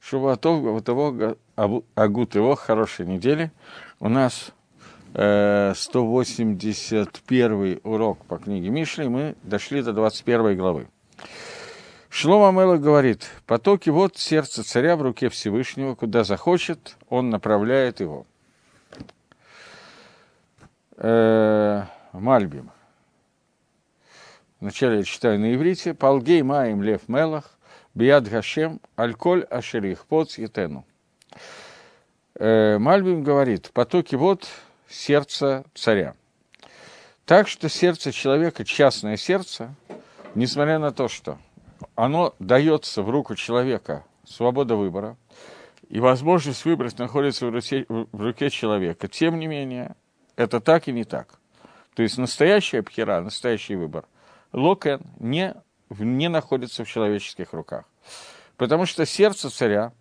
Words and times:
Шуватов, 0.00 0.58
его, 0.58 0.82
Агут 1.94 2.34
его, 2.34 2.54
хорошей 2.54 3.06
недели. 3.06 3.50
У 4.00 4.08
нас 4.08 4.52
э, 5.14 5.72
181 5.76 7.80
урок 7.82 8.18
по 8.26 8.38
книге 8.38 8.70
Мишли, 8.70 9.08
мы 9.08 9.34
дошли 9.42 9.82
до 9.82 9.92
21 9.92 10.56
главы. 10.56 10.86
Шлома 12.08 12.58
Мела 12.58 12.78
говорит, 12.78 13.28
потоки 13.46 13.90
вот 13.90 14.16
сердце 14.16 14.64
царя 14.64 14.96
в 14.96 15.02
руке 15.02 15.28
Всевышнего, 15.28 15.94
куда 15.94 16.24
захочет, 16.24 16.96
он 17.08 17.30
направляет 17.30 18.00
его. 18.00 18.26
Э, 20.96 21.84
Мальбим. 22.12 22.70
Вначале 24.60 24.98
я 24.98 25.04
читаю 25.04 25.38
на 25.38 25.54
иврите. 25.54 25.94
Палгей 25.94 26.42
маем 26.42 26.82
лев 26.82 27.08
мелах, 27.08 27.57
биад 27.94 28.28
гашем, 28.28 28.80
альколь 28.96 29.44
ашерих, 29.44 30.06
поц 30.06 30.38
етену. 30.38 30.84
Э, 32.34 32.78
Мальбим 32.78 33.22
говорит, 33.22 33.70
потоки 33.72 34.14
вот 34.14 34.48
сердца 34.88 35.64
царя. 35.74 36.14
Так 37.24 37.48
что 37.48 37.68
сердце 37.68 38.12
человека, 38.12 38.64
частное 38.64 39.16
сердце, 39.16 39.74
несмотря 40.34 40.78
на 40.78 40.92
то, 40.92 41.08
что 41.08 41.38
оно 41.94 42.34
дается 42.38 43.02
в 43.02 43.10
руку 43.10 43.34
человека, 43.34 44.04
свобода 44.24 44.76
выбора, 44.76 45.16
и 45.88 46.00
возможность 46.00 46.64
выбрать 46.64 46.98
находится 46.98 47.46
в 47.46 47.50
руке, 47.50 47.86
в 47.88 48.22
руке 48.22 48.50
человека, 48.50 49.08
тем 49.08 49.38
не 49.38 49.46
менее, 49.46 49.94
это 50.36 50.60
так 50.60 50.88
и 50.88 50.92
не 50.92 51.04
так. 51.04 51.38
То 51.94 52.02
есть 52.02 52.18
настоящая 52.18 52.82
пхера, 52.82 53.20
настоящий 53.20 53.74
выбор– 53.74 54.04
Локен 54.52 55.02
не, 55.18 55.54
не 55.90 56.28
находится 56.28 56.84
в 56.84 56.88
человеческих 56.88 57.52
руках. 57.52 57.84
Потому 58.56 58.86
что 58.86 59.06
сердце 59.06 59.50
царя, 59.50 59.92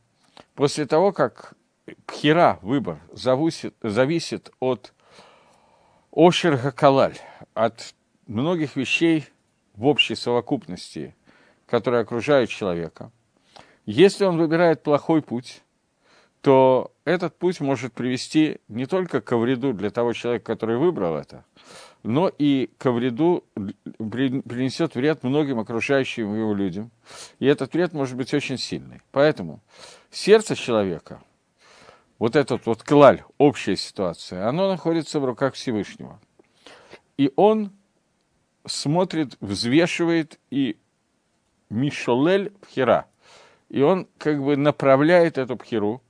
после 0.56 0.86
того, 0.86 1.12
как 1.12 1.54
пхера, 2.06 2.60
выбор, 2.62 3.00
зависит, 3.12 3.76
зависит 3.82 4.52
от 4.60 4.94
ошер 6.12 6.58
гакалаль, 6.58 7.18
от 7.54 7.94
многих 8.26 8.76
вещей 8.76 9.26
в 9.76 9.86
общей 9.86 10.16
совокупности, 10.16 11.16
которые 11.68 12.02
окружают 12.02 12.50
человека. 12.50 13.12
Если 13.86 14.26
он 14.26 14.38
выбирает 14.38 14.84
плохой 14.84 15.22
путь, 15.22 15.62
то 16.42 16.92
этот 17.06 17.38
путь 17.38 17.60
может 17.60 17.94
привести 17.94 18.60
не 18.68 18.86
только 18.86 19.22
к 19.22 19.36
вреду 19.36 19.74
для 19.74 19.90
того 19.90 20.14
человека, 20.14 20.46
который 20.46 20.78
выбрал 20.78 21.16
это, 21.16 21.46
но 22.08 22.30
и 22.30 22.70
ко 22.78 22.94
вреду 22.94 23.44
принесет 23.54 24.96
вред 24.96 25.24
многим 25.24 25.60
окружающим 25.60 26.34
его 26.34 26.54
людям. 26.54 26.90
И 27.40 27.46
этот 27.46 27.74
вред 27.74 27.92
может 27.92 28.16
быть 28.16 28.34
очень 28.34 28.58
сильный. 28.58 29.02
Поэтому 29.12 29.60
сердце 30.10 30.56
человека, 30.56 31.22
вот 32.18 32.38
этот 32.38 32.66
вот 32.66 32.82
клаль, 32.82 33.24
общая 33.38 33.76
ситуация, 33.76 34.48
оно 34.48 34.70
находится 34.70 35.20
в 35.20 35.26
руках 35.26 35.56
Всевышнего. 35.56 36.18
И 37.18 37.30
он 37.36 37.74
смотрит, 38.66 39.36
взвешивает 39.42 40.40
и 40.50 40.78
Мишолель 41.70 42.52
Пхера. 42.62 43.08
И 43.68 43.82
он 43.82 44.08
как 44.18 44.42
бы 44.42 44.56
направляет 44.56 45.38
эту 45.38 45.58
Пхеру, 45.58 46.02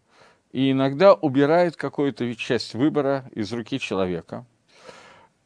и 0.52 0.70
иногда 0.70 1.16
убирает 1.16 1.76
какую-то 1.76 2.36
часть 2.36 2.76
выбора 2.76 3.28
из 3.34 3.52
руки 3.52 3.80
человека– 3.80 4.46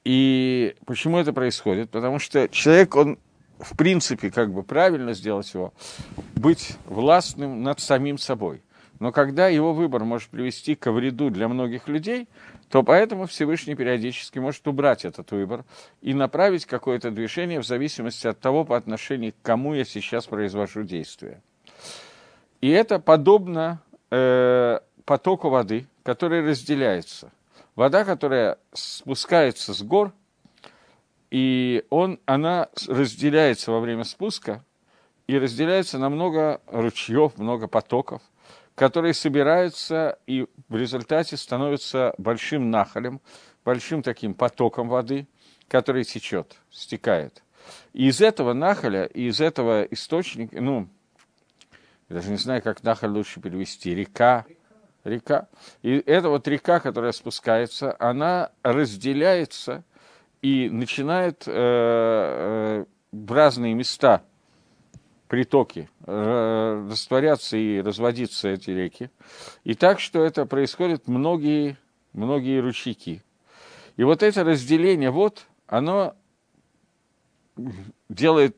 и 0.03 0.75
почему 0.85 1.17
это 1.17 1.33
происходит? 1.33 1.89
Потому 1.89 2.19
что 2.19 2.49
человек, 2.49 2.95
он 2.95 3.17
в 3.63 3.77
принципе, 3.77 4.31
как 4.31 4.52
бы 4.52 4.63
правильно 4.63 5.13
сделать 5.13 5.53
его, 5.53 5.73
быть 6.35 6.77
властным 6.85 7.63
над 7.63 7.80
самим 7.80 8.17
собой. 8.17 8.61
Но 8.99 9.11
когда 9.11 9.47
его 9.47 9.73
выбор 9.73 10.03
может 10.03 10.29
привести 10.29 10.75
к 10.75 10.91
вреду 10.91 11.31
для 11.31 11.47
многих 11.47 11.88
людей, 11.88 12.27
то 12.69 12.83
поэтому 12.83 13.25
Всевышний 13.25 13.73
периодически 13.73 14.38
может 14.38 14.67
убрать 14.67 15.06
этот 15.06 15.31
выбор 15.31 15.66
и 16.01 16.13
направить 16.13 16.66
какое-то 16.66 17.09
движение 17.09 17.59
в 17.59 17.66
зависимости 17.66 18.28
от 18.28 18.39
того, 18.39 18.63
по 18.63 18.78
отношению 18.78 19.33
к 19.33 19.41
кому 19.41 19.73
я 19.73 19.85
сейчас 19.85 20.28
произвожу 20.28 20.83
действие. 20.83 21.41
И 22.62 22.69
это 22.69 23.00
подобно 23.00 23.81
э, 24.12 24.79
потоку 25.06 25.50
воды, 25.50 25.88
который 26.03 26.47
разделяется– 26.47 27.31
вода, 27.75 28.05
которая 28.05 28.57
спускается 28.73 29.73
с 29.73 29.81
гор, 29.81 30.13
и 31.29 31.85
он, 31.89 32.19
она 32.25 32.69
разделяется 32.87 33.71
во 33.71 33.79
время 33.79 34.03
спуска, 34.03 34.63
и 35.27 35.37
разделяется 35.37 35.97
на 35.97 36.09
много 36.09 36.61
ручьев, 36.67 37.37
много 37.37 37.67
потоков, 37.67 38.21
которые 38.75 39.13
собираются 39.13 40.19
и 40.27 40.45
в 40.67 40.75
результате 40.75 41.37
становятся 41.37 42.13
большим 42.17 42.69
нахалем, 42.69 43.21
большим 43.63 44.03
таким 44.03 44.33
потоком 44.33 44.89
воды, 44.89 45.27
который 45.67 46.03
течет, 46.03 46.57
стекает. 46.69 47.43
И 47.93 48.07
из 48.07 48.19
этого 48.19 48.53
нахаля, 48.53 49.05
и 49.05 49.27
из 49.27 49.39
этого 49.39 49.83
источника, 49.83 50.59
ну, 50.59 50.89
я 52.09 52.15
даже 52.15 52.29
не 52.29 52.38
знаю, 52.38 52.61
как 52.61 52.83
нахаль 52.83 53.11
лучше 53.11 53.39
перевести, 53.39 53.95
река, 53.95 54.45
река. 55.03 55.47
И 55.81 55.91
эта 56.06 56.29
вот 56.29 56.47
река, 56.47 56.79
которая 56.79 57.12
спускается, 57.12 57.95
она 58.00 58.51
разделяется 58.63 59.84
и 60.41 60.69
начинает 60.69 61.44
э, 61.47 61.51
э, 61.53 62.85
в 63.12 63.31
разные 63.31 63.73
места 63.73 64.23
притоки 65.28 65.89
э, 66.06 66.88
растворяться 66.89 67.56
и 67.56 67.81
разводиться 67.81 68.50
эти 68.50 68.72
реки. 68.72 69.09
И 69.63 69.75
так, 69.75 70.00
что 70.00 70.23
это 70.23 70.45
происходит 70.45 71.07
многие, 71.07 71.78
многие 72.13 72.59
ручейки. 72.59 73.23
И 73.97 74.03
вот 74.03 74.23
это 74.23 74.44
разделение 74.44 75.12
вот, 75.12 75.45
оно 75.68 76.16
делает, 78.09 78.57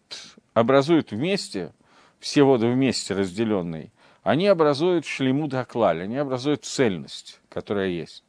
образует 0.53 1.11
вместе, 1.11 1.73
все 2.19 2.43
воды 2.43 2.67
вместе 2.67 3.13
разделенные, 3.13 3.91
они 4.23 4.47
образуют 4.47 5.05
шлемуд 5.05 5.53
хаклаль, 5.53 6.03
они 6.03 6.17
образуют 6.17 6.65
цельность, 6.65 7.41
которая 7.49 7.89
есть. 7.89 8.23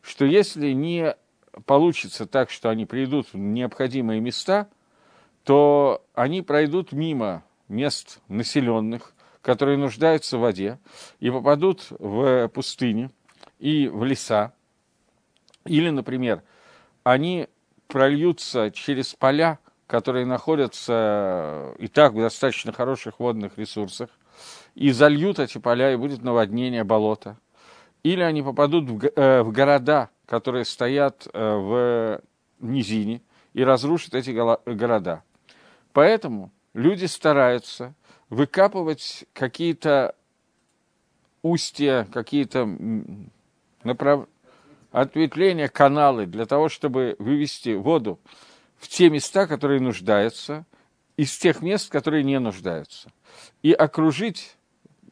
Что 0.00 0.24
если 0.24 0.70
не 0.72 1.16
получится 1.66 2.26
так, 2.26 2.50
что 2.50 2.70
они 2.70 2.86
придут 2.86 3.32
в 3.32 3.36
необходимые 3.36 4.20
места, 4.20 4.68
то 5.44 6.04
они 6.14 6.42
пройдут 6.42 6.92
мимо 6.92 7.42
мест 7.68 8.20
населенных, 8.28 9.12
которые 9.42 9.76
нуждаются 9.76 10.38
в 10.38 10.42
воде, 10.42 10.78
и 11.18 11.30
попадут 11.30 11.86
в 11.98 12.48
пустыни 12.48 13.10
и 13.58 13.88
в 13.88 14.04
леса. 14.04 14.52
Или, 15.64 15.90
например, 15.90 16.42
они 17.02 17.48
прольются 17.88 18.70
через 18.70 19.14
поля, 19.14 19.58
которые 19.86 20.24
находятся 20.24 21.74
и 21.78 21.88
так 21.88 22.12
в 22.12 22.20
достаточно 22.20 22.72
хороших 22.72 23.18
водных 23.18 23.58
ресурсах, 23.58 24.10
и 24.74 24.90
зальют 24.90 25.38
эти 25.38 25.58
поля, 25.58 25.92
и 25.92 25.96
будет 25.96 26.22
наводнение 26.22 26.84
болота. 26.84 27.38
Или 28.02 28.22
они 28.22 28.42
попадут 28.42 28.88
в, 28.88 29.04
э, 29.04 29.42
в 29.42 29.52
города, 29.52 30.10
которые 30.26 30.64
стоят 30.64 31.28
э, 31.32 31.54
в 31.54 32.22
низине, 32.60 33.22
и 33.52 33.64
разрушат 33.64 34.14
эти 34.14 34.30
города. 34.30 35.22
Поэтому 35.92 36.52
люди 36.72 37.06
стараются 37.06 37.94
выкапывать 38.28 39.24
какие-то 39.32 40.14
устья, 41.42 42.06
какие-то 42.12 42.68
направ... 43.82 44.26
ответвления, 44.92 45.68
каналы 45.68 46.26
для 46.26 46.46
того, 46.46 46.68
чтобы 46.68 47.16
вывести 47.18 47.74
воду 47.74 48.20
в 48.78 48.88
те 48.88 49.10
места, 49.10 49.46
которые 49.46 49.80
нуждаются, 49.80 50.64
из 51.16 51.36
тех 51.36 51.60
мест, 51.60 51.90
которые 51.90 52.24
не 52.24 52.38
нуждаются. 52.38 53.10
И 53.62 53.72
окружить 53.72 54.56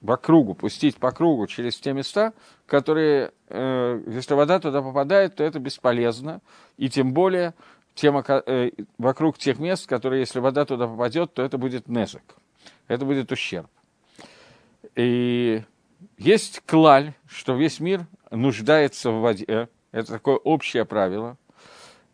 по 0.05 0.17
кругу, 0.17 0.55
пустить 0.55 0.97
по 0.97 1.11
кругу 1.11 1.47
через 1.47 1.79
те 1.79 1.93
места, 1.93 2.33
которые, 2.67 3.33
э, 3.49 4.03
если 4.07 4.35
вода 4.35 4.61
туда 4.61 4.83
попадает, 4.83 5.37
то 5.37 5.45
это 5.45 5.59
бесполезно, 5.59 6.41
и 6.77 6.89
тем 6.89 7.13
более 7.13 7.55
тем, 7.95 8.17
э, 8.17 8.71
вокруг 8.97 9.39
тех 9.39 9.59
мест, 9.59 9.87
которые, 9.87 10.21
если 10.21 10.39
вода 10.39 10.65
туда 10.65 10.87
попадет, 10.87 11.35
то 11.35 11.43
это 11.43 11.59
будет 11.59 11.89
нежик, 11.89 12.23
это 12.87 13.05
будет 13.05 13.33
ущерб. 13.33 13.69
И 14.95 15.63
есть 16.17 16.61
клаль, 16.65 17.15
что 17.27 17.57
весь 17.57 17.81
мир 17.81 18.07
нуждается 18.31 19.11
в 19.11 19.21
воде, 19.21 19.69
это 19.91 20.13
такое 20.13 20.37
общее 20.37 20.85
правило, 20.85 21.37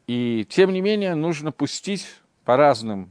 и 0.07 0.47
тем 0.49 0.73
не 0.73 0.81
менее 0.81 1.15
нужно 1.15 1.53
пустить 1.53 2.07
по 2.45 2.57
разным 2.57 3.11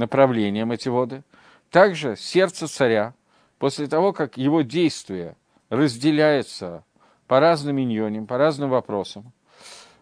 направлениям 0.00 0.72
эти 0.72 0.88
воды– 0.88 1.22
также 1.70 2.16
сердце 2.16 2.66
царя, 2.66 3.14
после 3.58 3.86
того, 3.86 4.12
как 4.12 4.36
его 4.36 4.62
действие 4.62 5.36
разделяется 5.68 6.84
по 7.28 7.38
разным 7.38 7.80
иньоним, 7.80 8.26
по 8.26 8.38
разным 8.38 8.70
вопросам, 8.70 9.32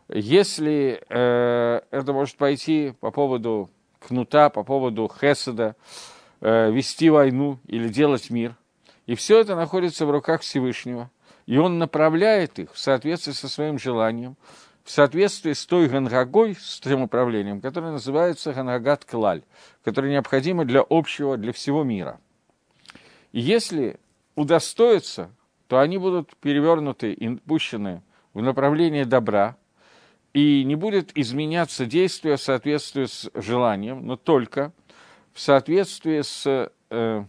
если 0.09 1.03
э, 1.09 1.81
это 1.91 2.13
может 2.15 2.37
пойти 2.37 2.95
по 3.01 3.11
поводу 3.11 3.69
кнута, 4.01 4.49
по 4.49 4.65
поводу 4.65 5.11
хеседа, 5.21 5.77
э, 6.41 6.71
вести 6.71 7.11
войну 7.11 7.59
или 7.67 7.89
делать 7.89 8.31
мир, 8.31 8.55
И 9.07 9.15
все 9.15 9.39
это 9.41 9.55
находится 9.55 10.07
в 10.07 10.11
руках 10.11 10.43
Всевышнего. 10.43 11.11
И 11.47 11.57
он 11.57 11.79
направляет 11.79 12.59
их 12.59 12.73
в 12.73 12.79
соответствии 12.79 13.33
со 13.33 13.49
своим 13.49 13.79
желанием, 13.79 14.37
в 14.89 14.91
соответствии 14.91 15.53
с 15.53 15.67
той 15.67 15.87
гангагой, 15.87 16.55
с 16.59 16.81
тем 16.81 17.03
управлением, 17.03 17.61
которое 17.61 17.93
называется 17.93 18.55
гангагат 18.55 19.05
клаль, 19.05 19.43
которое 19.85 20.11
необходимо 20.11 20.65
для 20.65 20.83
общего, 20.89 21.37
для 21.37 21.53
всего 21.53 21.85
мира. 21.85 22.19
И 23.33 23.39
если 23.39 24.01
удостоятся, 24.35 25.31
то 25.67 25.79
они 25.79 25.99
будут 25.99 26.35
перевернуты 26.37 27.13
и 27.13 27.37
пущены 27.37 28.03
в 28.33 28.41
направлении 28.41 29.05
добра, 29.05 29.59
и 30.33 30.65
не 30.65 30.75
будет 30.75 31.15
изменяться 31.19 31.85
действие 31.85 32.37
в 32.39 32.41
соответствии 32.41 33.05
с 33.05 33.31
желанием, 33.35 34.07
но 34.07 34.17
только 34.17 34.73
в 35.35 35.41
соответствии 35.41 36.23
с... 36.23 36.73
Э, 36.89 37.25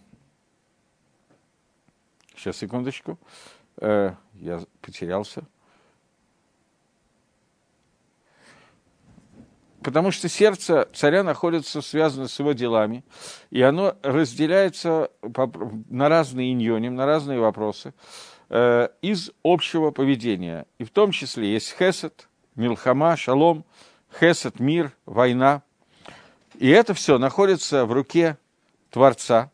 сейчас, 2.37 2.55
секундочку. 2.55 3.19
Э, 3.81 4.13
я 4.35 4.61
потерялся. 4.79 5.43
Потому 9.89 10.11
что 10.11 10.29
сердце 10.29 10.87
царя 10.93 11.23
находится 11.23 11.81
связано 11.81 12.27
с 12.27 12.37
его 12.37 12.51
делами, 12.51 13.03
и 13.49 13.59
оно 13.63 13.95
разделяется 14.03 15.09
на 15.89 16.09
разные 16.09 16.53
иньони, 16.53 16.89
на 16.89 17.07
разные 17.07 17.39
вопросы 17.39 17.95
э, 18.49 18.89
из 19.01 19.31
общего 19.43 19.89
поведения. 19.89 20.67
И 20.77 20.83
в 20.83 20.91
том 20.91 21.09
числе 21.09 21.53
есть 21.53 21.75
хесед, 21.75 22.29
милхама, 22.53 23.17
шалом, 23.17 23.65
хесед, 24.19 24.59
мир, 24.59 24.91
война. 25.07 25.63
И 26.59 26.69
это 26.69 26.93
все 26.93 27.17
находится 27.17 27.87
в 27.87 27.91
руке 27.91 28.37
Творца, 28.91 29.49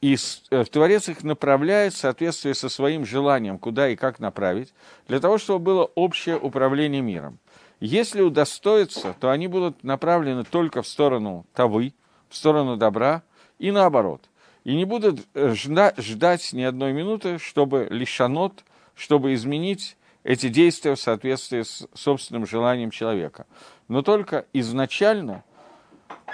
и 0.00 0.16
э, 0.50 0.64
Творец 0.64 1.10
их 1.10 1.22
направляет 1.22 1.92
в 1.92 1.98
соответствии 1.98 2.54
со 2.54 2.70
своим 2.70 3.04
желанием, 3.04 3.58
куда 3.58 3.90
и 3.90 3.96
как 3.96 4.20
направить, 4.20 4.72
для 5.06 5.20
того, 5.20 5.36
чтобы 5.36 5.58
было 5.58 5.84
общее 5.84 6.38
управление 6.38 7.02
миром. 7.02 7.38
Если 7.80 8.22
удостоится, 8.22 9.14
то 9.20 9.30
они 9.30 9.48
будут 9.48 9.84
направлены 9.84 10.44
только 10.44 10.82
в 10.82 10.88
сторону 10.88 11.46
Тавы, 11.54 11.92
в 12.28 12.36
сторону 12.36 12.76
добра 12.76 13.22
и 13.58 13.70
наоборот. 13.70 14.22
И 14.64 14.74
не 14.74 14.84
будут 14.84 15.26
э, 15.34 15.54
ждать, 15.54 15.98
ждать 15.98 16.52
ни 16.52 16.62
одной 16.62 16.92
минуты, 16.92 17.38
чтобы 17.38 17.86
лишанот, 17.90 18.64
чтобы 18.94 19.34
изменить 19.34 19.96
эти 20.24 20.48
действия 20.48 20.94
в 20.94 21.00
соответствии 21.00 21.62
с 21.62 21.86
собственным 21.94 22.46
желанием 22.46 22.90
человека. 22.90 23.46
Но 23.88 24.02
только 24.02 24.46
изначально 24.52 25.44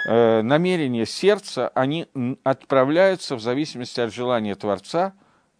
э, 0.07 0.41
намерения 0.41 1.05
сердца, 1.05 1.67
они 1.75 2.07
отправляются 2.43 3.35
в 3.35 3.41
зависимости 3.41 3.99
от 3.99 4.13
желания 4.13 4.55
Творца, 4.55 5.13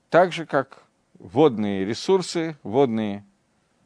так 0.10 0.32
же, 0.32 0.46
как 0.46 0.84
водные 1.20 1.86
ресурсы, 1.86 2.58
водные 2.64 3.24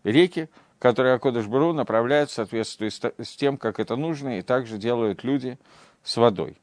реки, 0.03 0.49
которые 0.79 1.15
Акодыш 1.15 1.47
Бару 1.47 1.73
направляют 1.73 2.29
в 2.29 2.33
соответствии 2.33 2.89
с 2.89 3.35
тем, 3.35 3.57
как 3.57 3.79
это 3.79 3.95
нужно, 3.95 4.39
и 4.39 4.41
также 4.41 4.77
делают 4.77 5.23
люди 5.23 5.57
с 6.03 6.17
водой. 6.17 6.57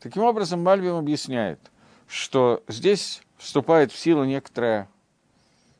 Таким 0.00 0.22
образом, 0.22 0.62
Мальбим 0.62 0.96
объясняет, 0.96 1.60
что 2.08 2.62
здесь 2.68 3.22
вступает 3.38 3.92
в 3.92 3.98
силу 3.98 4.24
некоторая 4.24 4.88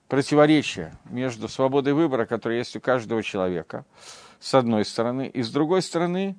противоречие 0.08 0.96
между 1.04 1.48
свободой 1.48 1.92
выбора, 1.92 2.26
которая 2.26 2.58
есть 2.58 2.76
у 2.76 2.80
каждого 2.80 3.22
человека, 3.22 3.84
с 4.40 4.54
одной 4.54 4.84
стороны, 4.84 5.28
и 5.28 5.42
с 5.42 5.50
другой 5.50 5.82
стороны, 5.82 6.36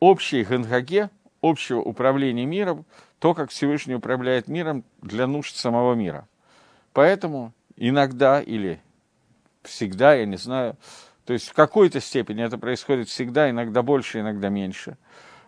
общей 0.00 0.44
генгаге, 0.44 1.10
общего 1.42 1.80
управления 1.80 2.46
миром, 2.46 2.84
то, 3.18 3.34
как 3.34 3.50
Всевышний 3.50 3.94
управляет 3.94 4.48
миром 4.48 4.84
для 5.00 5.26
нужд 5.26 5.56
самого 5.56 5.94
мира. 5.94 6.28
Поэтому 6.92 7.52
иногда 7.76 8.40
или 8.40 8.80
всегда, 9.66 10.14
я 10.14 10.26
не 10.26 10.36
знаю, 10.36 10.76
то 11.24 11.32
есть 11.32 11.48
в 11.48 11.54
какой-то 11.54 12.00
степени 12.00 12.44
это 12.44 12.56
происходит 12.56 13.08
всегда, 13.08 13.50
иногда 13.50 13.82
больше, 13.82 14.20
иногда 14.20 14.48
меньше. 14.48 14.96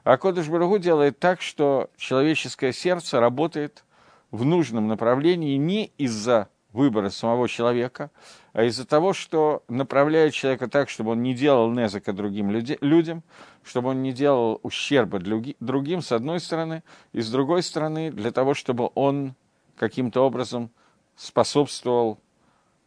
А 0.05 0.17
Кодыш 0.17 0.49
Барагу 0.49 0.79
делает 0.79 1.19
так, 1.19 1.41
что 1.41 1.91
человеческое 1.97 2.73
сердце 2.73 3.21
работает 3.21 3.85
в 4.31 4.45
нужном 4.45 4.89
направлении 4.89 5.57
не 5.57 5.93
из-за 5.99 6.49
выбора 6.73 7.11
самого 7.11 7.49
человека, 7.49 8.11
а 8.53 8.65
из-за 8.65 8.87
того, 8.87 9.13
что 9.13 9.63
направляет 9.69 10.35
человека 10.35 10.69
так, 10.69 10.89
чтобы 10.89 11.13
он 11.13 11.23
не 11.23 11.35
делал 11.35 11.71
незака 11.71 12.13
другим 12.13 12.51
люди, 12.51 12.77
людям, 12.81 13.23
чтобы 13.65 13.91
он 13.91 14.03
не 14.03 14.13
делал 14.13 14.61
ущерба 14.63 15.19
другим, 15.19 16.03
с 16.03 16.13
одной 16.13 16.41
стороны, 16.41 16.83
и 17.13 17.21
с 17.21 17.31
другой 17.31 17.63
стороны, 17.63 18.11
для 18.11 18.33
того, 18.33 18.55
чтобы 18.55 18.91
он 18.95 19.35
каким-то 19.77 20.27
образом 20.27 20.71
способствовал 21.17 22.19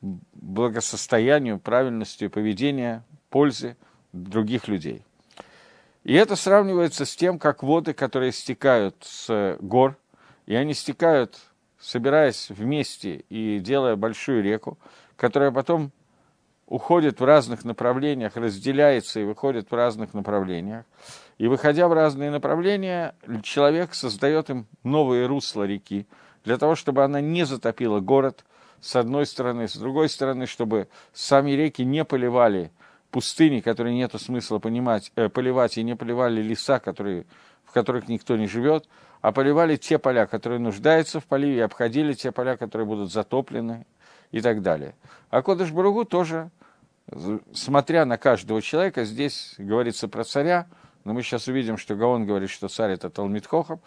благосостоянию, 0.01 1.59
правильности 1.59 2.27
поведения, 2.27 3.03
пользе 3.30 3.77
других 4.13 4.68
людей. 4.68 5.03
И 6.03 6.13
это 6.13 6.36
сравнивается 6.36 7.06
с 7.06 7.15
тем, 7.15 7.38
как 7.38 7.62
воды, 7.62 7.94
которые 7.94 8.31
стекают 8.31 8.95
с 9.01 9.57
гор, 9.62 9.98
и 10.48 10.56
они 10.56 10.74
стекают 10.74 11.39
собираясь 11.81 12.50
вместе 12.50 13.25
и 13.30 13.59
делая 13.59 13.95
большую 13.95 14.44
реку, 14.44 14.77
которая 15.18 15.51
потом 15.51 15.92
уходит 16.68 17.19
в 17.19 17.25
разных 17.25 17.65
направлениях, 17.65 18.38
разделяется 18.38 19.19
и 19.19 19.25
выходит 19.25 19.69
в 19.69 19.75
разных 19.75 20.13
направлениях. 20.13 20.86
И 21.38 21.48
выходя 21.48 21.88
в 21.88 21.94
разные 21.94 22.30
направления, 22.30 23.15
человек 23.44 23.94
создает 23.94 24.50
им 24.50 24.68
новые 24.83 25.25
русла 25.25 25.63
реки, 25.63 26.07
для 26.45 26.57
того, 26.57 26.75
чтобы 26.75 27.03
она 27.03 27.19
не 27.19 27.45
затопила 27.45 28.00
город 28.00 28.45
с 28.81 28.95
одной 28.95 29.25
стороны, 29.25 29.68
с 29.68 29.75
другой 29.75 30.10
стороны, 30.10 30.48
чтобы 30.48 30.88
сами 31.13 31.51
реки 31.51 31.83
не 31.83 32.04
поливали 32.04 32.72
пустыни, 33.12 33.60
которые 33.60 33.95
нет 33.95 34.13
смысла 34.19 34.60
понимать, 34.60 35.12
э, 35.16 35.30
поливать, 35.30 35.78
и 35.78 35.83
не 35.83 35.95
поливали 35.95 36.42
леса, 36.42 36.80
которые, 36.80 37.25
в 37.63 37.72
которых 37.72 38.07
никто 38.07 38.36
не 38.38 38.48
живет, 38.48 38.88
а 39.22 39.31
поливали 39.31 39.75
те 39.75 40.00
поля, 40.00 40.25
которые 40.25 40.60
нуждаются 40.60 41.19
в 41.19 41.25
поливе, 41.25 41.57
и 41.57 41.62
обходили 41.62 42.13
те 42.13 42.31
поля, 42.31 42.57
которые 42.57 42.88
будут 42.88 43.12
затоплены 43.12 43.86
и 44.31 44.42
так 44.42 44.62
далее. 44.62 44.95
А 45.30 45.42
Кодыш 45.42 45.72
Баругу 45.72 46.06
тоже, 46.06 46.50
смотря 47.54 48.06
на 48.06 48.18
каждого 48.18 48.62
человека, 48.62 49.04
здесь 49.04 49.54
говорится 49.57 50.07
про 50.07 50.24
царя, 50.24 50.68
но 51.04 51.13
мы 51.13 51.22
сейчас 51.22 51.48
увидим, 51.48 51.77
что 51.77 51.95
Гаон 51.95 52.25
говорит, 52.25 52.50
что 52.50 52.68
царь 52.68 52.92
это 52.92 53.10
Талмит 53.10 53.45
Хохам, 53.45 53.80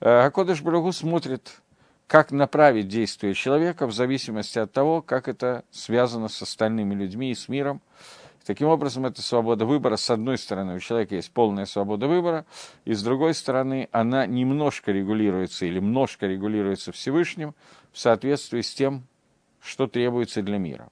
а 0.00 0.30
Кодыш 0.30 0.60
Баругу 0.60 0.92
смотрит, 0.92 1.62
как 2.06 2.32
направить 2.32 2.88
действие 2.88 3.34
человека 3.34 3.86
в 3.86 3.92
зависимости 3.92 4.58
от 4.58 4.72
того, 4.72 5.02
как 5.02 5.28
это 5.28 5.64
связано 5.70 6.28
с 6.28 6.42
остальными 6.42 6.94
людьми 6.94 7.30
и 7.30 7.34
с 7.34 7.48
миром. 7.48 7.80
Таким 8.44 8.68
образом, 8.68 9.06
это 9.06 9.22
свобода 9.22 9.64
выбора. 9.64 9.96
С 9.96 10.10
одной 10.10 10.36
стороны, 10.36 10.76
у 10.76 10.78
человека 10.78 11.14
есть 11.14 11.32
полная 11.32 11.64
свобода 11.64 12.06
выбора, 12.06 12.44
и 12.84 12.92
с 12.92 13.02
другой 13.02 13.32
стороны, 13.32 13.88
она 13.90 14.26
немножко 14.26 14.92
регулируется 14.92 15.64
или 15.64 15.76
немножко 15.76 16.26
регулируется 16.26 16.92
Всевышним 16.92 17.54
в 17.92 17.98
соответствии 17.98 18.60
с 18.60 18.74
тем, 18.74 19.06
что 19.62 19.86
требуется 19.86 20.42
для 20.42 20.58
мира. 20.58 20.90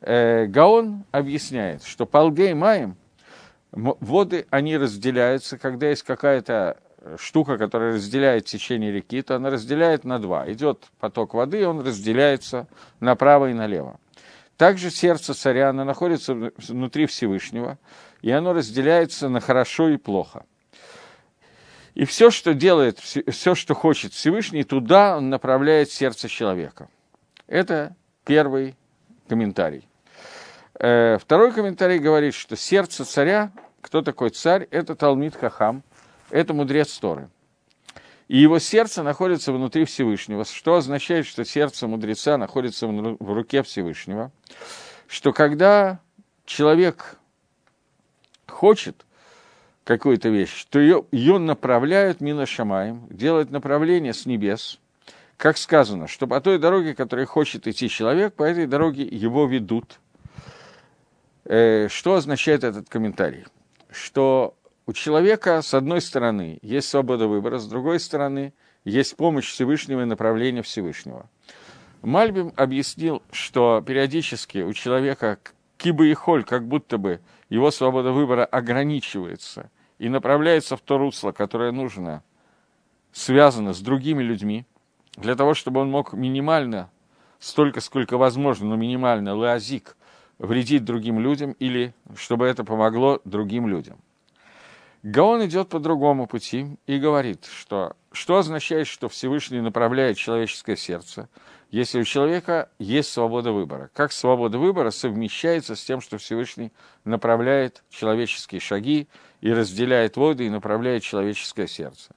Э, 0.00 0.46
Гаон 0.46 1.04
объясняет, 1.12 1.84
что 1.84 2.06
полгей 2.06 2.54
маем, 2.54 2.96
воды, 3.70 4.46
они 4.50 4.76
разделяются, 4.76 5.58
когда 5.58 5.88
есть 5.88 6.02
какая-то 6.02 6.80
штука, 7.16 7.58
которая 7.58 7.94
разделяет 7.94 8.44
течение 8.44 8.92
реки, 8.92 9.22
то 9.22 9.36
она 9.36 9.50
разделяет 9.50 10.04
на 10.04 10.18
два. 10.18 10.50
Идет 10.50 10.86
поток 10.98 11.34
воды, 11.34 11.66
он 11.66 11.80
разделяется 11.80 12.66
направо 13.00 13.50
и 13.50 13.54
налево. 13.54 13.98
Также 14.56 14.90
сердце 14.90 15.34
царя, 15.34 15.70
оно 15.70 15.84
находится 15.84 16.34
внутри 16.34 17.06
Всевышнего, 17.06 17.78
и 18.22 18.30
оно 18.30 18.52
разделяется 18.52 19.28
на 19.28 19.40
хорошо 19.40 19.88
и 19.88 19.96
плохо. 19.96 20.44
И 21.94 22.04
все, 22.04 22.30
что 22.30 22.54
делает, 22.54 22.98
все, 22.98 23.54
что 23.54 23.74
хочет 23.74 24.12
Всевышний, 24.12 24.64
туда 24.64 25.16
он 25.16 25.30
направляет 25.30 25.90
сердце 25.90 26.28
человека. 26.28 26.88
Это 27.46 27.96
первый 28.24 28.76
комментарий. 29.28 29.88
Э, 30.78 31.18
второй 31.18 31.52
комментарий 31.52 31.98
говорит, 31.98 32.34
что 32.34 32.56
сердце 32.56 33.04
царя, 33.04 33.52
кто 33.80 34.02
такой 34.02 34.30
царь, 34.30 34.68
это 34.70 34.94
Талмит 34.94 35.34
Хахам, 35.34 35.82
это 36.30 36.54
мудрец 36.54 36.98
Торы 36.98 37.28
и 38.28 38.36
его 38.36 38.58
сердце 38.58 39.02
находится 39.02 39.52
внутри 39.52 39.86
Всевышнего, 39.86 40.44
что 40.44 40.76
означает, 40.76 41.26
что 41.26 41.44
сердце 41.44 41.88
мудреца 41.88 42.36
находится 42.36 42.86
в 42.86 43.32
руке 43.32 43.62
Всевышнего, 43.62 44.30
что 45.08 45.32
когда 45.32 46.00
человек 46.44 47.16
хочет 48.46 49.06
какую-то 49.84 50.28
вещь, 50.28 50.66
то 50.68 50.78
ее, 50.78 51.06
ее 51.10 51.38
направляют 51.38 52.20
мина 52.20 52.44
шамаем, 52.44 53.06
делают 53.08 53.50
направление 53.50 54.12
с 54.12 54.26
небес, 54.26 54.78
как 55.38 55.56
сказано, 55.56 56.06
что 56.06 56.26
по 56.26 56.40
той 56.42 56.58
дороге, 56.58 56.94
которой 56.94 57.24
хочет 57.24 57.66
идти 57.66 57.88
человек, 57.88 58.34
по 58.34 58.42
этой 58.42 58.66
дороге 58.66 59.04
его 59.04 59.46
ведут. 59.46 60.00
Э, 61.44 61.88
что 61.88 62.16
означает 62.16 62.64
этот 62.64 62.90
комментарий? 62.90 63.46
Что 63.90 64.54
у 64.88 64.94
человека, 64.94 65.60
с 65.60 65.74
одной 65.74 66.00
стороны, 66.00 66.58
есть 66.62 66.88
свобода 66.88 67.28
выбора, 67.28 67.58
с 67.58 67.68
другой 67.68 68.00
стороны, 68.00 68.54
есть 68.86 69.16
помощь 69.16 69.50
Всевышнего 69.50 70.00
и 70.00 70.06
направление 70.06 70.62
Всевышнего. 70.62 71.28
Мальбим 72.00 72.54
объяснил, 72.56 73.22
что 73.30 73.84
периодически 73.86 74.62
у 74.62 74.72
человека 74.72 75.38
киба 75.76 76.06
и 76.06 76.14
холь, 76.14 76.42
как 76.42 76.66
будто 76.66 76.96
бы 76.96 77.20
его 77.50 77.70
свобода 77.70 78.12
выбора 78.12 78.46
ограничивается 78.46 79.70
и 79.98 80.08
направляется 80.08 80.74
в 80.74 80.80
то 80.80 80.96
русло, 80.96 81.32
которое 81.32 81.70
нужно, 81.70 82.22
связано 83.12 83.74
с 83.74 83.80
другими 83.80 84.22
людьми, 84.22 84.64
для 85.16 85.34
того, 85.34 85.52
чтобы 85.52 85.82
он 85.82 85.90
мог 85.90 86.14
минимально, 86.14 86.90
столько, 87.38 87.82
сколько 87.82 88.16
возможно, 88.16 88.68
но 88.68 88.76
минимально, 88.76 89.34
лазик, 89.34 89.98
вредить 90.38 90.86
другим 90.86 91.20
людям 91.20 91.52
или 91.58 91.92
чтобы 92.16 92.46
это 92.46 92.64
помогло 92.64 93.20
другим 93.26 93.68
людям. 93.68 93.98
Гаон 95.10 95.46
идет 95.46 95.70
по 95.70 95.78
другому 95.78 96.26
пути 96.26 96.76
и 96.86 96.98
говорит, 96.98 97.46
что 97.46 97.96
что 98.12 98.36
означает, 98.36 98.86
что 98.86 99.08
Всевышний 99.08 99.62
направляет 99.62 100.18
человеческое 100.18 100.76
сердце, 100.76 101.30
если 101.70 102.00
у 102.00 102.04
человека 102.04 102.68
есть 102.78 103.10
свобода 103.10 103.52
выбора. 103.52 103.88
Как 103.94 104.12
свобода 104.12 104.58
выбора 104.58 104.90
совмещается 104.90 105.76
с 105.76 105.82
тем, 105.82 106.02
что 106.02 106.18
Всевышний 106.18 106.72
направляет 107.04 107.82
человеческие 107.88 108.60
шаги 108.60 109.08
и 109.40 109.50
разделяет 109.50 110.18
воды 110.18 110.44
и 110.44 110.50
направляет 110.50 111.04
человеческое 111.04 111.68
сердце. 111.68 112.14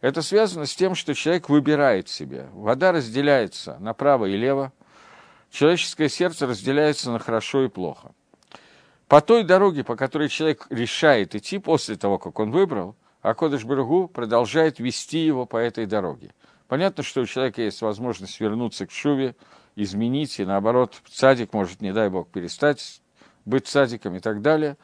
Это 0.00 0.22
связано 0.22 0.64
с 0.64 0.74
тем, 0.74 0.94
что 0.94 1.14
человек 1.14 1.50
выбирает 1.50 2.08
себе. 2.08 2.48
Вода 2.54 2.92
разделяется 2.92 3.76
направо 3.78 4.24
и 4.24 4.38
лево, 4.38 4.72
человеческое 5.50 6.08
сердце 6.08 6.46
разделяется 6.46 7.10
на 7.10 7.18
хорошо 7.18 7.64
и 7.64 7.68
плохо– 7.68 8.14
по 9.12 9.20
той 9.20 9.44
дороге, 9.44 9.84
по 9.84 9.94
которой 9.94 10.30
человек 10.30 10.66
решает 10.70 11.34
идти 11.34 11.58
после 11.58 11.96
того, 11.96 12.18
как 12.18 12.38
он 12.40 12.50
выбрал, 12.50 12.96
а 13.20 13.34
Кодыш 13.34 13.62
Барагу 13.62 14.08
продолжает 14.08 14.78
вести 14.78 15.18
его 15.18 15.44
по 15.44 15.58
этой 15.58 15.84
дороге. 15.84 16.30
Понятно, 16.66 17.02
что 17.02 17.20
у 17.20 17.26
человека 17.26 17.60
есть 17.60 17.82
возможность 17.82 18.40
вернуться 18.40 18.86
к 18.86 18.90
Шуве, 18.90 19.36
изменить, 19.76 20.40
и 20.40 20.46
наоборот, 20.46 21.02
садик 21.10 21.52
может, 21.52 21.82
не 21.82 21.92
дай 21.92 22.08
бог, 22.08 22.30
перестать 22.30 23.02
быть 23.44 23.66
садиком 23.66 24.16
и 24.16 24.20
так 24.20 24.40
далее. 24.40 24.78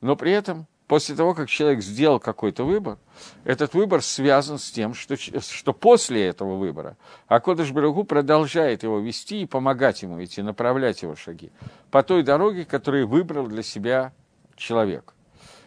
Но 0.00 0.16
при 0.16 0.32
этом 0.32 0.66
после 0.86 1.14
того, 1.14 1.34
как 1.34 1.48
человек 1.48 1.82
сделал 1.82 2.20
какой-то 2.20 2.64
выбор, 2.64 2.98
этот 3.44 3.74
выбор 3.74 4.02
связан 4.02 4.58
с 4.58 4.70
тем, 4.70 4.94
что, 4.94 5.16
что 5.16 5.72
после 5.72 6.26
этого 6.26 6.56
выбора 6.56 6.96
Акодыш 7.26 7.72
Барагу 7.72 8.04
продолжает 8.04 8.82
его 8.82 8.98
вести 8.98 9.42
и 9.42 9.46
помогать 9.46 10.02
ему 10.02 10.22
идти, 10.22 10.42
направлять 10.42 11.02
его 11.02 11.16
шаги 11.16 11.50
по 11.90 12.02
той 12.02 12.22
дороге, 12.22 12.64
которую 12.64 13.08
выбрал 13.08 13.46
для 13.46 13.62
себя 13.62 14.12
человек. 14.56 15.14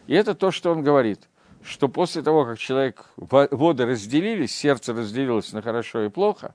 И 0.05 0.13
это 0.13 0.35
то, 0.35 0.51
что 0.51 0.71
он 0.71 0.83
говорит, 0.83 1.27
что 1.63 1.89
после 1.89 2.21
того, 2.21 2.45
как 2.45 2.59
человек, 2.59 3.05
воды 3.17 3.85
разделились, 3.85 4.55
сердце 4.55 4.93
разделилось 4.93 5.51
на 5.51 5.61
хорошо 5.61 6.03
и 6.03 6.09
плохо, 6.09 6.53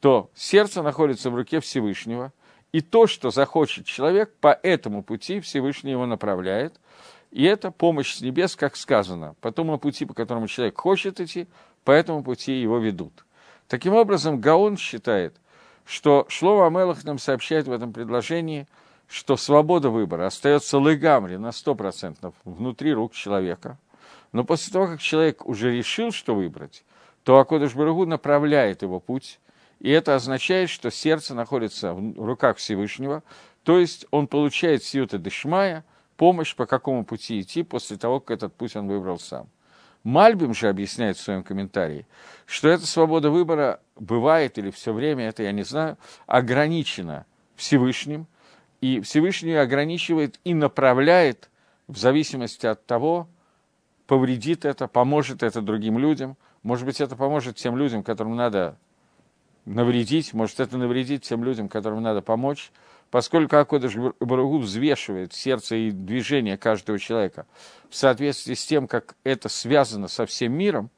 то 0.00 0.30
сердце 0.34 0.82
находится 0.82 1.30
в 1.30 1.34
руке 1.34 1.60
Всевышнего, 1.60 2.32
и 2.70 2.80
то, 2.80 3.06
что 3.06 3.30
захочет 3.30 3.86
человек, 3.86 4.32
по 4.40 4.58
этому 4.62 5.02
пути 5.02 5.40
Всевышний 5.40 5.90
его 5.90 6.06
направляет– 6.06 6.78
и 7.30 7.44
это 7.44 7.70
помощь 7.70 8.14
с 8.14 8.20
небес, 8.20 8.56
как 8.56 8.76
сказано, 8.76 9.34
по 9.40 9.52
тому 9.52 9.78
пути, 9.78 10.06
по 10.06 10.14
которому 10.14 10.48
человек 10.48 10.78
хочет 10.78 11.20
идти, 11.20 11.46
по 11.84 11.90
этому 11.90 12.22
пути 12.22 12.60
его 12.60 12.78
ведут. 12.78 13.24
Таким 13.66 13.94
образом, 13.94 14.40
Гаон 14.40 14.76
считает, 14.76 15.34
что 15.84 16.26
Шлова 16.28 16.66
Амелах 16.66 17.04
нам 17.04 17.18
сообщает 17.18 17.66
в 17.66 17.72
этом 17.72 17.92
предложении, 17.92 18.66
что 19.08 19.36
свобода 19.36 19.90
выбора 19.90 20.26
остается 20.26 20.78
легамри 20.78 21.36
на 21.36 21.48
100% 21.48 22.32
внутри 22.44 22.92
рук 22.92 23.12
человека. 23.12 23.78
Но 24.32 24.44
после 24.44 24.72
того, 24.72 24.86
как 24.86 25.00
человек 25.00 25.46
уже 25.46 25.74
решил, 25.74 26.12
что 26.12 26.34
выбрать, 26.34 26.84
то 27.24 27.38
Акодыш 27.38 27.74
Барагу 27.74 28.06
направляет 28.06 28.82
его 28.82 29.00
путь, 29.00 29.38
и 29.80 29.90
это 29.90 30.14
означает, 30.14 30.70
что 30.70 30.90
сердце 30.90 31.34
находится 31.34 31.94
в 31.94 32.24
руках 32.24 32.56
Всевышнего, 32.56 33.22
то 33.64 33.78
есть 33.78 34.06
он 34.10 34.28
получает 34.28 34.82
сиюта 34.82 35.18
дешмая– 35.18 35.84
помощь, 36.18 36.54
по 36.54 36.66
какому 36.66 37.04
пути 37.04 37.40
идти 37.40 37.62
после 37.62 37.96
того, 37.96 38.20
как 38.20 38.36
этот 38.36 38.52
путь 38.52 38.76
он 38.76 38.88
выбрал 38.88 39.18
сам. 39.18 39.48
Мальбим 40.02 40.52
же 40.52 40.68
объясняет 40.68 41.16
в 41.16 41.20
своем 41.20 41.42
комментарии, 41.42 42.06
что 42.44 42.68
эта 42.68 42.86
свобода 42.86 43.30
выбора 43.30 43.80
бывает 43.96 44.58
или 44.58 44.70
все 44.70 44.92
время, 44.92 45.28
это 45.28 45.44
я 45.44 45.52
не 45.52 45.62
знаю, 45.62 45.96
ограничена 46.26 47.24
Всевышним, 47.56 48.26
и 48.80 49.00
Всевышний 49.00 49.54
ограничивает 49.54 50.38
и 50.44 50.54
направляет 50.54 51.50
в 51.86 51.96
зависимости 51.96 52.66
от 52.66 52.84
того, 52.84 53.28
повредит 54.06 54.64
это, 54.64 54.88
поможет 54.88 55.42
это 55.42 55.62
другим 55.62 55.98
людям. 55.98 56.36
Может 56.62 56.84
быть, 56.84 57.00
это 57.00 57.14
поможет 57.16 57.56
тем 57.56 57.76
людям, 57.76 58.02
которым 58.02 58.36
надо 58.36 58.76
навредить, 59.64 60.32
может, 60.32 60.60
это 60.60 60.78
навредит 60.78 61.22
тем 61.22 61.44
людям, 61.44 61.68
которым 61.68 62.02
надо 62.02 62.22
помочь 62.22 62.72
поскольку 63.10 63.56
Акодыш 63.56 63.94
Барагу 64.20 64.58
взвешивает 64.58 65.32
сердце 65.32 65.76
и 65.76 65.90
движение 65.90 66.56
каждого 66.56 66.98
человека 66.98 67.46
в 67.88 67.96
соответствии 67.96 68.54
с 68.54 68.66
тем, 68.66 68.86
как 68.86 69.16
это 69.24 69.48
связано 69.48 70.08
со 70.08 70.26
всем 70.26 70.52
миром, 70.52 70.90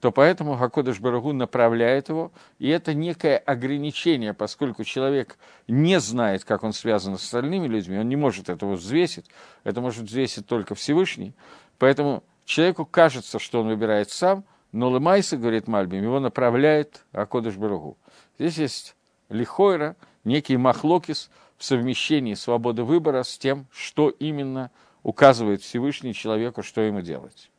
то 0.00 0.12
поэтому 0.12 0.56
Хакодыш 0.56 1.00
Барагу 1.00 1.32
направляет 1.32 2.08
его, 2.08 2.30
и 2.58 2.68
это 2.68 2.94
некое 2.94 3.36
ограничение, 3.36 4.32
поскольку 4.32 4.84
человек 4.84 5.36
не 5.66 5.98
знает, 5.98 6.44
как 6.44 6.62
он 6.62 6.72
связан 6.72 7.18
с 7.18 7.24
остальными 7.24 7.66
людьми, 7.66 7.98
он 7.98 8.08
не 8.08 8.16
может 8.16 8.48
этого 8.48 8.74
взвесить, 8.74 9.26
это 9.64 9.80
может 9.80 10.04
взвесить 10.04 10.46
только 10.46 10.76
Всевышний, 10.76 11.34
поэтому 11.78 12.22
человеку 12.44 12.86
кажется, 12.86 13.40
что 13.40 13.60
он 13.60 13.68
выбирает 13.68 14.10
сам, 14.10 14.44
но 14.70 14.88
Лымайса, 14.88 15.36
говорит 15.36 15.66
Мальбим, 15.66 16.02
его 16.02 16.20
направляет 16.20 17.04
Акодыш 17.12 17.56
Барагу. 17.56 17.96
Здесь 18.38 18.58
есть 18.58 18.96
лихойра, 19.30 19.96
некий 20.24 20.56
махлокис, 20.56 21.30
в 21.58 21.64
совмещении 21.64 22.34
свободы 22.34 22.84
выбора 22.84 23.24
с 23.24 23.36
тем, 23.36 23.66
что 23.70 24.08
именно 24.08 24.70
указывает 25.02 25.60
Всевышний 25.62 26.14
человеку, 26.14 26.62
что 26.62 26.80
ему 26.80 27.00
делать. 27.00 27.50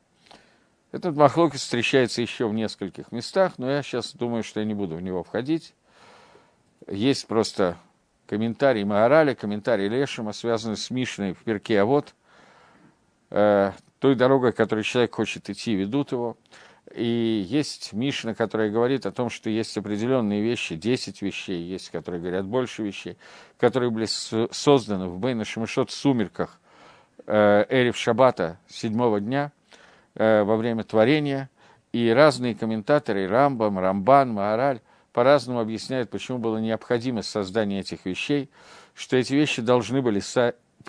Этот 0.91 1.15
махлок 1.15 1.53
встречается 1.53 2.21
еще 2.21 2.47
в 2.47 2.53
нескольких 2.53 3.11
местах, 3.11 3.53
но 3.57 3.69
я 3.69 3.83
сейчас 3.83 4.13
думаю, 4.13 4.43
что 4.43 4.59
я 4.59 4.65
не 4.65 4.73
буду 4.73 4.95
в 4.95 5.01
него 5.01 5.23
входить. 5.23 5.73
Есть 6.87 7.27
просто 7.27 7.77
комментарий 8.25 8.83
Маораля, 8.83 9.35
комментарий 9.35 9.87
Лешима, 9.87 10.33
связанный 10.33 10.77
с 10.77 10.89
Мишной 10.89 11.33
в 11.33 11.43
перке, 11.43 11.81
а 11.81 11.85
вот 11.85 12.15
э, 13.29 13.71
той 13.99 14.15
дорогой, 14.15 14.53
которой 14.53 14.83
человек 14.83 15.13
хочет 15.13 15.49
идти, 15.49 15.75
ведут 15.75 16.11
его. 16.11 16.37
И 16.95 17.45
есть 17.47 17.93
Мишна, 17.93 18.33
которая 18.33 18.71
говорит 18.71 19.05
о 19.05 19.11
том, 19.11 19.29
что 19.29 19.49
есть 19.49 19.77
определенные 19.77 20.41
вещи, 20.41 20.75
10 20.75 21.21
вещей, 21.21 21.61
есть, 21.61 21.91
которые 21.91 22.19
говорят 22.19 22.45
больше 22.45 22.83
вещей, 22.83 23.17
которые 23.59 23.91
были 23.91 24.05
созданы 24.05 25.07
в 25.07 25.19
Бейна 25.19 25.45
Шамашот 25.45 25.91
сумерках 25.91 26.59
э, 27.27 27.65
Эрев 27.69 27.95
Шабата 27.95 28.57
седьмого 28.67 29.19
дня 29.19 29.51
э, 30.15 30.43
во 30.43 30.55
время 30.57 30.83
творения. 30.83 31.49
И 31.91 32.09
разные 32.09 32.55
комментаторы, 32.55 33.27
Рамбам, 33.27 33.79
Рамбан, 33.79 34.31
Маораль, 34.31 34.79
по-разному 35.11 35.59
объясняют, 35.59 36.09
почему 36.09 36.37
было 36.37 36.57
необходимо 36.57 37.23
создание 37.23 37.81
этих 37.81 38.05
вещей, 38.05 38.49
что 38.93 39.17
эти 39.17 39.33
вещи 39.33 39.61
должны 39.61 40.01
были 40.01 40.19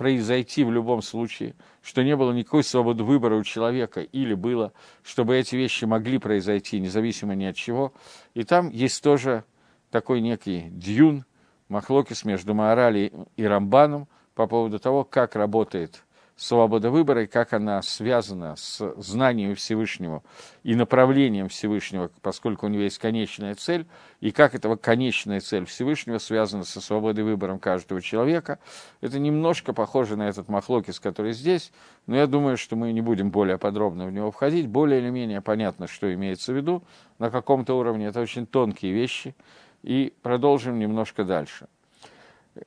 произойти 0.01 0.65
в 0.65 0.73
любом 0.73 1.03
случае, 1.03 1.55
что 1.83 2.03
не 2.03 2.17
было 2.17 2.33
никакой 2.33 2.65
свободы 2.65 3.05
выбора 3.05 3.37
у 3.37 3.45
человека, 3.45 4.01
или 4.01 4.33
было, 4.33 4.73
чтобы 5.03 5.37
эти 5.37 5.57
вещи 5.57 5.85
могли 5.85 6.17
произойти, 6.17 6.81
независимо 6.81 7.35
ни 7.35 7.45
от 7.45 7.55
чего. 7.55 7.93
И 8.33 8.45
там 8.45 8.71
есть 8.71 9.03
тоже 9.03 9.45
такой 9.91 10.23
некий 10.23 10.69
дюн, 10.71 11.27
махлокис 11.69 12.25
между 12.25 12.55
Маорали 12.55 13.13
и 13.37 13.45
Рамбаном 13.45 14.09
по 14.35 14.47
поводу 14.47 14.79
того, 14.79 15.05
как 15.05 15.37
работает 15.37 16.03
свобода 16.41 16.91
выбора 16.91 17.25
и 17.25 17.27
как 17.27 17.53
она 17.53 17.83
связана 17.83 18.57
с 18.57 18.95
знанием 18.97 19.55
Всевышнего 19.55 20.23
и 20.63 20.75
направлением 20.75 21.49
Всевышнего, 21.51 22.11
поскольку 22.23 22.65
у 22.65 22.69
него 22.71 22.83
есть 22.85 22.99
конечная 22.99 23.55
цель, 23.55 23.87
и 24.21 24.31
как 24.31 24.55
эта 24.55 24.75
конечная 24.77 25.41
цель 25.41 25.67
Всевышнего 25.67 26.17
связана 26.17 26.65
со 26.65 26.81
свободой 26.81 27.25
выбора 27.25 27.59
каждого 27.59 28.01
человека. 28.01 28.59
Это 29.03 29.19
немножко 29.19 29.75
похоже 29.75 30.17
на 30.17 30.31
этот 30.31 30.49
махлокис, 30.49 30.99
который 30.99 31.35
здесь, 31.35 31.73
но 32.07 32.17
я 32.17 32.27
думаю, 32.27 32.57
что 32.57 32.75
мы 32.75 32.93
не 32.93 33.03
будем 33.03 33.31
более 33.31 33.59
подробно 33.59 34.07
в 34.07 34.13
него 34.13 34.31
входить. 34.31 34.67
Более 34.67 35.01
или 35.01 35.11
менее 35.11 35.43
понятно, 35.43 35.89
что 35.89 36.13
имеется 36.13 36.55
в 36.55 36.57
виду. 36.57 36.83
На 37.19 37.31
каком-то 37.31 37.79
уровне 37.79 38.07
это 38.07 38.21
очень 38.21 38.47
тонкие 38.47 38.93
вещи. 38.93 39.35
И 39.83 40.15
продолжим 40.23 40.79
немножко 40.79 41.25
дальше. 41.25 41.67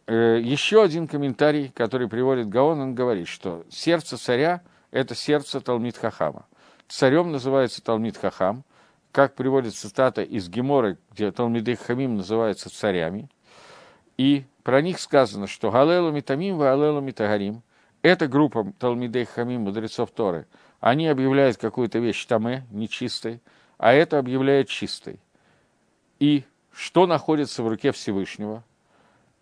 Э, 0.07 0.39
еще 0.41 0.83
один 0.83 1.07
комментарий, 1.07 1.69
который 1.75 2.07
приводит 2.07 2.49
Гаон, 2.49 2.79
он 2.79 2.95
говорит, 2.95 3.27
что 3.27 3.65
сердце 3.69 4.17
царя– 4.17 4.61
это 4.91 5.15
сердце 5.15 5.59
Талмит 5.59 5.97
Хахама. 5.97 6.45
Царем 6.87 7.31
называется 7.31 7.83
Талмит 7.83 8.17
Хахам, 8.17 8.63
как 9.11 9.35
приводит 9.35 9.75
цитата 9.75 10.21
из 10.21 10.49
Гемора, 10.49 10.97
где 11.11 11.31
Талмиды 11.31 11.75
Хамим 11.75 12.15
называются 12.15 12.69
царями. 12.69 13.29
И 14.17 14.45
про 14.63 14.81
них 14.81 14.99
сказано, 14.99 15.47
что 15.47 15.71
Галелу 15.71 16.11
Митамим 16.11 16.57
ва 16.57 16.65
Галелу 16.65 17.01
Митагарим– 17.01 17.61
это 18.01 18.27
группа 18.27 18.71
Талмидей 18.79 19.25
Хамим, 19.25 19.61
мудрецов 19.61 20.11
Торы. 20.11 20.47
Они 20.79 21.07
объявляют 21.07 21.57
какую-то 21.57 21.99
вещь 21.99 22.25
таме, 22.25 22.65
нечистой, 22.71 23.41
а 23.77 23.93
это 23.93 24.19
объявляет 24.19 24.67
чистой. 24.69 25.19
и 26.19 26.43
что 26.71 27.05
находится 27.05 27.61
в 27.63 27.67
руке 27.67 27.91
Всевышнего. 27.91 28.63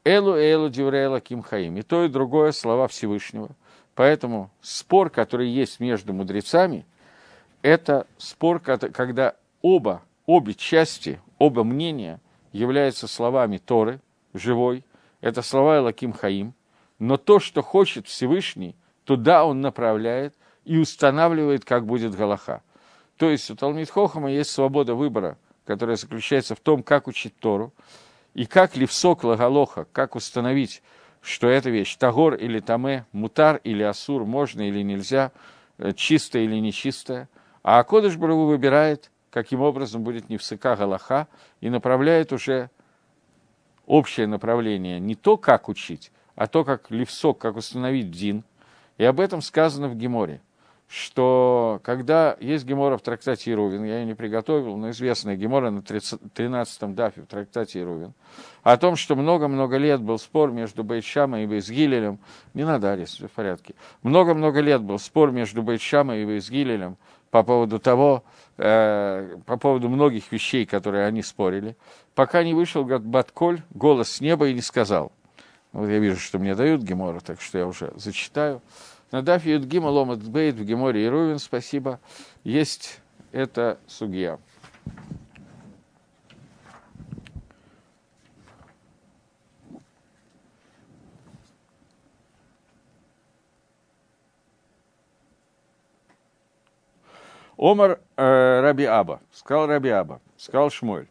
Элу 0.03 0.35
Элу 0.35 0.69
Диврейла 0.69 1.21
Ким 1.21 1.41
Хаим. 1.41 1.77
И 1.77 1.81
то, 1.81 2.03
и 2.03 2.09
другое 2.09 2.51
слова 2.51 2.87
Всевышнего. 2.87 3.49
Поэтому 3.95 4.49
спор, 4.61 5.09
который 5.09 5.49
есть 5.49 5.79
между 5.79 6.13
мудрецами, 6.13 6.85
это 7.61 8.07
спор, 8.17 8.59
когда 8.59 9.35
оба, 9.61 10.01
обе 10.25 10.53
части, 10.53 11.19
оба 11.37 11.63
мнения 11.63 12.19
являются 12.51 13.07
словами 13.07 13.57
Торы, 13.57 13.99
живой, 14.33 14.83
это 15.19 15.41
слова 15.41 15.77
Элаким 15.77 16.13
Хаим, 16.13 16.53
но 16.97 17.17
то, 17.17 17.39
что 17.39 17.61
хочет 17.61 18.07
Всевышний, 18.07 18.75
туда 19.05 19.45
он 19.45 19.61
направляет 19.61 20.33
и 20.65 20.77
устанавливает, 20.77 21.65
как 21.65 21.85
будет 21.85 22.15
Галаха. 22.15 22.61
То 23.17 23.29
есть 23.29 23.51
у 23.51 23.55
Талмит 23.55 23.89
Хохама 23.89 24.31
есть 24.31 24.49
свобода 24.49 24.95
выбора, 24.95 25.37
которая 25.65 25.95
заключается 25.95 26.55
в 26.55 26.59
том, 26.59 26.81
как 26.81 27.07
учить 27.07 27.37
Тору, 27.37 27.71
и 28.33 28.45
как 28.45 28.75
ливсок 28.75 29.23
лагалоха, 29.23 29.85
как 29.91 30.15
установить, 30.15 30.81
что 31.21 31.47
эта 31.47 31.69
вещь 31.69 31.95
тагор 31.97 32.35
или 32.35 32.59
таме, 32.59 33.05
мутар 33.11 33.59
или 33.63 33.83
асур, 33.83 34.25
можно 34.25 34.67
или 34.67 34.81
нельзя, 34.81 35.31
э, 35.77 35.91
чистая 35.93 36.43
или 36.43 36.55
нечистая. 36.55 37.29
А 37.63 37.79
Акодыш 37.79 38.17
Барагу 38.17 38.45
выбирает, 38.45 39.11
каким 39.29 39.61
образом 39.61 40.03
будет 40.03 40.29
невсыка 40.29 40.75
галаха, 40.75 41.27
и 41.59 41.69
направляет 41.69 42.33
уже 42.33 42.69
общее 43.85 44.27
направление, 44.27 44.99
не 44.99 45.15
то, 45.15 45.37
как 45.37 45.69
учить, 45.69 46.11
а 46.35 46.47
то, 46.47 46.63
как 46.63 46.89
ливсок, 46.89 47.37
как 47.37 47.57
установить 47.57 48.11
дин. 48.11 48.43
И 48.97 49.03
об 49.03 49.19
этом 49.19 49.41
сказано 49.41 49.87
в 49.87 49.95
Геморе– 49.95 50.41
что 50.91 51.79
когда 51.83 52.35
есть 52.41 52.65
гемора 52.65 52.97
в 52.97 53.01
трактате 53.01 53.51
Ирувин, 53.51 53.85
я 53.85 53.99
ее 53.99 54.05
не 54.05 54.13
приготовил, 54.13 54.75
но 54.75 54.89
известная 54.89 55.37
гемора 55.37 55.69
на 55.69 55.79
13-м 55.79 56.95
дафе 56.95 57.21
в 57.21 57.27
трактате 57.27 57.79
Ирувин, 57.79 58.13
о 58.63 58.75
том, 58.75 58.97
что 58.97 59.15
много-много 59.15 59.77
лет 59.77 60.01
был 60.01 60.19
спор 60.19 60.51
между 60.51 60.83
Бейтшамой 60.83 61.45
и 61.45 61.47
Бейсгилелем, 61.47 62.19
не 62.53 62.65
надо 62.65 62.91
арест, 62.91 63.15
все 63.15 63.29
в 63.29 63.31
порядке, 63.31 63.73
много-много 64.03 64.59
лет 64.59 64.81
был 64.81 64.99
спор 64.99 65.31
между 65.31 65.63
Бейтшамой 65.63 66.23
и 66.23 66.25
Бейсгилелем 66.25 66.97
по 67.29 67.43
поводу 67.43 67.79
того, 67.79 68.25
э, 68.57 69.37
по 69.45 69.55
поводу 69.55 69.87
многих 69.87 70.29
вещей, 70.29 70.65
которые 70.65 71.05
они 71.05 71.23
спорили, 71.23 71.77
пока 72.15 72.43
не 72.43 72.53
вышел 72.53 72.83
Батколь, 72.83 73.61
голос 73.69 74.11
с 74.11 74.19
неба 74.19 74.49
и 74.49 74.53
не 74.53 74.61
сказал. 74.61 75.13
Вот 75.71 75.87
я 75.87 75.99
вижу, 75.99 76.19
что 76.19 76.37
мне 76.37 76.53
дают 76.53 76.81
гемора, 76.81 77.21
так 77.21 77.39
что 77.39 77.57
я 77.57 77.65
уже 77.65 77.93
зачитаю. 77.95 78.61
На 79.11 79.21
дафе 79.21 79.51
Юдгима 79.51 79.87
Ломат 79.87 80.19
в 80.19 80.63
Геморе 80.63 81.05
и 81.05 81.09
Рувин, 81.09 81.37
спасибо, 81.37 81.99
есть 82.45 83.01
эта 83.33 83.77
сугия. 83.85 84.39
Омар 97.57 97.99
э, 98.15 98.61
Раби 98.61 98.85
Аба, 98.85 99.21
сказал 99.31 99.67
Раби 99.67 99.89
Аба, 99.89 100.19
сказал 100.37 100.71
Шмуэль. 100.71 101.07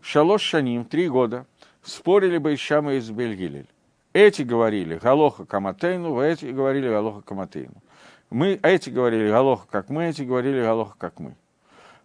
Шалош 0.00 0.40
Шаним, 0.40 0.86
три 0.86 1.08
года, 1.08 1.44
спорили 1.82 2.38
бы 2.38 2.54
Ишама 2.54 2.94
из 2.94 3.10
Бельгилель. 3.10 3.66
Эти 4.12 4.42
говорили 4.42 4.96
Галоха 4.96 5.44
Каматейну, 5.44 6.20
эти 6.20 6.46
говорили 6.46 6.88
Галоха 6.88 7.22
Каматейну. 7.22 7.74
Мы, 8.30 8.58
эти 8.62 8.90
говорили 8.90 9.28
Галоха 9.28 9.68
как 9.70 9.88
мы, 9.88 10.06
эти 10.06 10.22
говорили 10.22 10.62
Галоха 10.62 10.96
как 10.98 11.20
мы. 11.20 11.36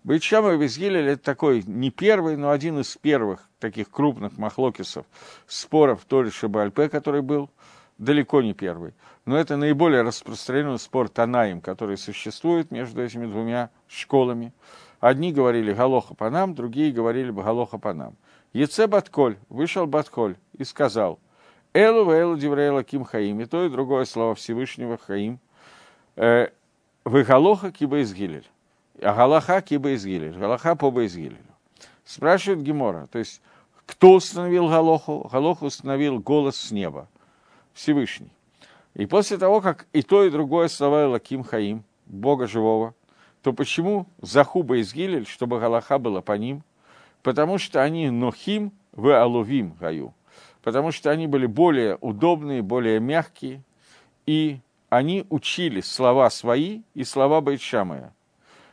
Бейтшама 0.03 0.53
и 0.53 0.57
Безгилель 0.57 1.09
это 1.09 1.23
такой 1.23 1.63
не 1.65 1.89
первый, 1.89 2.37
но 2.37 2.51
один 2.51 2.79
из 2.79 2.95
первых 2.95 3.49
таких 3.59 3.89
крупных 3.89 4.37
махлокисов, 4.37 5.07
споров 5.47 6.05
Тори 6.05 6.29
Шабальпе, 6.29 6.89
который 6.89 7.23
был, 7.23 7.49
далеко 7.97 8.43
не 8.43 8.53
первый. 8.53 8.93
Но 9.25 9.35
это 9.35 9.57
наиболее 9.57 10.03
распространенный 10.03 10.77
спор 10.77 11.09
Танаим, 11.09 11.59
который 11.59 11.97
существует 11.97 12.69
между 12.69 13.03
этими 13.03 13.25
двумя 13.25 13.71
школами. 13.87 14.53
Одни 14.99 15.33
говорили 15.33 15.73
Галоха 15.73 16.13
по 16.13 16.29
нам, 16.29 16.53
другие 16.53 16.91
говорили 16.91 17.31
Галоха 17.31 17.79
по 17.79 17.95
нам. 17.95 18.15
Еце 18.53 18.85
Батколь, 18.85 19.37
вышел 19.49 19.87
Батколь 19.87 20.35
и 20.55 20.63
сказал, 20.63 21.19
Элу 21.75 22.09
Элу 22.09 22.37
Диврейла 22.37 22.85
Ким 22.85 23.03
Хаим, 23.03 23.41
и 23.41 23.45
то, 23.45 23.65
и 23.65 23.69
другое 23.69 24.05
слово 24.05 24.33
Всевышнего 24.33 24.97
Хаим. 24.97 25.39
Э, 26.15 26.47
Выгалоха 27.03 27.69
киба 27.69 28.01
изгилель. 28.01 28.47
А 29.01 29.13
Галаха 29.13 29.61
киба 29.61 29.93
изгилель. 29.93 30.37
Галаха 30.37 30.77
по 30.77 30.89
изгилелю. 31.05 31.35
Спрашивает 32.05 32.63
Гемора, 32.63 33.07
то 33.11 33.19
есть, 33.19 33.41
кто 33.85 34.13
установил 34.13 34.69
Галоху? 34.69 35.27
Галоху 35.29 35.65
установил 35.65 36.17
голос 36.19 36.55
с 36.55 36.71
неба, 36.71 37.09
Всевышний. 37.73 38.31
И 38.93 39.05
после 39.05 39.37
того, 39.37 39.59
как 39.59 39.85
и 39.91 40.01
то, 40.01 40.23
и 40.23 40.29
другое 40.29 40.69
слова 40.69 41.09
Лаким 41.09 41.43
Хаим, 41.43 41.83
Бога 42.05 42.47
живого, 42.47 42.93
то 43.41 43.51
почему 43.51 44.07
Захуба 44.21 44.79
изгилель, 44.79 45.27
чтобы 45.27 45.59
Галаха 45.59 45.97
была 45.97 46.21
по 46.21 46.37
ним? 46.37 46.63
Потому 47.21 47.57
что 47.57 47.83
они 47.83 48.09
Нохим 48.09 48.71
в 48.93 49.09
Алувим 49.09 49.75
Гаю 49.77 50.13
потому 50.65 50.91
что 50.91 51.11
они 51.11 51.27
были 51.27 51.45
более 51.45 51.95
удобные, 52.01 52.63
более 52.63 52.99
мягкие, 52.99 53.61
и 54.25 54.57
они 54.89 55.27
учили 55.29 55.79
слова 55.79 56.31
свои 56.31 56.81
и 56.95 57.03
слова 57.03 57.39
Байтшамая. 57.39 58.15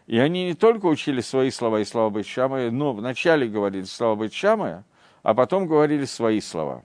И 0.07 0.19
они 0.19 0.47
не 0.47 0.55
только 0.55 0.87
учили 0.87 1.21
свои 1.21 1.51
слова 1.51 1.81
и 1.81 1.85
слова 1.85 2.09
Байтшамая, 2.09 2.71
но 2.71 2.95
вначале 2.95 3.47
говорили 3.47 3.85
слова 3.85 4.15
Байтшамая, 4.17 4.85
а 5.23 5.35
потом 5.35 5.67
говорили 5.67 6.07
свои 6.07 6.41
слова. 6.41 6.83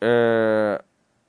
Э, 0.00 0.80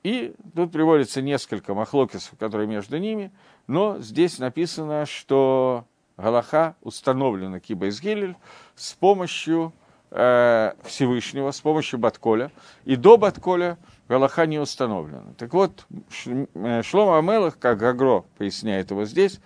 и 0.04 0.34
тут 0.56 0.72
приводится 0.72 1.22
несколько 1.22 1.74
махлокисов, 1.74 2.38
которые 2.40 2.66
между 2.66 2.98
ними, 2.98 3.34
но 3.68 4.00
здесь 4.00 4.40
написано, 4.40 5.06
что 5.06 5.84
Галаха 6.16 6.78
установлена 6.82 7.60
Киба 7.60 7.90
Изгилель 7.90 8.38
с 8.76 8.94
помощью 8.94 9.74
э, 10.14 10.74
Всевышнего 10.84 11.52
с 11.52 11.60
помощью 11.60 12.00
Батколя, 12.00 12.52
и 12.86 12.96
до 12.96 13.18
Батколя 13.18 13.78
Галаха 14.08 14.46
не 14.46 14.60
установлена. 14.60 15.34
Так 15.38 15.54
вот, 15.54 15.86
э, 16.26 16.82
Шлома 16.84 17.18
Амелах, 17.18 17.58
как 17.58 17.80
Гагро 17.80 18.26
поясняет 18.38 18.92
его 18.92 19.06
здесь, 19.06 19.40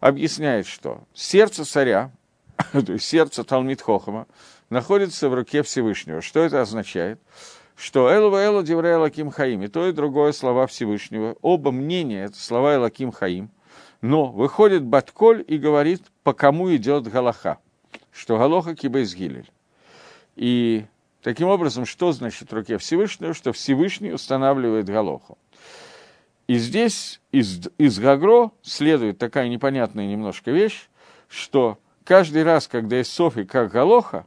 объясняет, 0.00 0.66
что 0.66 1.04
сердце 1.12 1.64
царя, 1.64 2.10
то 2.72 2.92
есть 2.92 3.04
сердце 3.04 3.44
Талмит 3.44 3.82
Хохама, 3.82 4.26
находится 4.70 5.28
в 5.28 5.34
руке 5.34 5.62
Всевышнего. 5.62 6.22
Что 6.22 6.40
это 6.40 6.62
означает? 6.62 7.20
Что 7.76 8.12
Элва 8.12 8.38
Элу 8.38 8.62
Диврея 8.62 8.98
Лаким 8.98 9.30
Хаим, 9.30 9.62
и 9.62 9.68
то, 9.68 9.86
и 9.86 9.92
другое 9.92 10.32
слова 10.32 10.66
Всевышнего, 10.66 11.36
оба 11.42 11.70
мнения, 11.70 12.24
это 12.24 12.38
слова 12.38 12.76
Элаким 12.76 13.12
Хаим, 13.12 13.50
но 14.00 14.26
выходит 14.26 14.84
Батколь 14.84 15.44
и 15.46 15.58
говорит, 15.58 16.02
по 16.22 16.32
кому 16.32 16.74
идет 16.74 17.08
Галаха, 17.08 17.58
что 18.12 18.38
Галоха 18.38 18.74
Кибейсгилель. 18.74 19.50
И 20.36 20.84
таким 21.22 21.48
образом, 21.48 21.86
что 21.86 22.12
значит 22.12 22.52
руке 22.52 22.78
Всевышнего? 22.78 23.34
Что 23.34 23.52
Всевышний 23.52 24.12
устанавливает 24.12 24.86
Галоху. 24.86 25.38
И 26.46 26.58
здесь 26.58 27.20
из, 27.32 27.68
из 27.78 27.98
Гагро 27.98 28.50
следует 28.62 29.18
такая 29.18 29.48
непонятная 29.48 30.06
немножко 30.06 30.50
вещь, 30.50 30.88
что 31.28 31.78
каждый 32.04 32.42
раз, 32.42 32.68
когда 32.68 32.98
есть 32.98 33.12
Софи 33.12 33.44
как 33.44 33.70
Галоха, 33.70 34.26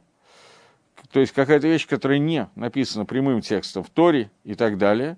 то 1.12 1.20
есть 1.20 1.32
какая-то 1.32 1.68
вещь, 1.68 1.86
которая 1.86 2.18
не 2.18 2.48
написана 2.56 3.04
прямым 3.06 3.40
текстом 3.40 3.84
в 3.84 3.90
Торе 3.90 4.30
и 4.44 4.54
так 4.54 4.78
далее, 4.78 5.16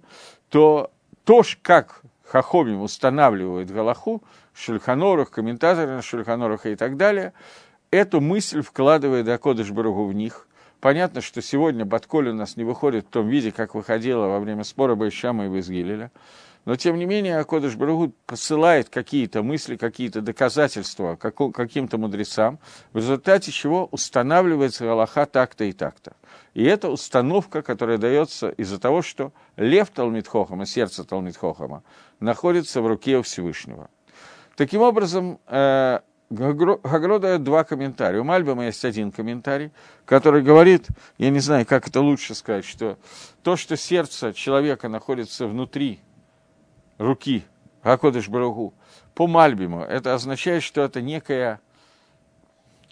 то 0.50 0.90
то, 1.24 1.42
как 1.62 2.03
Хахомим 2.24 2.83
устанавливает 2.83 3.70
Галаху, 3.70 4.22
Шульханорах, 4.55 5.31
комментаторы 5.31 5.96
на 5.96 6.03
Шульханорах 6.03 6.66
и 6.66 6.76
так 6.76 6.96
далее, 6.96 7.33
эту 7.90 8.20
мысль 8.20 8.62
вкладывает 8.62 9.26
Акодыш 9.29 9.70
Барагу 9.70 10.07
в 10.07 10.14
них, 10.14 10.46
Понятно, 10.80 11.20
что 11.20 11.42
сегодня 11.42 11.84
Батколь 11.84 12.30
у 12.30 12.34
нас 12.34 12.56
не 12.56 12.64
выходит 12.64 13.06
в 13.06 13.10
том 13.10 13.28
виде, 13.28 13.52
как 13.52 13.74
выходила 13.74 14.26
во 14.26 14.40
время 14.40 14.64
спора 14.64 14.94
Байшама 14.94 15.46
и 15.46 15.48
Безгилеля. 15.48 16.10
Но, 16.64 16.76
тем 16.76 16.98
не 16.98 17.06
менее, 17.06 17.38
Акодыш 17.38 17.74
Барагут 17.74 18.14
посылает 18.26 18.88
какие-то 18.88 19.42
мысли, 19.42 19.76
какие-то 19.76 20.20
доказательства 20.20 21.16
каким-то 21.16 21.98
мудрецам, 21.98 22.58
в 22.92 22.98
результате 22.98 23.50
чего 23.50 23.88
устанавливается 23.90 24.84
Галаха 24.84 25.26
так-то 25.26 25.64
и 25.64 25.72
так-то. 25.72 26.12
И 26.52 26.62
это 26.64 26.90
установка, 26.90 27.62
которая 27.62 27.98
дается 27.98 28.50
из-за 28.50 28.78
того, 28.78 29.02
что 29.02 29.32
лев 29.56 29.88
Талмитхохама, 29.90 30.66
сердце 30.66 31.04
Талмитхохама, 31.04 31.82
находится 32.20 32.82
в 32.82 32.86
руке 32.86 33.22
Всевышнего. 33.22 33.88
Таким 34.56 34.82
образом, 34.82 35.38
э, 35.46 36.00
Гагро 36.30 37.18
дает 37.18 37.42
два 37.42 37.64
комментария. 37.64 38.20
У 38.20 38.24
Мальбема 38.24 38.66
есть 38.66 38.84
один 38.84 39.10
комментарий, 39.10 39.72
который 40.04 40.42
говорит, 40.42 40.86
я 41.18 41.30
не 41.30 41.40
знаю, 41.40 41.66
как 41.66 41.88
это 41.88 42.00
лучше 42.00 42.36
сказать, 42.36 42.64
что 42.64 42.98
то, 43.42 43.56
что 43.56 43.76
сердце 43.76 44.32
человека 44.32 44.88
находится 44.88 45.48
внутри 45.48 46.00
руки 46.98 47.44
Гакодыш 47.82 48.28
Барагу, 48.28 48.74
по 49.14 49.26
Мальбиму, 49.26 49.82
это 49.82 50.14
означает, 50.14 50.62
что 50.62 50.82
это 50.82 51.02
некая 51.02 51.60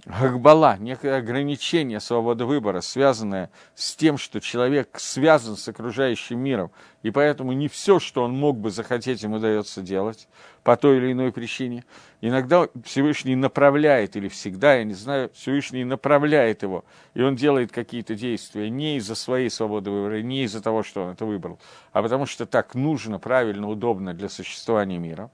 гагбала, 0.09 0.79
некое 0.79 1.18
ограничение 1.18 2.01
свободы 2.01 2.47
выбора, 2.47 2.81
связанное 2.81 3.51
с 3.75 3.94
тем, 3.94 4.16
что 4.16 4.40
человек 4.40 4.99
связан 4.99 5.57
с 5.57 5.68
окружающим 5.68 6.38
миром, 6.38 6.71
и 7.03 7.11
поэтому 7.11 7.53
не 7.53 7.68
все, 7.68 7.99
что 7.99 8.25
он 8.25 8.33
мог 8.33 8.57
бы 8.57 8.71
захотеть, 8.71 9.23
ему 9.23 9.37
удается 9.37 9.83
делать 9.83 10.29
по 10.62 10.77
той 10.77 10.97
или 10.97 11.12
иной 11.12 11.31
причине. 11.31 11.85
Иногда 12.23 12.68
Всевышний 12.85 13.37
направляет, 13.37 14.16
или 14.16 14.29
всегда, 14.29 14.77
я 14.77 14.85
не 14.85 14.94
знаю, 14.94 15.31
Всевышний 15.35 15.85
направляет 15.85 16.62
его, 16.62 16.85
и 17.12 17.21
он 17.21 17.37
делает 17.37 17.71
какие-то 17.71 18.14
действия 18.14 18.71
не 18.71 18.97
из-за 18.97 19.14
своей 19.14 19.51
свободы 19.51 19.90
выбора, 19.90 20.23
не 20.23 20.44
из-за 20.44 20.62
того, 20.62 20.83
что 20.83 21.05
он 21.05 21.12
это 21.12 21.27
выбрал, 21.27 21.59
а 21.92 22.03
потому 22.03 22.25
что 22.25 22.47
так 22.47 22.75
нужно, 22.75 23.18
правильно, 23.18 23.68
удобно 23.68 24.14
для 24.14 24.31
существования 24.31 24.99
мира. 24.99 25.31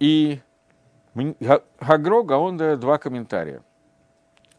И 0.00 0.40
Гагро 1.14 2.36
он 2.36 2.56
дает 2.56 2.80
два 2.80 2.98
комментария. 2.98 3.62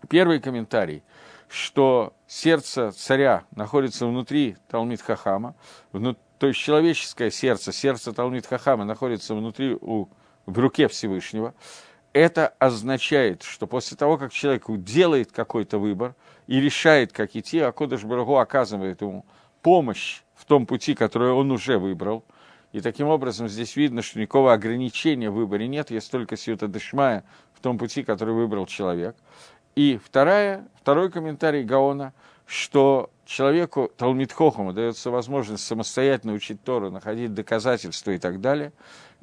Первый 0.10 0.40
комментарий, 0.40 1.04
что 1.48 2.14
сердце 2.28 2.92
царя 2.92 3.44
находится 3.56 4.06
внутри 4.06 4.58
Талмит 4.68 5.02
Хахама, 5.02 5.56
вну, 5.92 6.16
то 6.38 6.48
есть 6.48 6.60
человеческое 6.60 7.32
сердце, 7.32 7.72
сердце 7.72 8.14
Талмит 8.14 8.46
Хахама 8.46 8.86
находится 8.86 9.36
внутри, 9.36 9.78
у, 9.80 10.10
в 10.46 10.60
руке 10.60 10.88
Всевышнего. 10.88 11.54
Это 12.14 12.54
означает, 12.60 13.44
что 13.44 13.68
после 13.68 13.98
того, 13.98 14.18
как 14.18 14.32
человек 14.32 14.66
делает 14.68 15.32
какой-то 15.32 15.78
выбор 15.80 16.16
и 16.48 16.60
решает, 16.60 17.12
как 17.12 17.36
идти, 17.36 17.60
а 17.60 17.72
Кодыш 17.72 18.04
Барагу 18.04 18.38
оказывает 18.38 19.02
ему 19.02 19.26
помощь 19.62 20.22
в 20.36 20.46
том 20.46 20.66
пути, 20.66 20.96
который 20.96 21.32
он 21.32 21.52
уже 21.52 21.78
выбрал– 21.78 22.24
и 22.76 22.82
таким 22.82 23.08
образом 23.08 23.48
здесь 23.48 23.78
видно, 23.78 24.02
что 24.02 24.20
никакого 24.20 24.52
ограничения 24.52 25.30
в 25.30 25.36
выборе 25.36 25.66
нет, 25.66 25.92
есть 25.92 26.12
только 26.12 26.36
сиюта 26.36 26.68
дешмая 26.68 27.24
в 27.54 27.62
том 27.62 27.78
пути, 27.78 28.04
который 28.04 28.34
выбрал 28.34 28.66
человек. 28.66 29.16
И 29.76 30.00
вторая, 30.04 30.68
второй 30.80 31.12
комментарий 31.12 31.64
Гаона, 31.64 32.14
что 32.46 33.10
человеку 33.26 33.92
Талмитхохому 33.98 34.74
дается 34.74 35.12
возможность 35.12 35.66
самостоятельно 35.66 36.34
учить 36.34 36.64
Тору, 36.64 36.92
находить 36.92 37.34
доказательства 37.34 38.12
и 38.12 38.18
так 38.18 38.40
далее. 38.40 38.72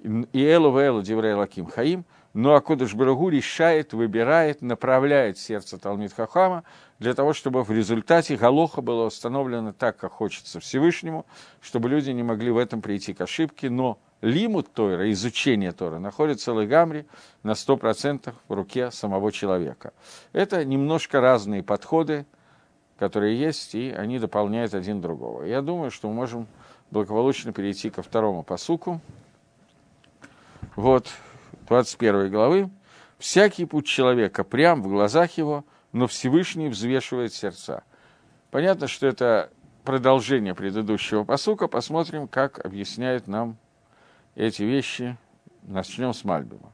И 0.02 0.44
Элу 0.44 0.70
Вэлу 0.70 1.02
Диврей 1.02 1.34
Лаким 1.34 1.66
Хаим– 1.66 2.04
но 2.34 2.54
Акудыш 2.54 2.94
Барагу 2.94 3.28
решает, 3.28 3.92
выбирает, 3.92 4.62
направляет 4.62 5.38
сердце 5.38 5.78
Талмит 5.78 6.12
Хахама 6.12 6.64
для 6.98 7.14
того, 7.14 7.32
чтобы 7.34 7.62
в 7.62 7.70
результате 7.70 8.36
Галоха 8.36 8.80
было 8.80 9.06
установлено 9.06 9.72
так, 9.72 9.96
как 9.98 10.12
хочется 10.12 10.60
Всевышнему, 10.60 11.26
чтобы 11.60 11.88
люди 11.88 12.10
не 12.10 12.22
могли 12.22 12.50
в 12.50 12.56
этом 12.56 12.80
прийти 12.80 13.12
к 13.12 13.20
ошибке, 13.20 13.68
но 13.68 13.98
лимут 14.22 14.72
Тора, 14.72 15.10
изучение 15.12 15.72
Тора, 15.72 15.98
находится 15.98 16.54
в 16.54 16.60
Легамре 16.60 17.04
на 17.42 17.52
100% 17.52 18.32
в 18.48 18.52
руке 18.52 18.90
самого 18.90 19.32
человека. 19.32 19.92
Это 20.32 20.64
немножко 20.64 21.20
разные 21.20 21.62
подходы, 21.62 22.24
которые 22.98 23.38
есть, 23.38 23.74
и 23.74 23.90
они 23.90 24.18
дополняют 24.18 24.74
один 24.74 25.00
другого. 25.00 25.42
Я 25.42 25.60
думаю, 25.60 25.90
что 25.90 26.08
мы 26.08 26.14
можем 26.14 26.46
благополучно 26.90 27.52
перейти 27.52 27.90
ко 27.90 28.02
второму 28.02 28.44
посуку. 28.44 29.00
Вот, 30.76 31.08
21 31.68 32.30
главы, 32.30 32.70
«Всякий 33.18 33.66
путь 33.66 33.86
человека 33.86 34.44
прям 34.44 34.82
в 34.82 34.88
глазах 34.88 35.32
его, 35.36 35.64
но 35.92 36.06
Всевышний 36.06 36.68
взвешивает 36.68 37.34
сердца». 37.34 37.82
Понятно, 38.50 38.86
что 38.86 39.06
это 39.06 39.50
продолжение 39.84 40.54
предыдущего 40.54 41.24
посука. 41.24 41.66
Посмотрим, 41.66 42.28
как 42.28 42.64
объясняет 42.64 43.26
нам 43.26 43.56
эти 44.34 44.62
вещи. 44.62 45.16
Начнем 45.62 46.12
с 46.12 46.24
Мальбима. 46.24 46.72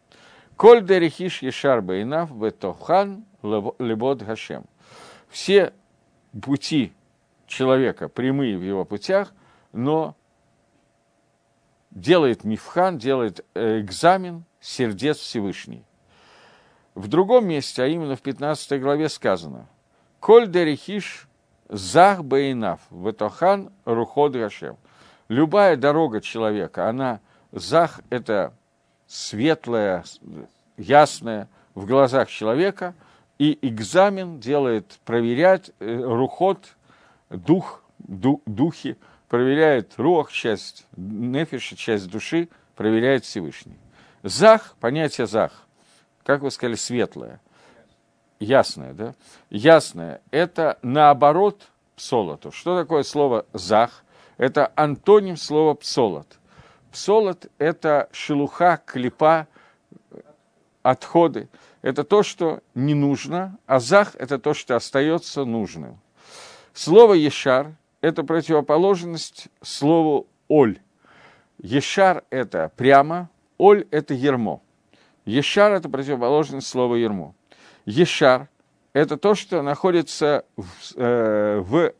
«Коль 0.56 0.84
дерехиш 0.84 1.42
ешар 1.42 1.82
бейнав 1.82 2.34
бетохан 2.34 3.24
лебод 3.42 4.22
гашем». 4.22 4.64
Все 5.28 5.72
пути 6.42 6.92
человека 7.46 8.08
прямые 8.08 8.56
в 8.56 8.62
его 8.62 8.84
путях, 8.84 9.32
но 9.72 10.16
делает 11.90 12.44
мифхан, 12.44 12.98
делает 12.98 13.44
э, 13.54 13.80
экзамен 13.80 14.44
сердец 14.60 15.18
Всевышний. 15.18 15.84
В 16.94 17.08
другом 17.08 17.46
месте, 17.46 17.82
а 17.82 17.86
именно 17.86 18.16
в 18.16 18.22
15 18.22 18.80
главе 18.80 19.08
сказано, 19.08 19.68
«Коль 20.18 20.48
дерехиш 20.48 21.28
зах 21.68 22.24
бейнав, 22.24 22.80
ветохан 22.90 23.70
руход 23.84 24.32
гашем». 24.32 24.76
Любая 25.28 25.76
дорога 25.76 26.22
человека, 26.22 26.88
она, 26.88 27.20
зах– 27.52 28.00
это 28.10 28.52
светлая, 29.06 30.04
ясная 30.76 31.48
в 31.74 31.86
глазах 31.86 32.28
человека, 32.28 32.94
и 33.38 33.58
экзамен 33.62 34.40
делает, 34.40 34.98
проверяет 35.04 35.74
э, 35.78 36.00
руход, 36.00 36.76
дух, 37.30 37.82
ду, 37.98 38.42
духи, 38.46 38.96
проверяет 39.28 39.94
рух, 39.96 40.32
часть 40.32 40.86
нефиша, 40.96 41.76
часть 41.76 42.08
души, 42.10 42.48
проверяет 42.74 43.24
Всевышний. 43.24 43.78
Зах, 44.22 44.74
понятие 44.80 45.26
зах, 45.26 45.66
как 46.24 46.42
вы 46.42 46.50
сказали, 46.50 46.74
светлое, 46.74 47.40
ясное, 48.40 48.92
да? 48.92 49.14
Ясное– 49.50 50.20
это 50.30 50.78
наоборот 50.82 51.68
псолоту. 51.96 52.50
Что 52.50 52.78
такое 52.78 53.02
слово 53.02 53.46
зах? 53.52 54.04
Это 54.36 54.72
антоним 54.76 55.36
слова 55.36 55.74
псолот. 55.74 56.37
Псолот– 56.98 57.46
это 57.58 58.08
шелуха, 58.10 58.82
клепа, 58.84 59.46
отходы. 60.82 61.48
Это 61.80 62.02
то, 62.02 62.24
что 62.24 62.58
не 62.74 62.92
нужно, 62.94 63.56
а 63.66 63.78
зах– 63.78 64.16
это 64.18 64.40
то, 64.40 64.52
что 64.52 64.74
остается 64.74 65.44
нужным. 65.44 66.00
Слово 66.74 67.14
ешар– 67.14 67.76
это 68.00 68.24
противоположность 68.24 69.46
слову 69.62 70.26
оль. 70.48 70.80
Ешар– 71.62 72.24
это 72.30 72.72
прямо, 72.76 73.30
Оль– 73.58 73.86
это 73.92 74.12
ермо. 74.12 74.60
Ешар– 75.24 75.70
это 75.74 75.88
противоположность 75.88 76.66
слова 76.66 76.96
ермо. 76.96 77.32
Ешар– 77.84 78.48
это 78.92 79.16
то, 79.16 79.36
что 79.36 79.62
находится 79.62 80.44
в, 80.56 80.66
э, 80.96 81.60
в 81.60 81.92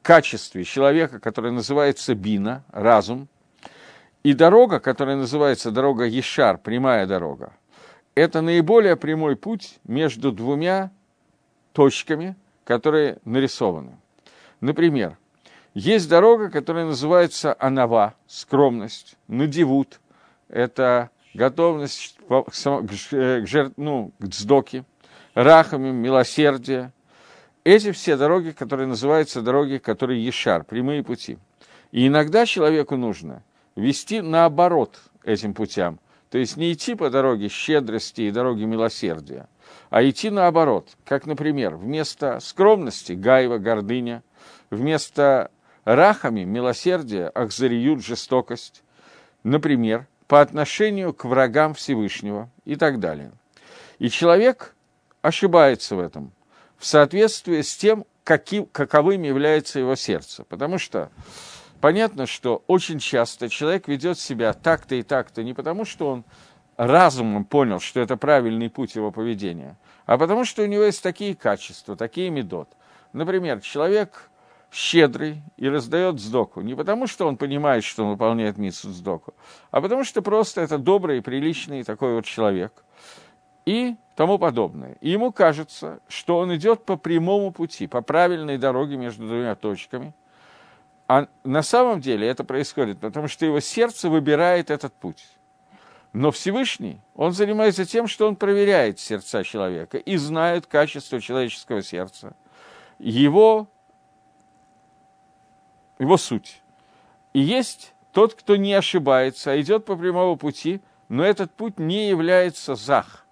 качестве 0.00 0.64
человека, 0.64 1.20
который 1.20 1.52
называется 1.52 2.14
бина, 2.14 2.64
разум, 2.72 3.28
и 4.22 4.34
дорога, 4.34 4.80
которая 4.80 5.16
называется 5.16 5.70
дорога 5.70 6.04
Ешар, 6.04 6.58
прямая 6.58 7.06
дорога, 7.06 7.52
это 8.14 8.40
наиболее 8.40 8.96
прямой 8.96 9.36
путь 9.36 9.78
между 9.84 10.32
двумя 10.32 10.90
точками, 11.72 12.36
которые 12.64 13.18
нарисованы. 13.24 13.96
Например, 14.60 15.16
есть 15.74 16.08
дорога, 16.08 16.50
которая 16.50 16.84
называется 16.84 17.54
Анава, 17.60 18.14
скромность, 18.26 19.16
Надивут, 19.28 20.00
это 20.48 21.10
готовность 21.34 22.16
к, 22.28 23.46
жертв, 23.46 23.74
ну, 23.76 24.12
к 24.18 24.34
сдоке, 24.34 24.84
рахами, 25.34 25.90
милосердие. 25.90 26.92
Эти 27.62 27.92
все 27.92 28.16
дороги, 28.16 28.50
которые 28.50 28.88
называются 28.88 29.42
дороги, 29.42 29.78
которые 29.78 30.24
ешар, 30.24 30.64
прямые 30.64 31.04
пути. 31.04 31.38
И 31.92 32.08
иногда 32.08 32.44
человеку 32.44 32.96
нужно 32.96 33.42
вести 33.78 34.20
наоборот 34.20 34.98
этим 35.24 35.54
путям. 35.54 36.00
То 36.30 36.38
есть 36.38 36.56
не 36.56 36.72
идти 36.72 36.94
по 36.94 37.08
дороге 37.08 37.48
щедрости 37.48 38.22
и 38.22 38.30
дороге 38.30 38.66
милосердия, 38.66 39.48
а 39.88 40.02
идти 40.02 40.30
наоборот. 40.30 40.88
Как, 41.04 41.24
например, 41.24 41.76
вместо 41.76 42.38
скромности– 42.40 43.12
гайва, 43.14 43.58
гордыня, 43.58 44.22
вместо 44.70 45.50
рахами– 45.84 46.40
милосердия, 46.44 47.28
ахзариют, 47.28 48.04
жестокость. 48.04 48.82
Например, 49.42 50.06
по 50.26 50.42
отношению 50.42 51.14
к 51.14 51.24
врагам 51.24 51.72
Всевышнего 51.72 52.50
и 52.66 52.76
так 52.76 53.00
далее. 53.00 53.32
И 53.98 54.10
человек 54.10 54.74
ошибается 55.22 55.96
в 55.96 56.00
этом 56.00 56.32
в 56.76 56.86
соответствии 56.86 57.62
с 57.62 57.76
тем, 57.76 58.04
каким, 58.22 58.66
каковым 58.66 59.22
является 59.22 59.78
его 59.78 59.96
сердце. 59.96 60.44
Потому 60.44 60.78
что 60.78 61.10
понятно, 61.80 62.26
что 62.26 62.62
очень 62.66 62.98
часто 62.98 63.48
человек 63.48 63.88
ведет 63.88 64.18
себя 64.18 64.52
так-то 64.52 64.94
и 64.94 65.02
так-то 65.02 65.42
не 65.42 65.54
потому, 65.54 65.84
что 65.84 66.08
он 66.08 66.24
разумом 66.76 67.44
понял, 67.44 67.80
что 67.80 68.00
это 68.00 68.16
правильный 68.16 68.70
путь 68.70 68.94
его 68.94 69.10
поведения, 69.10 69.76
а 70.06 70.16
потому 70.16 70.44
что 70.44 70.62
у 70.62 70.66
него 70.66 70.84
есть 70.84 71.02
такие 71.02 71.34
качества, 71.34 71.96
такие 71.96 72.30
медот. 72.30 72.68
Например, 73.12 73.60
человек 73.60 74.30
щедрый 74.70 75.42
и 75.56 75.68
раздает 75.68 76.20
сдоку. 76.20 76.60
Не 76.60 76.74
потому, 76.74 77.06
что 77.06 77.26
он 77.26 77.36
понимает, 77.36 77.84
что 77.84 78.04
он 78.04 78.10
выполняет 78.10 78.58
миссу 78.58 78.90
сдоку, 78.90 79.34
а 79.70 79.80
потому 79.80 80.04
что 80.04 80.22
просто 80.22 80.60
это 80.60 80.78
добрый, 80.78 81.22
приличный 81.22 81.84
такой 81.84 82.14
вот 82.14 82.24
человек. 82.24 82.84
И 83.64 83.96
тому 84.16 84.38
подобное. 84.38 84.96
И 85.00 85.10
ему 85.10 85.30
кажется, 85.30 86.00
что 86.08 86.38
он 86.38 86.54
идет 86.56 86.84
по 86.84 86.96
прямому 86.96 87.52
пути, 87.52 87.86
по 87.86 88.00
правильной 88.00 88.56
дороге 88.56 88.96
между 88.96 89.26
двумя 89.26 89.54
точками. 89.54 90.14
А 91.08 91.26
на 91.42 91.62
самом 91.62 92.00
деле 92.00 92.28
это 92.28 92.44
происходит, 92.44 93.00
потому 93.00 93.28
что 93.28 93.46
его 93.46 93.60
сердце 93.60 94.10
выбирает 94.10 94.70
этот 94.70 94.92
путь. 94.92 95.26
Но 96.12 96.30
Всевышний, 96.30 97.00
он 97.14 97.32
занимается 97.32 97.86
тем, 97.86 98.06
что 98.06 98.28
он 98.28 98.36
проверяет 98.36 99.00
сердца 99.00 99.42
человека 99.42 99.96
и 99.96 100.16
знает 100.18 100.66
качество 100.66 101.20
человеческого 101.20 101.82
сердца, 101.82 102.36
его, 102.98 103.68
его 105.98 106.18
суть. 106.18 106.60
И 107.32 107.40
есть 107.40 107.94
тот, 108.12 108.34
кто 108.34 108.56
не 108.56 108.74
ошибается, 108.74 109.52
а 109.52 109.60
идет 109.60 109.86
по 109.86 109.96
прямому 109.96 110.36
пути, 110.36 110.80
но 111.08 111.24
этот 111.24 111.52
путь 111.52 111.78
не 111.78 112.08
является 112.08 112.74
зах, 112.74 113.26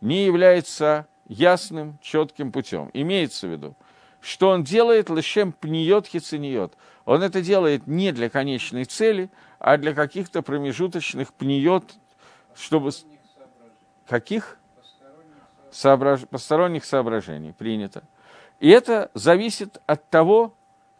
не 0.00 0.24
является 0.24 1.06
ясным, 1.28 1.98
четким 2.02 2.50
путем. 2.50 2.90
Имеется 2.92 3.46
в 3.46 3.52
виду, 3.52 3.76
что 4.20 4.48
он 4.48 4.64
делает 4.64 5.10
лишем 5.10 5.52
пниет 5.52 6.06
хицениет. 6.06 6.74
Он 7.04 7.22
это 7.22 7.42
делает 7.42 7.86
не 7.86 8.12
для 8.12 8.28
конечной 8.28 8.84
цели, 8.84 9.30
а 9.58 9.76
для 9.76 9.94
каких-то 9.94 10.42
промежуточных 10.42 11.32
пниет, 11.32 11.84
чтобы... 12.54 12.90
Каких? 14.06 14.58
Соображ... 15.70 16.26
Посторонних 16.28 16.84
соображений. 16.84 17.52
Принято. 17.52 18.02
И 18.58 18.68
это 18.68 19.10
зависит 19.14 19.80
от 19.86 20.08
того, 20.10 20.54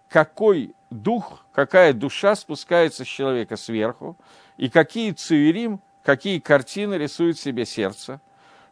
какой 0.09 0.75
дух, 0.91 1.45
какая 1.53 1.93
душа 1.93 2.35
спускается 2.35 3.05
с 3.05 3.09
человека 3.09 3.57
сверху, 3.57 4.17
и 4.57 4.69
какие 4.69 5.13
цуерим, 5.13 5.81
какие 6.03 6.39
картины 6.39 6.95
рисует 6.95 7.39
себе 7.39 7.65
сердце, 7.65 8.21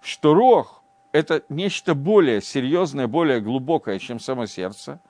что 0.00 0.34
рог– 0.34 0.82
это 1.12 1.42
нечто 1.48 1.94
более 1.94 2.42
серьезное, 2.42 3.06
более 3.06 3.40
глубокое, 3.40 3.98
чем 3.98 4.20
само 4.20 4.46
сердце, 4.46 5.00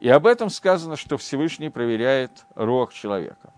и 0.00 0.08
об 0.08 0.26
этом 0.26 0.50
сказано, 0.50 0.96
что 0.96 1.16
Всевышний 1.16 1.70
проверяет 1.70 2.44
рог 2.54 2.92
человека. 2.92 3.52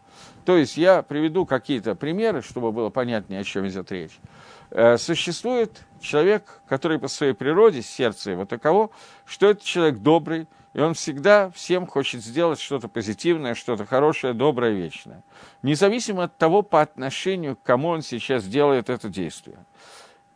То 0.45 0.57
есть 0.57 0.77
я 0.77 1.03
приведу 1.03 1.45
какие-то 1.45 1.95
примеры, 1.95 2.43
чтобы 2.43 2.73
было 2.73 2.91
понятнее, 2.91 3.41
о 3.41 3.45
чем 3.45 3.67
идет 3.69 3.93
речь. 3.93 4.19
Э, 4.71 4.97
существует 4.97 5.85
человек, 6.01 6.63
который 6.69 6.99
по 6.99 7.09
своей 7.09 7.35
природе, 7.35 7.83
сердце 7.83 8.31
его 8.31 8.47
таково, 8.47 8.91
что 9.27 9.51
это 9.51 9.65
человек 9.65 9.99
добрый, 9.99 10.47
и 10.75 10.81
он 10.81 10.95
всегда 10.95 11.51
всем 11.51 11.87
хочет 11.87 12.23
сделать 12.23 12.61
что-то 12.61 12.89
позитивное, 12.89 13.55
что-то 13.55 13.85
хорошее, 13.85 14.33
доброе, 14.33 14.73
вечное. 14.73 15.23
Независимо 15.63 16.25
от 16.25 16.37
того, 16.37 16.63
по 16.63 16.81
отношению 16.81 17.57
к 17.57 17.63
кому 17.63 17.89
он 17.89 18.03
сейчас 18.03 18.45
делает 18.45 18.91
это 18.91 19.09
действие. 19.09 19.59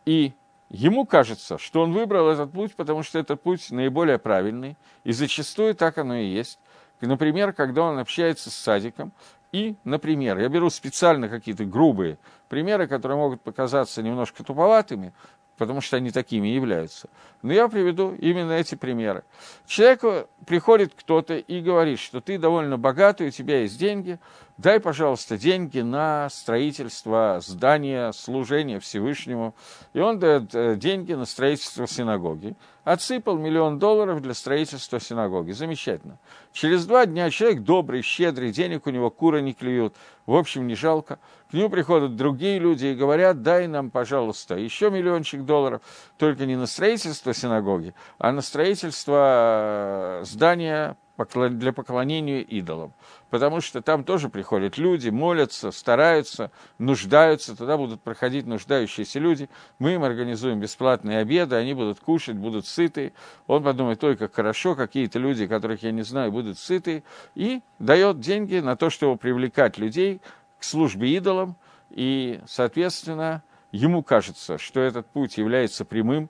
И 0.05 0.33
ему 0.73 1.05
кажется, 1.05 1.57
что 1.57 1.81
он 1.81 1.93
выбрал 1.93 2.29
этот 2.29 2.51
путь, 2.51 2.75
потому 2.75 3.03
что 3.03 3.19
этот 3.19 3.41
путь 3.41 3.71
наиболее 3.71 4.17
правильный, 4.17 4.75
и 5.03 5.13
зачастую 5.13 5.75
так 5.75 5.97
оно 5.97 6.15
и 6.15 6.25
есть. 6.25 6.59
Например, 6.99 7.53
когда 7.53 7.83
он 7.83 7.99
общается 7.99 8.49
с 8.49 8.55
садиком, 8.55 9.11
и, 9.51 9.75
например, 9.83 10.39
я 10.39 10.49
беру 10.49 10.69
специально 10.69 11.29
какие-то 11.29 11.63
грубые 11.63 12.17
примеры, 12.49 12.87
которые 12.87 13.17
могут 13.17 13.41
показаться 13.41 14.01
немножко 14.01 14.43
туповатыми, 14.43 15.13
потому 15.57 15.81
что 15.81 15.97
они 15.97 16.09
такими 16.09 16.47
являются. 16.47 17.07
Но 17.43 17.53
я 17.53 17.67
приведу 17.67 18.15
именно 18.15 18.53
эти 18.53 18.73
примеры. 18.73 19.23
Человеку 19.67 20.27
приходит 20.47 20.93
кто-то 20.95 21.35
и 21.35 21.61
говорит, 21.61 21.99
что 21.99 22.19
ты 22.19 22.39
довольно 22.39 22.79
богатый, 22.79 23.27
у 23.27 23.31
тебя 23.31 23.61
есть 23.61 23.77
деньги, 23.77 24.19
дай, 24.57 24.79
пожалуйста, 24.79 25.37
деньги 25.37 25.79
на 25.79 26.29
строительство 26.29 27.39
здания, 27.41 28.11
служения 28.11 28.79
Всевышнему. 28.79 29.55
И 29.93 29.99
он 29.99 30.19
дает 30.19 30.53
э, 30.53 30.75
деньги 30.75 31.13
на 31.13 31.25
строительство 31.25 31.87
синагоги. 31.87 32.55
Отсыпал 32.83 33.37
миллион 33.37 33.79
долларов 33.79 34.21
для 34.21 34.33
строительства 34.33 34.99
синагоги. 34.99 35.51
Замечательно. 35.51 36.19
Через 36.51 36.85
два 36.85 37.05
дня 37.05 37.29
человек 37.29 37.61
добрый, 37.61 38.01
щедрый, 38.01 38.51
денег 38.51 38.85
у 38.85 38.89
него 38.89 39.09
куры 39.09 39.41
не 39.41 39.53
клюют, 39.53 39.95
в 40.25 40.35
общем, 40.35 40.67
не 40.67 40.75
жалко. 40.75 41.19
К 41.49 41.53
нему 41.53 41.69
приходят 41.69 42.15
другие 42.15 42.59
люди 42.59 42.87
и 42.87 42.95
говорят, 42.95 43.41
дай 43.41 43.67
нам, 43.67 43.89
пожалуйста, 43.89 44.55
еще 44.55 44.89
миллиончик 44.89 45.45
долларов, 45.45 45.81
только 46.17 46.45
не 46.45 46.55
на 46.55 46.65
строительство 46.65 47.33
синагоги, 47.33 47.93
а 48.17 48.31
на 48.31 48.41
строительство 48.41 50.21
э, 50.21 50.25
здания 50.25 50.97
для 51.17 51.73
поклонения 51.73 52.41
идолам. 52.41 52.93
Потому 53.29 53.61
что 53.61 53.81
там 53.81 54.03
тоже 54.03 54.29
приходят 54.29 54.77
люди, 54.77 55.09
молятся, 55.09 55.71
стараются, 55.71 56.51
нуждаются, 56.79 57.55
туда 57.55 57.77
будут 57.77 58.01
проходить 58.01 58.47
нуждающиеся 58.47 59.19
люди. 59.19 59.49
Мы 59.79 59.93
им 59.93 60.03
организуем 60.03 60.59
бесплатные 60.59 61.19
обеды, 61.19 61.55
они 61.55 61.73
будут 61.73 61.99
кушать, 61.99 62.35
будут 62.35 62.65
сыты. 62.65 63.13
Он 63.47 63.63
подумает, 63.63 64.03
ой, 64.03 64.17
как 64.17 64.33
хорошо, 64.33 64.75
какие-то 64.75 65.19
люди, 65.19 65.45
которых 65.45 65.83
я 65.83 65.91
не 65.91 66.03
знаю, 66.03 66.31
будут 66.31 66.57
сыты. 66.57 67.03
И 67.35 67.61
дает 67.79 68.19
деньги 68.19 68.57
на 68.57 68.75
то, 68.75 68.89
чтобы 68.89 69.17
привлекать 69.17 69.77
людей 69.77 70.19
к 70.59 70.63
службе 70.63 71.15
идолам. 71.15 71.55
И, 71.91 72.41
соответственно, 72.47 73.43
ему 73.71 74.01
кажется, 74.01 74.57
что 74.57 74.79
этот 74.79 75.05
путь 75.07 75.37
является 75.37 75.85
прямым 75.85 76.29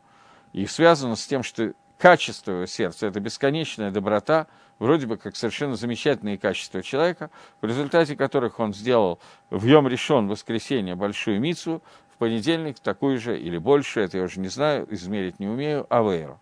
и 0.52 0.66
связано 0.66 1.16
с 1.16 1.26
тем, 1.26 1.42
что 1.42 1.74
качество 2.04 2.68
сердца– 2.68 3.08
это 3.08 3.22
бесконечная 3.22 3.90
доброта– 3.90 4.48
вроде 4.80 5.08
бы 5.08 5.16
как 5.16 5.38
совершенно 5.38 5.78
замечательные 5.78 6.38
качества 6.38 6.84
человека, 6.84 7.30
в 7.62 7.66
результате 7.66 8.18
которых 8.18 8.60
он 8.60 8.74
сделал 8.74 9.20
в 9.50 9.66
Йом 9.66 9.88
решен 9.88 10.28
воскресенье 10.28 10.96
большую 10.96 11.40
мицу, 11.40 11.82
в 12.14 12.18
понедельник 12.18 12.78
такую 12.80 13.20
же 13.20 13.40
или 13.40 13.58
больше, 13.58 14.02
это 14.02 14.18
я 14.18 14.26
уже 14.26 14.42
не 14.42 14.50
знаю, 14.50 14.86
измерить 14.92 15.40
не 15.40 15.48
умею, 15.48 15.88
авейру. 15.88 16.42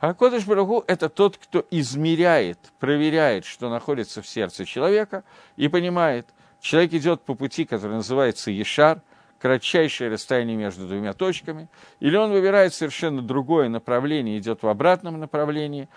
А 0.00 0.14
Кодыш 0.14 0.44
Барагу– 0.46 0.82
это 0.88 1.08
тот, 1.08 1.36
кто 1.36 1.64
измеряет, 1.70 2.58
проверяет, 2.80 3.44
что 3.44 3.70
находится 3.70 4.20
в 4.20 4.26
сердце 4.26 4.64
человека, 4.64 5.22
и 5.56 5.68
понимает, 5.68 6.26
человек 6.60 6.92
идет 6.94 7.22
по 7.22 7.36
пути, 7.36 7.66
который 7.66 7.98
называется 7.98 8.50
Ешар, 8.50 9.00
кратчайшее 9.38 10.10
расстояние 10.10 10.56
между 10.56 10.86
двумя 10.86 11.12
точками, 11.12 11.68
или 12.00 12.16
он 12.16 12.32
выбирает 12.32 12.74
совершенно 12.74 13.22
другое 13.22 13.68
направление, 13.68 14.38
идет 14.38 14.62
в 14.62 14.68
обратном 14.68 15.20
направлении, 15.20 15.88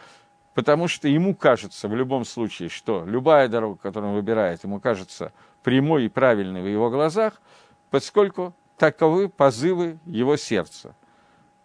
потому 0.54 0.88
что 0.88 1.08
ему 1.08 1.36
кажется 1.36 1.88
в 1.88 1.96
любом 1.96 2.26
случае, 2.26 2.70
что 2.70 3.04
любая 3.06 3.48
дорога, 3.48 3.78
которую 3.78 4.12
он 4.12 4.16
выбирает, 4.16 4.64
ему 4.64 4.80
кажется 4.80 5.34
прямой 5.64 6.06
и 6.06 6.10
правильной 6.10 6.62
в 6.62 6.68
его 6.68 6.90
глазах, 6.90 7.42
поскольку 7.90 8.54
таковы 8.78 9.30
позывы 9.30 10.00
его 10.06 10.38
сердца. 10.38 10.96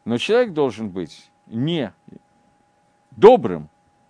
Но 0.04 0.18
человек 0.18 0.52
должен 0.52 0.90
быть 0.90 1.30
не 1.46 1.92
добрым, 3.10 3.68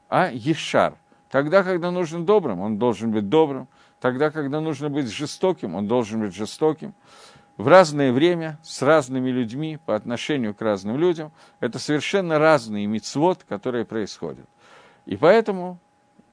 а 0.08 0.30
ешар. 0.32 0.94
Тогда, 1.30 1.62
когда 1.62 1.90
нужен 1.90 2.24
добрым, 2.24 2.60
он 2.60 2.78
должен 2.78 3.10
быть 3.10 3.28
добрым. 3.28 3.68
Тогда, 4.00 4.30
когда 4.30 4.60
нужно 4.60 4.90
быть 4.90 5.10
жестоким, 5.10 5.74
он 5.74 5.86
должен 5.86 6.20
быть 6.20 6.34
жестоким. 6.34 6.94
В 7.56 7.68
разное 7.68 8.12
время, 8.12 8.58
с 8.62 8.82
разными 8.82 9.30
людьми, 9.30 9.78
по 9.86 9.94
отношению 9.94 10.54
к 10.54 10.60
разным 10.60 10.98
людям, 10.98 11.32
это 11.60 11.78
совершенно 11.78 12.38
разные 12.38 12.86
мицвод, 12.86 13.44
которые 13.48 13.86
происходят. 13.86 14.46
И 15.06 15.16
поэтому 15.16 15.78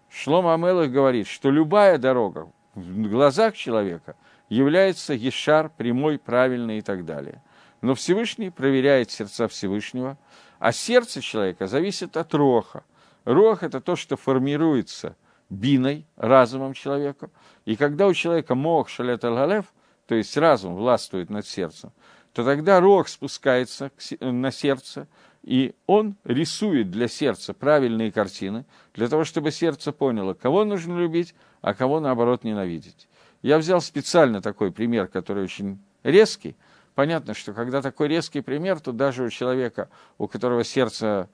Шлома 0.09 0.53
Амелах 0.53 0.91
говорит, 0.91 1.27
что 1.27 1.49
любая 1.49 1.97
дорога 1.97 2.51
в 2.75 3.07
глазах 3.07 3.55
человека 3.55 4.15
является 4.49 5.13
ешар, 5.13 5.69
прямой, 5.69 6.19
правильный 6.19 6.79
и 6.79 6.81
так 6.81 7.05
далее. 7.05 7.41
Но 7.81 7.95
Всевышний 7.95 8.49
проверяет 8.49 9.09
сердца 9.09 9.47
Всевышнего, 9.47 10.17
а 10.59 10.71
сердце 10.71 11.21
человека 11.21 11.67
зависит 11.67 12.17
от 12.17 12.33
роха. 12.33 12.83
Рох– 13.23 13.63
это 13.63 13.79
то, 13.79 13.95
что 13.95 14.17
формируется 14.17 15.15
биной, 15.49 16.05
разумом 16.17 16.73
человека. 16.73 17.29
И 17.65 17.75
когда 17.77 18.07
у 18.07 18.13
человека 18.13 18.55
мох 18.55 18.89
шалет 18.89 19.23
аль 19.23 19.63
то 20.07 20.15
есть 20.15 20.35
разум 20.37 20.75
властвует 20.75 21.29
над 21.29 21.45
сердцем, 21.45 21.91
то 22.33 22.43
тогда 22.43 22.79
рог 22.79 23.07
спускается 23.07 23.91
на 24.19 24.51
сердце, 24.51 25.07
и 25.43 25.75
он 25.87 26.15
рисует 26.23 26.89
для 26.89 27.07
сердца 27.07 27.53
правильные 27.53 28.11
картины, 28.11 28.65
для 28.93 29.07
того, 29.07 29.23
чтобы 29.23 29.51
сердце 29.51 29.91
поняло, 29.91 30.33
кого 30.33 30.63
нужно 30.65 30.97
любить, 30.97 31.35
а 31.61 31.73
кого, 31.73 31.99
наоборот, 31.99 32.43
ненавидеть. 32.43 33.07
Я 33.41 33.57
взял 33.57 33.81
специально 33.81 34.41
такой 34.41 34.71
пример, 34.71 35.07
который 35.07 35.43
очень 35.43 35.79
резкий. 36.03 36.55
Понятно, 36.95 37.33
что 37.33 37.53
когда 37.53 37.81
такой 37.81 38.07
резкий 38.07 38.41
пример, 38.41 38.79
то 38.79 38.91
даже 38.91 39.23
у 39.23 39.29
человека, 39.29 39.89
у 40.17 40.27
которого 40.27 40.63
сердце 40.63 41.29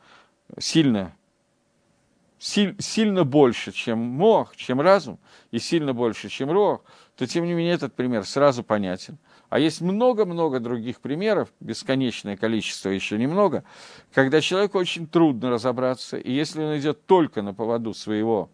сильно, 0.58 1.14
силь, 2.40 2.76
сильно 2.80 3.26
больше, 3.26 3.72
чем 3.72 4.00
мох, 4.00 4.56
чем 4.56 4.82
разум, 4.82 5.20
и 5.52 5.60
сильно 5.60 5.94
больше, 5.94 6.30
чем 6.30 6.50
рог, 6.52 6.84
то, 7.20 7.28
тем 7.28 7.46
не 7.46 7.54
менее, 7.54 7.76
этот 7.76 7.94
пример 7.94 8.26
сразу 8.26 8.64
понятен– 8.64 9.20
а 9.50 9.58
есть 9.58 9.82
много-много 9.82 10.60
других 10.60 11.02
примеров, 11.02 11.50
бесконечное 11.60 12.38
количество, 12.38 12.90
еще 12.90 13.18
немного, 13.18 13.64
когда 14.14 14.42
человеку 14.42 14.78
очень 14.78 15.08
трудно 15.08 15.50
разобраться, 15.50 16.18
и 16.18 16.32
если 16.32 16.64
он 16.64 16.78
идет 16.78 17.06
только 17.06 17.42
на 17.42 17.54
поводу 17.54 17.94
своего 17.96 18.52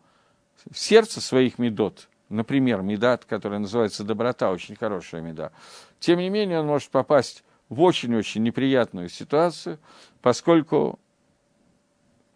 сердца, 0.73 1.19
своих 1.19 1.59
медот, 1.59 2.07
например, 2.29 2.81
медат, 2.81 3.25
который 3.25 3.59
называется 3.59 4.05
доброта, 4.05 4.51
очень 4.51 4.75
хорошая 4.75 5.21
меда, 5.21 5.51
тем 5.99 6.19
не 6.19 6.29
менее 6.29 6.61
он 6.61 6.67
может 6.67 6.89
попасть 6.89 7.43
в 7.67 7.81
очень-очень 7.81 8.43
неприятную 8.43 9.09
ситуацию, 9.09 9.79
поскольку 10.21 10.97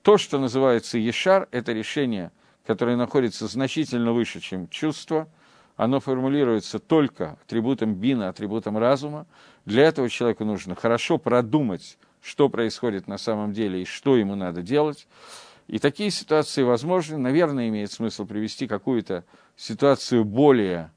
то, 0.02 0.18
что 0.18 0.38
называется 0.38 0.98
ешар, 0.98 1.48
это 1.52 1.72
решение, 1.72 2.32
которое 2.66 2.98
находится 2.98 3.48
значительно 3.48 4.12
выше, 4.12 4.42
чем 4.42 4.68
чувство– 4.68 5.30
оно 5.80 6.02
формулируется 6.02 6.78
только 6.78 7.38
атрибутом 7.46 7.96
бина, 7.96 8.28
атрибутом 8.28 8.78
разума. 8.78 9.26
Для 9.64 9.84
этого 9.84 10.10
человеку 10.10 10.44
нужно 10.44 10.76
хорошо 10.76 11.18
продумать, 11.18 11.98
что 12.22 12.50
происходит 12.50 13.08
на 13.08 13.18
самом 13.18 13.54
деле 13.54 13.82
и 13.82 13.86
что 13.86 14.18
ему 14.18 14.36
надо 14.36 14.62
делать. 14.62 15.08
И 15.68 15.80
такие 15.80 16.12
ситуации 16.12 16.64
возможны. 16.64 17.18
Наверное, 17.18 17.70
имеет 17.70 17.94
смысл 17.94 18.26
привести 18.26 18.68
какую-то 18.68 19.24
ситуацию 19.56 20.26
более 20.26 20.92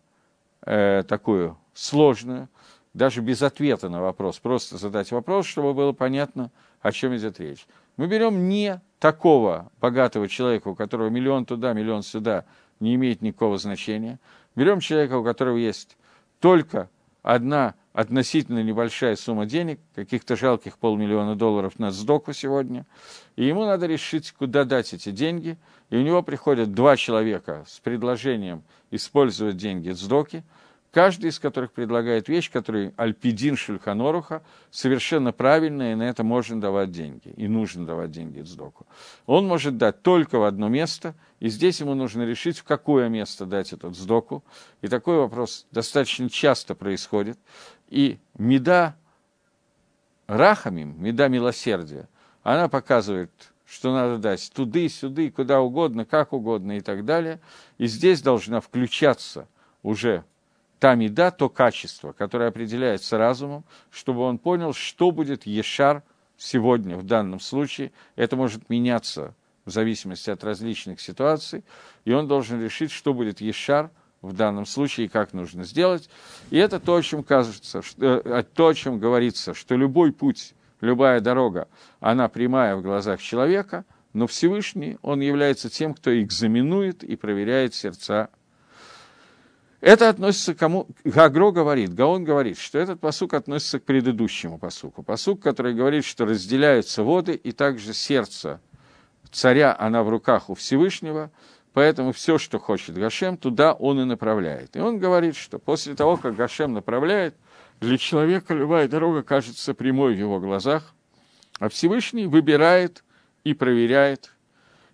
э, 0.67 1.05
такую 1.07 1.57
сложную, 1.75 2.49
даже 2.93 3.21
без 3.21 3.41
ответа 3.43 3.89
на 3.89 4.01
вопрос, 4.01 4.41
просто 4.41 4.79
задать 4.79 5.13
вопрос, 5.13 5.47
чтобы 5.47 5.75
было 5.75 5.93
понятно, 5.93 6.51
о 6.81 6.91
чем 6.91 7.17
идет 7.17 7.39
речь. 7.39 7.69
Мы 7.97 8.09
берем 8.09 8.49
не 8.49 8.81
такого 8.99 9.71
богатого 9.81 10.29
человека, 10.29 10.67
у 10.67 10.75
которого 10.75 11.09
миллион 11.09 11.45
туда, 11.45 11.73
миллион 11.73 12.03
сюда, 12.03 12.47
не 12.83 12.97
имеет 12.97 13.23
никакого 13.23 13.59
значения. 13.59 14.19
Берем 14.55 14.81
человека, 14.81 15.19
у 15.19 15.25
которого 15.25 15.57
есть 15.57 15.97
только 16.41 16.91
одна 17.23 17.75
относительно 17.93 18.63
небольшая 18.63 19.17
сумма 19.17 19.47
денег, 19.47 19.79
каких-то 19.95 20.35
жалких 20.35 20.79
полмиллиона 20.79 21.37
долларов 21.37 21.79
на 21.79 21.91
сдоку 21.91 22.33
сегодня, 22.33 22.87
и 23.37 23.45
ему 23.45 23.65
надо 23.65 23.87
решить, 23.87 24.33
куда 24.33 24.65
дать 24.65 24.95
эти 24.95 25.11
деньги, 25.11 25.59
и 25.91 25.97
у 25.97 26.03
него 26.03 26.23
приходят 26.23 26.73
два 26.73 26.97
человека 26.97 27.65
с 27.69 27.81
предложением 27.81 28.63
использовать 28.91 29.57
деньги 29.57 29.91
сдоки– 29.91 30.45
каждый 30.93 31.31
из 31.31 31.39
которых 31.39 31.73
предлагает 31.73 32.29
вещь, 32.29 32.51
которая 32.51 32.93
альпидин 32.97 33.57
шульханоруха, 33.57 34.43
совершенно 34.71 35.33
правильная, 35.33 35.93
и 35.93 35.95
на 35.95 36.03
это 36.03 36.23
можно 36.23 36.61
давать 36.61 36.93
деньги, 36.93 37.33
и 37.37 37.49
нужно 37.49 37.87
давать 37.87 38.11
деньги 38.11 38.41
сдоку. 38.43 38.87
Он 39.27 39.47
может 39.47 39.79
дать 39.79 40.03
только 40.03 40.39
в 40.39 40.45
одно 40.45 40.69
место, 40.69 41.15
и 41.41 41.49
здесь 41.49 41.81
ему 41.81 41.95
нужно 41.95 42.23
решить, 42.23 42.59
в 42.59 42.65
какое 42.65 43.09
место 43.09 43.47
дать 43.47 43.73
этот 43.73 43.97
сдоку. 43.97 44.45
И 44.83 44.89
такой 44.89 45.17
вопрос 45.17 45.67
достаточно 45.71 46.29
часто 46.29 46.75
происходит. 46.75 47.39
И 47.89 48.19
меда 48.37 48.95
рахамим, 50.27 50.95
меда 51.03 51.29
милосердия, 51.29 52.09
она 52.43 52.69
показывает, 52.69 53.31
что 53.67 53.95
надо 53.95 54.19
дать 54.19 54.53
туды, 54.55 54.91
сюды, 54.91 55.31
куда 55.31 55.63
угодно, 55.63 56.05
как 56.05 56.35
угодно 56.35 56.77
и 56.77 56.81
так 56.81 57.07
далее. 57.07 57.41
И 57.79 57.87
здесь 57.87 58.21
должна 58.21 58.61
включаться 58.61 59.49
уже 59.83 60.25
та 60.83 60.97
меда, 60.97 61.31
то 61.31 61.49
качество, 61.49 62.11
которое 62.11 62.49
определяется 62.49 63.17
разумом, 63.17 63.63
чтобы 63.93 64.23
он 64.23 64.37
понял, 64.37 64.73
что 64.73 65.13
будет 65.13 65.47
Ешар 65.47 66.03
сегодня 66.37 66.97
в 66.97 67.05
данном 67.05 67.39
случае. 67.39 67.93
Это 68.17 68.35
может 68.35 68.69
меняться 68.69 69.37
в 69.65 69.71
зависимости 69.71 70.29
от 70.29 70.43
различных 70.43 71.01
ситуаций, 71.01 71.63
и 72.05 72.13
он 72.13 72.27
должен 72.27 72.61
решить, 72.61 72.91
что 72.91 73.15
будет 73.15 73.41
Ешар 73.41 73.93
в 74.23 74.33
данном 74.33 74.67
случае 74.67 75.07
и 75.07 75.09
как 75.09 75.35
нужно 75.35 75.63
сделать. 75.63 76.11
И 76.51 76.57
это 76.57 76.81
то, 76.81 76.97
о 76.97 77.03
чем 77.03 77.23
кажется, 77.23 77.81
что, 77.81 78.21
э, 78.25 78.43
то, 78.53 78.67
о 78.67 78.75
чем 78.75 78.99
говорится, 78.99 79.55
что 79.55 79.77
любой 79.77 80.11
путь, 80.11 80.53
любая 80.81 81.21
дорога, 81.21 81.69
она 82.01 82.27
прямая 82.27 82.75
в 82.75 82.83
глазах 82.83 83.23
человека, 83.23 83.85
но 84.15 84.27
Всевышний, 84.27 84.99
он 85.03 85.21
является 85.21 85.71
тем, 85.71 85.95
кто 85.95 86.11
экзаменует 86.21 87.05
и 87.05 87.15
проверяет 87.15 87.73
сердца 87.73 88.31
это 89.83 90.09
относится 90.09 90.55
к 90.55 90.59
кому? 90.59 90.87
Гагро 91.03 91.51
говорит, 91.51 91.93
Гаон 91.93 92.23
говорит, 92.23 92.57
что 92.57 92.79
этот 92.79 93.01
посук 93.01 93.35
относится 93.35 93.81
к 93.81 93.83
предыдущему 93.83 94.59
посуку. 94.59 95.03
Посук, 95.03 95.41
который 95.41 95.75
говорит, 95.75 96.05
что 96.05 96.25
разделяются 96.25 97.03
воды, 97.03 97.35
и 97.35 97.51
также 97.51 97.93
сердце 97.93 98.61
царя, 99.33 99.75
она 99.77 100.05
в 100.05 100.09
руках 100.09 100.51
у 100.51 100.55
Всевышнего, 100.55 101.33
поэтому 101.73 102.13
все, 102.13 102.39
что 102.39 102.61
хочет 102.61 102.97
Гашем, 102.97 103.37
туда 103.37 103.73
он 103.73 104.01
и 104.01 104.05
направляет. 104.05 104.77
И 104.77 104.79
он 104.79 104.99
говорит, 104.99 105.35
что 105.35 105.59
после 105.59 105.97
того, 105.97 106.17
как 106.17 106.37
Гашем 106.37 106.73
направляет, 106.73 107.35
для 107.81 107.99
человека 107.99 108.55
любая 108.55 108.87
дорога 108.87 109.25
кажется 109.25 109.75
прямой 109.75 110.15
в 110.15 110.19
его 110.19 110.39
глазах, 110.39 110.95
а 111.59 111.69
Всевышний 111.69 112.27
выбирает 112.27 113.03
и 113.43 113.53
проверяет 113.53 114.31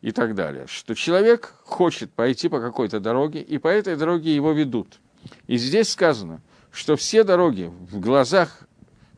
и 0.00 0.12
так 0.12 0.34
далее. 0.34 0.66
Что 0.66 0.94
человек 0.94 1.54
хочет 1.64 2.12
пойти 2.12 2.48
по 2.48 2.61
какой-то 2.61 3.00
дороге, 3.00 3.40
и 3.40 3.58
по 3.58 3.68
этой 3.68 3.96
дороге 3.96 4.34
его 4.34 4.52
ведут. 4.52 5.00
И 5.46 5.56
здесь 5.56 5.90
сказано, 5.90 6.40
что 6.70 6.96
все 6.96 7.24
дороги 7.24 7.72
в 7.90 8.00
глазах 8.00 8.68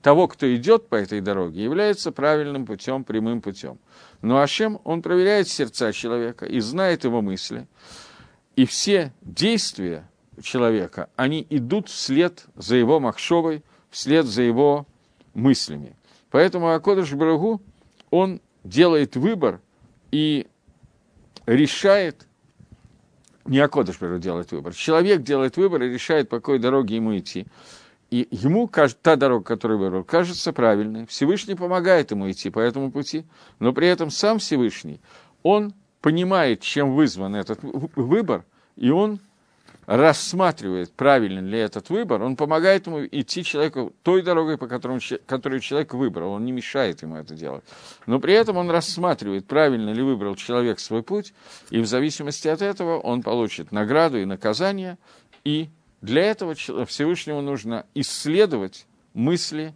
того, 0.03 0.29
кто 0.29 0.53
идет 0.55 0.89
по 0.89 0.95
этой 0.95 1.21
дороге, 1.21 1.63
являются 1.63 2.11
правильным 2.11 2.65
путем, 2.65 3.05
прямым 3.05 3.43
путем. 3.43 3.79
Но 4.23 4.41
Ашем, 4.41 4.81
он 4.85 5.03
проверяет 5.03 5.49
сердца 5.49 5.93
человека 5.93 6.47
и 6.47 6.61
знает 6.61 7.05
его 7.05 7.21
мысли. 7.21 7.67
И 8.57 8.65
все 8.65 9.13
действия 9.21 10.09
человека, 10.43 11.11
они 11.17 11.47
идут 11.51 11.89
вслед 11.89 12.47
за 12.57 12.77
его 12.77 12.99
махшовой, 12.99 13.63
вслед 13.91 14.27
за 14.27 14.43
его 14.43 14.87
мыслями. 15.35 15.97
Поэтому 16.31 16.73
Акодыш 16.73 17.13
Брагу, 17.13 17.61
он 18.11 18.41
делает 18.65 19.17
выбор 19.17 19.61
и 20.11 20.47
решает, 21.57 22.27
не 23.45 23.59
Акодыш 23.59 23.99
делает 23.99 24.53
выбор, 24.53 24.75
человек 24.75 25.23
делает 25.23 25.57
выбор 25.57 25.83
и 25.83 25.93
решает, 25.93 26.29
по 26.29 26.37
какой 26.37 26.59
дороге 26.59 26.97
ему 26.97 27.17
идти. 27.19 27.47
И 28.11 28.27
ему 28.31 28.69
та 29.03 29.17
дорога, 29.17 29.45
которую 29.45 29.79
выбрал, 29.79 30.03
кажется 30.03 30.53
правильной. 30.53 31.07
Всевышний 31.07 31.55
помогает 31.55 32.11
ему 32.11 32.31
идти 32.31 32.51
по 32.51 32.59
этому 32.59 32.91
пути, 32.91 33.25
но 33.61 33.73
при 33.73 33.87
этом 33.87 34.11
сам 34.11 34.39
Всевышний, 34.39 35.01
он 35.43 35.75
понимает, 36.01 36.61
чем 36.61 36.95
вызван 36.95 37.37
этот 37.37 37.61
выбор, 37.63 38.45
и 38.77 38.91
он 38.91 39.21
рассматривает, 39.91 40.93
правильный 40.93 41.43
ли 41.43 41.59
этот 41.59 41.91
выбор, 41.91 42.23
он 42.23 42.37
помогает 42.37 42.87
ему 42.87 43.05
идти 43.05 43.43
человеку 43.43 43.93
той 44.05 44.23
дорогой, 44.23 44.57
по 44.57 44.69
которому, 44.69 45.01
которую 45.27 45.59
человек 45.59 45.95
выбрал, 45.95 46.35
он 46.35 46.45
не 46.45 46.53
мешает 46.53 47.03
ему 47.03 47.17
это 47.17 47.35
делать. 47.35 47.65
Но 48.07 48.21
при 48.21 48.35
этом 48.35 48.57
он 48.57 48.71
рассматривает, 48.71 49.47
правильно 49.47 49.91
ли 49.91 50.01
выбрал 50.01 50.37
человек 50.37 50.79
свой 50.79 51.03
путь, 51.03 51.35
и 51.71 51.81
в 51.81 51.87
зависимости 51.87 52.47
от 52.47 52.63
этого 52.63 53.01
он 53.01 53.25
получит 53.25 53.73
награду 53.73 54.21
и 54.21 54.27
наказание, 54.27 54.97
и 55.43 55.71
для 56.03 56.23
этого 56.23 56.55
Всевышнему 56.55 57.41
нужно 57.41 57.85
исследовать 57.95 58.87
мысли 59.13 59.75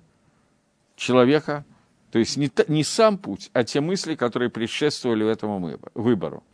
человека, 0.94 1.64
то 2.12 2.20
есть 2.20 2.36
не, 2.36 2.52
не 2.68 2.84
сам 2.84 3.18
путь, 3.18 3.50
а 3.52 3.64
те 3.64 3.80
мысли, 3.80 4.14
которые 4.14 4.48
предшествовали 4.48 5.28
этому 5.28 5.76
выбору. 5.94 6.44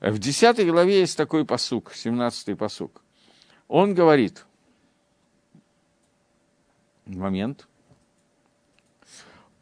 В 0.00 0.18
10 0.18 0.66
главе 0.66 1.00
есть 1.00 1.16
такой 1.16 1.44
посук, 1.44 1.92
17-й 1.92 2.56
посук. 2.56 3.02
Он 3.68 3.94
говорит, 3.94 4.46
момент, 7.04 7.68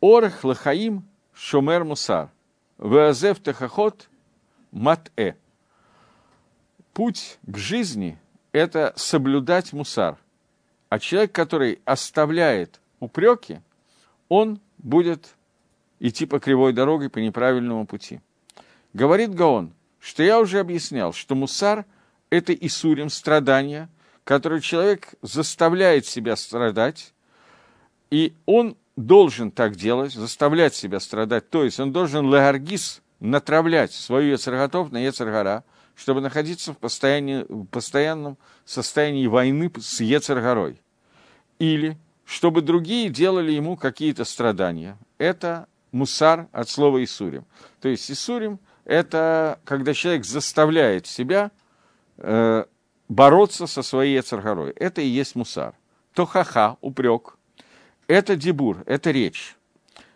Орех 0.01 0.45
лахаим 0.45 1.09
шомер 1.35 1.85
мусар, 1.85 2.31
веазев 2.79 3.43
техахот 3.43 4.09
мат-э. 4.71 5.35
Путь 6.93 7.39
к 7.43 7.57
жизни– 7.57 8.19
это 8.53 8.93
соблюдать 8.97 9.73
мусар. 9.73 10.19
А 10.89 11.01
человек, 11.01 11.33
который 11.33 11.81
оставляет 11.85 12.81
упреки, 13.01 13.61
он 14.29 14.61
будет 14.79 15.35
идти 15.99 16.27
по 16.27 16.39
кривой 16.39 16.73
дороге, 16.73 17.11
по 17.11 17.19
неправильному 17.19 17.87
пути. 17.87 18.21
Говорит 18.95 19.35
Гаон, 19.35 19.75
что 20.01 20.23
я 20.23 20.41
уже 20.41 20.61
объяснял, 20.61 21.13
что 21.13 21.35
мусар– 21.35 21.85
это 22.31 22.53
Исурим, 22.53 23.11
страдания, 23.11 23.89
который 24.25 24.61
человек 24.61 25.15
заставляет 25.23 26.07
себя 26.07 26.37
страдать, 26.37 27.13
и 28.11 28.35
он 28.47 28.77
должен 28.97 29.51
так 29.51 29.77
делать, 29.77 30.13
заставлять 30.13 30.75
себя 30.75 31.01
страдать, 31.01 31.49
то 31.51 31.65
есть 31.65 31.81
он 31.81 31.93
должен 31.93 32.31
леаргис 32.31 33.01
натравлять 33.21 33.93
свою 33.93 34.33
яцерготов 34.33 34.93
на 34.93 34.99
яцергара, 34.99 35.65
чтобы 35.95 36.21
находиться 36.21 36.73
в 36.73 36.79
постоянном 36.79 38.39
состоянии 38.65 39.27
войны 39.27 39.71
с 39.81 40.01
яцергорой. 40.01 40.81
Или 41.59 41.99
чтобы 42.25 42.61
другие 42.61 43.09
делали 43.09 43.53
ему 43.53 43.77
какие-то 43.77 44.25
страдания. 44.25 44.99
Это 45.17 45.67
мусар 45.93 46.47
от 46.53 46.69
слова 46.69 47.03
Исурим. 47.03 47.47
То 47.81 47.89
есть 47.89 48.11
Исурим 48.11 48.61
это 48.89 49.61
когда 49.65 49.93
человек 49.93 50.25
заставляет 50.25 51.07
себя 51.07 51.51
э, 52.17 52.65
бороться 53.09 53.67
со 53.67 53.83
своей 53.83 54.21
царгорой. 54.23 54.73
Это 54.73 55.03
и 55.03 55.07
есть 55.07 55.37
мусар. 55.37 55.75
То 56.15 56.25
ха-ха, 56.25 56.79
упрек. 56.81 57.37
Это 58.07 58.35
дебур, 58.35 58.83
это 58.87 59.11
речь. 59.11 59.55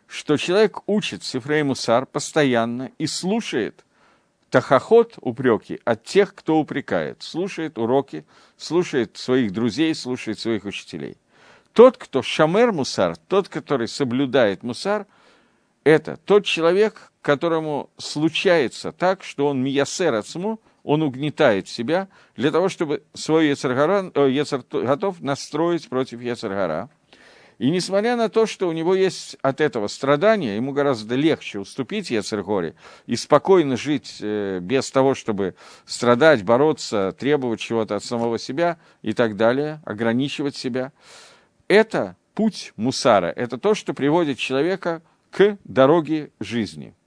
Что 0.06 0.38
человек 0.38 0.80
учит 0.86 1.22
Сифрей 1.22 1.62
Мусар 1.62 2.06
постоянно 2.06 2.90
и 2.98 3.06
слушает 3.06 3.84
тахоход, 4.48 5.14
упреки, 5.20 5.80
от 5.84 6.04
тех, 6.04 6.34
кто 6.34 6.58
упрекает. 6.58 7.22
Слушает 7.22 7.76
уроки, 7.78 8.24
слушает 8.56 9.18
своих 9.18 9.52
друзей, 9.52 9.94
слушает 9.94 10.38
своих 10.38 10.64
учителей. 10.64 11.18
Тот, 11.74 11.98
кто 11.98 12.22
шамер 12.22 12.72
мусар, 12.72 13.16
тот, 13.16 13.48
который 13.48 13.88
соблюдает 13.88 14.62
мусар, 14.62 15.06
это 15.84 16.16
тот 16.16 16.44
человек, 16.44 17.11
которому 17.22 17.88
случается 17.96 18.92
так, 18.92 19.22
что 19.22 19.46
он 19.46 19.62
миясер 19.62 20.12
отцму, 20.14 20.60
он 20.82 21.02
угнетает 21.02 21.68
себя 21.68 22.08
для 22.36 22.50
того, 22.50 22.68
чтобы 22.68 23.04
свой 23.14 23.48
Ецаргара, 23.48 24.10
э, 24.12 24.30
Ецар 24.30 24.62
готов 24.70 25.20
настроить 25.20 25.88
против 25.88 26.20
Ецаргара. 26.20 26.90
И 27.58 27.70
несмотря 27.70 28.16
на 28.16 28.28
то, 28.28 28.44
что 28.46 28.68
у 28.68 28.72
него 28.72 28.92
есть 28.92 29.36
от 29.40 29.60
этого 29.60 29.86
страдания, 29.86 30.56
ему 30.56 30.72
гораздо 30.72 31.14
легче 31.14 31.60
уступить 31.60 32.10
Ецергоре 32.10 32.74
и 33.06 33.14
спокойно 33.14 33.76
жить 33.76 34.16
э, 34.20 34.58
без 34.60 34.90
того, 34.90 35.14
чтобы 35.14 35.54
страдать, 35.86 36.42
бороться, 36.42 37.14
требовать 37.16 37.60
чего-то 37.60 37.94
от 37.94 38.04
самого 38.04 38.40
себя 38.40 38.78
и 39.02 39.12
так 39.12 39.36
далее, 39.36 39.80
ограничивать 39.84 40.56
себя. 40.56 40.92
Это 41.68 42.16
путь 42.34 42.72
мусара, 42.74 43.26
это 43.26 43.58
то, 43.58 43.76
что 43.76 43.94
приводит 43.94 44.38
человека 44.38 45.02
к 45.30 45.56
дороге 45.62 46.32
жизни– 46.40 46.96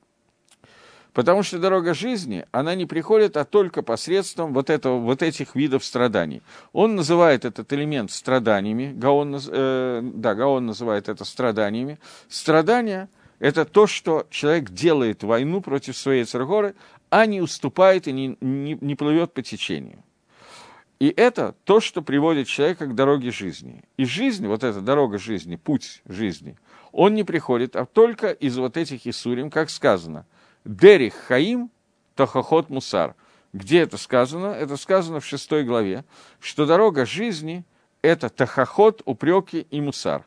Потому 1.15 1.43
что 1.43 1.59
дорога 1.59 1.93
жизни, 1.93 2.45
она 2.51 2.75
не 2.75 2.85
приходит, 2.85 3.37
а 3.37 3.45
только 3.45 3.81
посредством 3.81 4.53
вот, 4.53 4.69
этого, 4.69 4.99
вот 4.99 5.23
этих 5.23 5.55
видов 5.55 5.85
страданий. 5.85 6.41
Он 6.73 6.95
называет 6.95 7.45
этот 7.45 7.71
элемент 7.71 8.11
страданиями, 8.11 8.91
Гаон, 8.93 9.39
э, 9.47 10.01
да, 10.03 10.35
Гаон 10.35 10.65
называет 10.65 11.07
это 11.07 11.23
страданиями. 11.23 11.99
Страдания– 12.27 13.07
это 13.39 13.63
то, 13.63 13.87
что 13.87 14.27
человек 14.29 14.71
делает 14.71 15.23
войну 15.23 15.61
против 15.61 15.95
своей 15.95 16.25
царгоры, 16.25 16.75
а 17.09 17.25
не 17.25 17.39
уступает 17.39 18.09
и 18.09 18.11
не, 18.11 18.37
не, 18.41 18.77
не 18.81 18.95
плывет 18.95 19.33
по 19.33 19.41
течению. 19.41 20.03
И 20.99 21.13
это 21.15 21.55
то, 21.63 21.79
что 21.79 22.01
приводит 22.01 22.47
человека 22.47 22.87
к 22.87 22.95
дороге 22.95 23.31
жизни. 23.31 23.83
И 23.95 24.03
жизнь, 24.03 24.45
вот 24.47 24.65
эта 24.65 24.81
дорога 24.81 25.17
жизни, 25.17 25.55
путь 25.55 26.01
жизни, 26.05 26.57
он 26.91 27.13
не 27.13 27.23
приходит, 27.23 27.77
а 27.77 27.85
только 27.85 28.31
из 28.31 28.57
вот 28.57 28.75
этих 28.75 29.07
Исурим, 29.07 29.49
как 29.49 29.69
сказано– 29.69 30.25
Дерих 30.65 31.13
Хаим 31.13 31.69
Тахохот 32.15 32.69
Мусар. 32.69 33.15
Где 33.53 33.81
это 33.81 33.97
сказано? 33.97 34.47
Это 34.47 34.75
сказано 34.75 35.19
в 35.19 35.25
шестой 35.25 35.63
главе, 35.63 36.03
что 36.39 36.65
дорога 36.65 37.05
жизни– 37.05 37.63
это 38.01 38.29
Тахохот, 38.29 39.01
упреки 39.05 39.61
и 39.69 39.79
Мусар. 39.79 40.25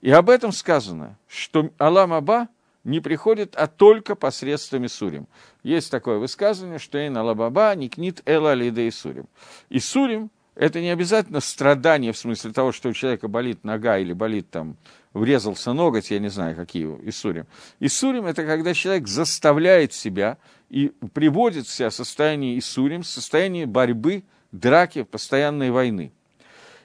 И 0.00 0.10
об 0.10 0.30
этом 0.30 0.52
сказано, 0.52 1.16
что 1.28 1.70
Алам 1.78 2.12
Аба 2.12 2.48
не 2.84 3.00
приходит, 3.00 3.54
а 3.56 3.66
только 3.66 4.14
посредством 4.14 4.86
Исурим. 4.86 5.26
Есть 5.62 5.90
такое 5.90 6.18
высказывание, 6.18 6.78
что 6.78 6.98
Эйн 6.98 7.16
Алабаба 7.16 7.74
не 7.74 7.88
книт 7.88 8.22
Эла 8.24 8.52
Алида 8.52 8.88
Исурим. 8.88 9.26
Исурим– 9.68 10.30
это 10.58 10.80
не 10.80 10.90
обязательно 10.90 11.38
страдание 11.38 12.12
в 12.12 12.18
смысле 12.18 12.52
того, 12.52 12.72
что 12.72 12.88
у 12.88 12.92
человека 12.92 13.28
болит 13.28 13.62
нога 13.62 13.96
или 13.98 14.12
болит 14.12 14.50
там 14.50 14.76
врезался 15.14 15.72
ноготь, 15.72 16.10
я 16.10 16.18
не 16.18 16.30
знаю, 16.30 16.56
какие 16.56 16.86
Иссурим. 17.08 17.46
Иссурим– 17.78 18.26
это 18.26 18.44
когда 18.44 18.74
человек 18.74 19.06
заставляет 19.06 19.92
себя 19.92 20.36
и 20.68 20.92
приводит 21.14 21.68
себя 21.68 21.90
в 21.90 21.94
состояние 21.94 22.58
Иссурим, 22.58 23.02
в 23.02 23.06
состояние 23.06 23.66
борьбы, 23.66 24.24
драки, 24.50 25.04
постоянной 25.04 25.70
войны. 25.70 26.10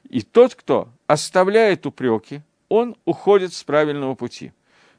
И 0.07 0.21
тот, 0.21 0.53
кто 0.53 0.89
оставляет 1.07 1.87
упреки, 1.87 2.41
он 2.69 2.95
уходит 3.05 3.53
с 3.53 3.63
правильного 3.63 4.13
пути. 4.13 4.51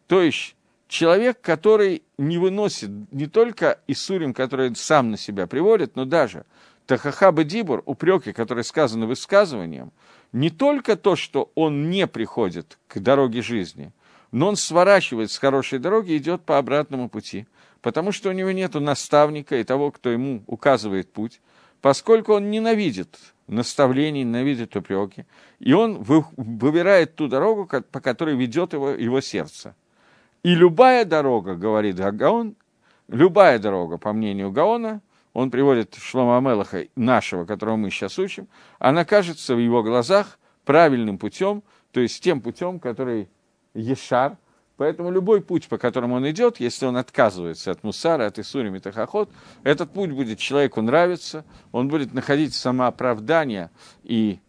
То 0.08 0.20
есть 0.20 0.56
человек, 0.88 1.40
который 1.40 2.02
не 2.18 2.38
выносит 2.38 2.90
не 3.12 3.28
только 3.28 3.78
Исурим, 3.86 4.34
который 4.34 4.74
сам 4.74 5.12
на 5.12 5.16
себя 5.16 5.46
приводит, 5.46 5.94
но 5.94 6.04
даже 6.04 6.44
Тахахаба 6.86 7.44
Дибур, 7.44 7.82
упреки, 7.86 8.32
которые 8.32 8.64
сказаны 8.64 9.06
высказыванием, 9.06 9.92
не 10.32 10.50
только 10.50 10.96
то, 10.96 11.16
что 11.16 11.50
он 11.54 11.90
не 11.90 12.06
приходит 12.06 12.78
к 12.88 12.98
дороге 12.98 13.40
жизни, 13.40 13.92
но 14.32 14.48
он 14.48 14.56
сворачивает 14.56 15.30
с 15.30 15.38
хорошей 15.38 15.78
дороги 15.78 16.12
и 16.12 16.18
идет 16.18 16.42
по 16.42 16.58
обратному 16.58 17.08
пути, 17.08 17.46
потому 17.80 18.12
что 18.12 18.28
у 18.28 18.32
него 18.32 18.50
нет 18.50 18.74
наставника 18.74 19.56
и 19.56 19.64
того, 19.64 19.92
кто 19.92 20.10
ему 20.10 20.42
указывает 20.46 21.10
путь, 21.12 21.40
поскольку 21.80 22.34
он 22.34 22.50
ненавидит 22.50 23.18
наставлений, 23.46 24.24
ненавидит 24.24 24.76
упреки, 24.76 25.24
и 25.60 25.72
он 25.72 26.02
выбирает 26.02 27.14
ту 27.14 27.28
дорогу, 27.28 27.66
по 27.66 28.00
которой 28.00 28.36
ведет 28.36 28.72
его, 28.72 28.90
его 28.90 29.20
сердце. 29.20 29.74
И 30.42 30.54
любая 30.54 31.04
дорога, 31.04 31.54
говорит 31.54 31.96
Гаон, 31.96 32.56
любая 33.08 33.58
дорога, 33.58 33.96
по 33.96 34.12
мнению 34.12 34.50
Гаона– 34.50 35.00
он 35.34 35.50
приводит 35.50 35.94
Шлома 35.96 36.38
Амелаха, 36.38 36.86
нашего, 36.96 37.44
которого 37.44 37.76
мы 37.76 37.90
сейчас 37.90 38.18
учим, 38.18 38.48
она 38.78 39.04
кажется 39.04 39.54
в 39.54 39.58
его 39.58 39.82
глазах 39.82 40.38
правильным 40.64 41.18
путем, 41.18 41.62
то 41.92 42.00
есть 42.00 42.22
тем 42.22 42.40
путем, 42.40 42.80
который 42.80 43.28
Ешар, 43.74 44.38
Поэтому 44.76 45.12
любой 45.12 45.40
путь, 45.40 45.68
по 45.68 45.78
которому 45.78 46.16
он 46.16 46.28
идет, 46.28 46.58
если 46.58 46.86
он 46.86 46.96
отказывается 46.96 47.70
от 47.70 47.84
Мусара, 47.84 48.26
от 48.26 48.40
Исури 48.40 48.70
Митахахот, 48.70 49.30
этот 49.62 49.92
путь 49.92 50.10
будет 50.10 50.40
человеку 50.40 50.82
нравиться, 50.82 51.44
он 51.70 51.86
будет 51.86 52.12
находить 52.12 52.54
самооправдание, 52.54 53.70
и 54.02 54.40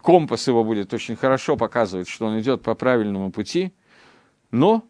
компас 0.00 0.46
его 0.46 0.62
будет 0.62 0.94
очень 0.94 1.16
хорошо 1.16 1.56
показывать, 1.56 2.08
что 2.08 2.26
он 2.26 2.38
идет 2.38 2.62
по 2.62 2.76
правильному 2.76 3.32
пути, 3.32 3.72
но 4.52 4.84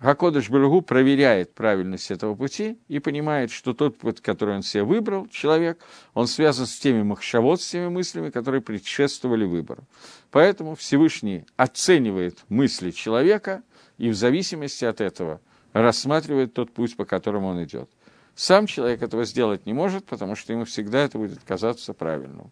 Гакодыш 0.00 0.50
Барагу 0.50 0.82
проверяет 0.82 1.54
правильность 1.54 2.10
этого 2.10 2.34
пути 2.34 2.78
и 2.88 2.98
понимает, 2.98 3.50
что 3.50 3.72
тот 3.72 3.96
путь, 3.96 4.20
который 4.20 4.56
он 4.56 4.62
себе 4.62 4.82
выбрал, 4.82 5.28
человек, 5.28 5.78
он 6.12 6.26
связан 6.26 6.66
с 6.66 6.78
теми 6.78 7.02
махшавод, 7.02 7.60
с 7.62 7.70
теми 7.70 7.88
мыслями, 7.88 8.30
которые 8.30 8.60
предшествовали 8.60 9.44
выбору. 9.44 9.84
Поэтому 10.30 10.74
Всевышний 10.74 11.46
оценивает 11.56 12.44
мысли 12.48 12.90
человека 12.90 13.62
и 13.96 14.10
в 14.10 14.14
зависимости 14.14 14.84
от 14.84 15.00
этого 15.00 15.40
рассматривает 15.72 16.52
тот 16.54 16.72
путь, 16.72 16.96
по 16.96 17.04
которому 17.04 17.48
он 17.48 17.64
идет. 17.64 17.88
Сам 18.34 18.66
человек 18.66 19.02
этого 19.02 19.24
сделать 19.24 19.64
не 19.64 19.72
может, 19.72 20.04
потому 20.06 20.34
что 20.34 20.52
ему 20.52 20.64
всегда 20.64 21.00
это 21.04 21.18
будет 21.18 21.38
казаться 21.44 21.94
правильным. 21.94 22.50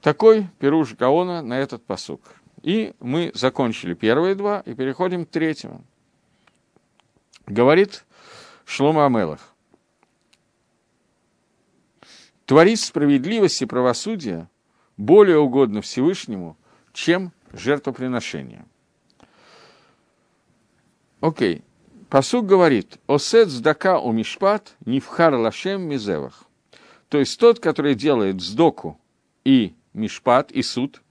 Такой 0.00 0.46
пируш 0.58 0.94
Гаона 0.94 1.42
на 1.42 1.58
этот 1.58 1.84
посук. 1.84 2.22
И 2.62 2.94
мы 3.00 3.30
закончили 3.34 3.94
первые 3.94 4.34
два 4.34 4.62
и 4.64 4.74
переходим 4.74 5.26
к 5.26 5.30
третьему. 5.30 5.84
Говорит 7.50 8.04
Шлома 8.64 9.06
Амелах. 9.06 9.40
Творить 12.46 12.78
справедливость 12.78 13.60
и 13.60 13.66
правосудие 13.66 14.48
более 14.96 15.38
угодно 15.38 15.82
Всевышнему, 15.82 16.56
чем 16.92 17.32
жертвоприношение. 17.52 18.64
Окей. 21.20 21.64
Посук 22.08 22.46
говорит, 22.46 22.98
«Осет 23.08 23.48
сдака 23.48 23.98
у 23.98 24.12
мишпат 24.12 24.76
нифхар 24.86 25.34
лашем 25.34 25.82
мизевах». 25.82 26.44
То 27.08 27.18
есть 27.18 27.38
тот, 27.40 27.58
который 27.58 27.96
делает 27.96 28.40
сдоку 28.40 29.00
и 29.44 29.74
мишпат, 29.92 30.52
и 30.52 30.62
суд, 30.62 31.02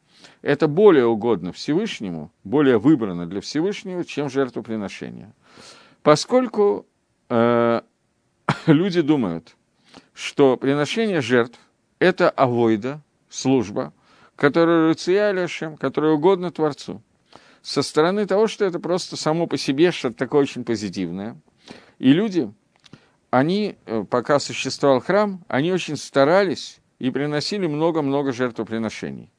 это 0.41 0.69
более 0.69 1.05
угодно 1.05 1.51
Всевышнему, 1.51 2.31
более 2.45 2.77
выбрано 2.77 3.25
для 3.25 3.41
Всевышнего, 3.41 4.05
чем 4.05 4.29
жертвоприношение. 4.29 5.33
Поскольку 6.03 6.85
э, 7.29 7.81
люди 8.67 9.01
думают, 9.01 9.55
что 10.13 10.57
приношение 10.57 11.21
жертв– 11.21 11.59
это 11.99 12.29
авойда, 12.29 13.01
служба, 13.29 13.93
которая 14.35 14.87
Руцияляшем, 14.87 15.77
которая 15.77 16.13
угодна 16.13 16.51
Творцу. 16.51 17.01
Со 17.61 17.81
стороны 17.81 18.25
того, 18.25 18.47
что 18.47 18.65
это 18.65 18.79
просто 18.79 19.17
само 19.17 19.47
по 19.47 19.57
себе 19.57 19.91
что-то 19.91 20.15
такое 20.15 20.41
очень 20.41 20.63
позитивное. 20.63 21.37
И 21.99 22.13
люди, 22.13 22.51
они, 23.29 23.75
э, 23.85 24.05
пока 24.09 24.39
существовал 24.39 25.01
храм, 25.01 25.43
они 25.47 25.71
очень 25.71 25.97
старались 25.97 26.79
и 26.99 27.11
приносили 27.11 27.67
много-много 27.67 28.31
жертвоприношений. 28.31 29.31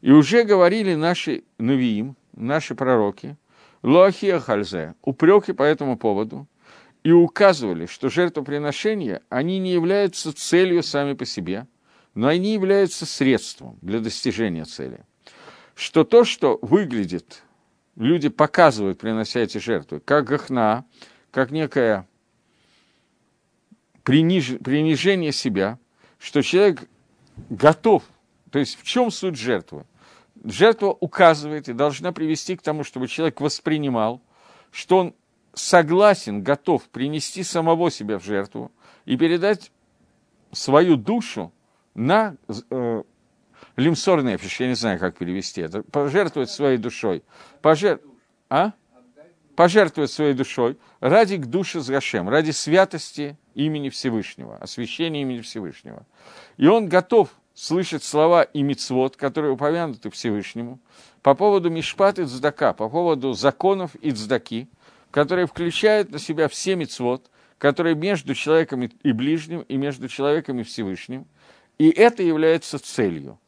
И 0.00 0.10
уже 0.10 0.44
говорили 0.44 0.94
наши 0.94 1.44
навиим, 1.58 2.16
наши 2.34 2.74
пророки, 2.74 3.36
Лоахия 3.82 4.38
Хальзе, 4.38 4.94
упреки 5.02 5.52
по 5.52 5.62
этому 5.62 5.96
поводу, 5.96 6.46
и 7.02 7.10
указывали, 7.10 7.86
что 7.86 8.08
жертвоприношения, 8.08 9.22
они 9.28 9.58
не 9.58 9.72
являются 9.72 10.32
целью 10.32 10.82
сами 10.82 11.14
по 11.14 11.24
себе, 11.24 11.66
но 12.14 12.28
они 12.28 12.52
являются 12.52 13.06
средством 13.06 13.78
для 13.82 13.98
достижения 13.98 14.64
цели. 14.64 15.04
Что 15.74 16.04
то, 16.04 16.24
что 16.24 16.58
выглядит, 16.62 17.42
люди 17.96 18.28
показывают, 18.28 18.98
принося 18.98 19.40
эти 19.40 19.58
жертвы, 19.58 19.98
как 20.00 20.26
гахна, 20.26 20.84
как 21.32 21.50
некое 21.50 22.06
приниж, 24.04 24.58
принижение 24.58 25.32
себя, 25.32 25.78
что 26.18 26.42
человек 26.42 26.88
готов, 27.48 28.04
то 28.52 28.60
есть 28.60 28.78
в 28.78 28.84
чем 28.84 29.10
суть 29.10 29.36
жертвы? 29.36 29.86
Жертва 30.44 30.96
указывает 31.00 31.68
и 31.68 31.72
должна 31.72 32.12
привести 32.12 32.56
к 32.56 32.62
тому, 32.62 32.84
чтобы 32.84 33.08
человек 33.08 33.40
воспринимал, 33.40 34.20
что 34.70 34.98
он 34.98 35.14
согласен, 35.54 36.42
готов 36.42 36.88
принести 36.88 37.42
самого 37.42 37.90
себя 37.90 38.18
в 38.18 38.24
жертву 38.24 38.72
и 39.04 39.16
передать 39.16 39.70
свою 40.52 40.96
душу 40.96 41.52
на 41.94 42.36
э, 42.70 43.02
лимсор 43.76 44.22
нефиш, 44.22 44.60
я 44.60 44.68
не 44.68 44.74
знаю, 44.74 44.98
как 44.98 45.16
перевести 45.16 45.60
это, 45.60 45.82
пожертвовать 45.82 46.50
своей 46.50 46.78
душой. 46.78 47.22
Пожер... 47.60 48.00
А? 48.48 48.72
пожертвовать 49.54 50.10
своей 50.10 50.34
душой 50.34 50.78
ради 51.00 51.36
к 51.36 51.46
душе 51.46 51.80
Згашем, 51.80 52.28
ради 52.28 52.50
святости 52.50 53.36
имени 53.54 53.90
Всевышнего, 53.90 54.56
освящения 54.56 55.22
имени 55.22 55.40
Всевышнего. 55.40 56.06
И 56.56 56.66
он 56.66 56.88
готов 56.88 57.30
слышать 57.54 58.04
слова 58.04 58.42
и 58.42 58.62
мицвод, 58.62 59.16
которые 59.16 59.52
упомянуты 59.52 60.10
Всевышнему, 60.10 60.80
по 61.22 61.34
поводу 61.34 61.70
Мишпат 61.70 62.18
и 62.18 62.24
Цдака, 62.24 62.72
по 62.72 62.88
поводу 62.88 63.32
законов 63.32 63.94
и 63.96 64.10
Цдаки, 64.10 64.68
которые 65.10 65.46
включают 65.46 66.10
на 66.10 66.18
себя 66.18 66.48
все 66.48 66.74
мицвод, 66.74 67.30
которые 67.58 67.94
между 67.94 68.34
человеком 68.34 68.82
и 68.82 69.12
ближним, 69.12 69.60
и 69.60 69.76
между 69.76 70.08
человеком 70.08 70.58
и 70.58 70.62
Всевышним, 70.64 71.26
и 71.78 71.90
это 71.90 72.22
является 72.22 72.78
целью. 72.78 73.38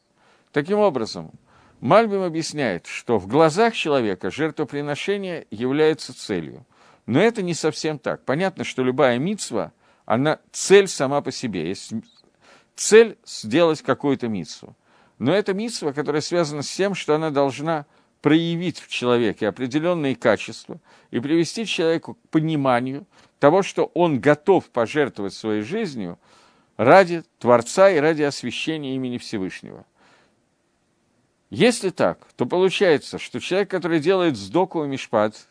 Таким 0.53 0.79
образом, 0.79 1.33
Мальбим 1.81 2.23
объясняет, 2.23 2.87
что 2.87 3.19
в 3.19 3.27
глазах 3.27 3.75
человека 3.75 4.31
жертвоприношение 4.31 5.47
является 5.51 6.17
целью. 6.17 6.65
Но 7.07 7.21
это 7.21 7.43
не 7.43 7.55
совсем 7.55 7.99
так. 7.99 8.25
Понятно, 8.25 8.65
что 8.65 8.83
любая 8.83 9.19
митсва, 9.19 9.73
она 10.07 10.39
цель 10.51 10.89
сама 10.89 11.21
по 11.21 11.31
себе. 11.31 11.69
Есть 11.69 11.93
цель 12.77 13.19
сделать 13.25 13.83
какую-то 13.83 14.29
митсву. 14.29 14.77
Но 15.19 15.33
это 15.33 15.55
митсва, 15.55 15.93
которая 15.93 16.23
связана 16.23 16.63
с 16.63 16.75
тем, 16.75 16.95
что 16.95 17.15
она 17.15 17.31
должна 17.31 17.87
проявить 18.21 18.81
в 18.81 18.89
человеке 18.89 19.49
определенные 19.49 20.17
качества 20.17 20.81
и 21.11 21.21
привести 21.21 21.67
человеку 21.67 22.15
к 22.15 22.29
пониманию 22.31 23.07
того, 23.39 23.63
что 23.63 23.91
он 23.95 24.19
готов 24.19 24.71
пожертвовать 24.71 25.35
своей 25.35 25.63
жизнью 25.63 26.19
ради 26.77 27.23
Творца 27.39 27.91
и 27.91 27.99
ради 27.99 28.23
освящения 28.23 28.95
имени 28.95 29.19
Всевышнего. 29.19 29.85
Если 31.51 31.91
так, 31.91 32.27
то 32.37 32.47
получается, 32.47 33.19
что 33.19 33.39
человек, 33.39 33.71
который 33.71 34.01
делает 34.01 34.37
сдоку 34.37 34.85
и 34.85 34.89
мишпат, 34.89 35.47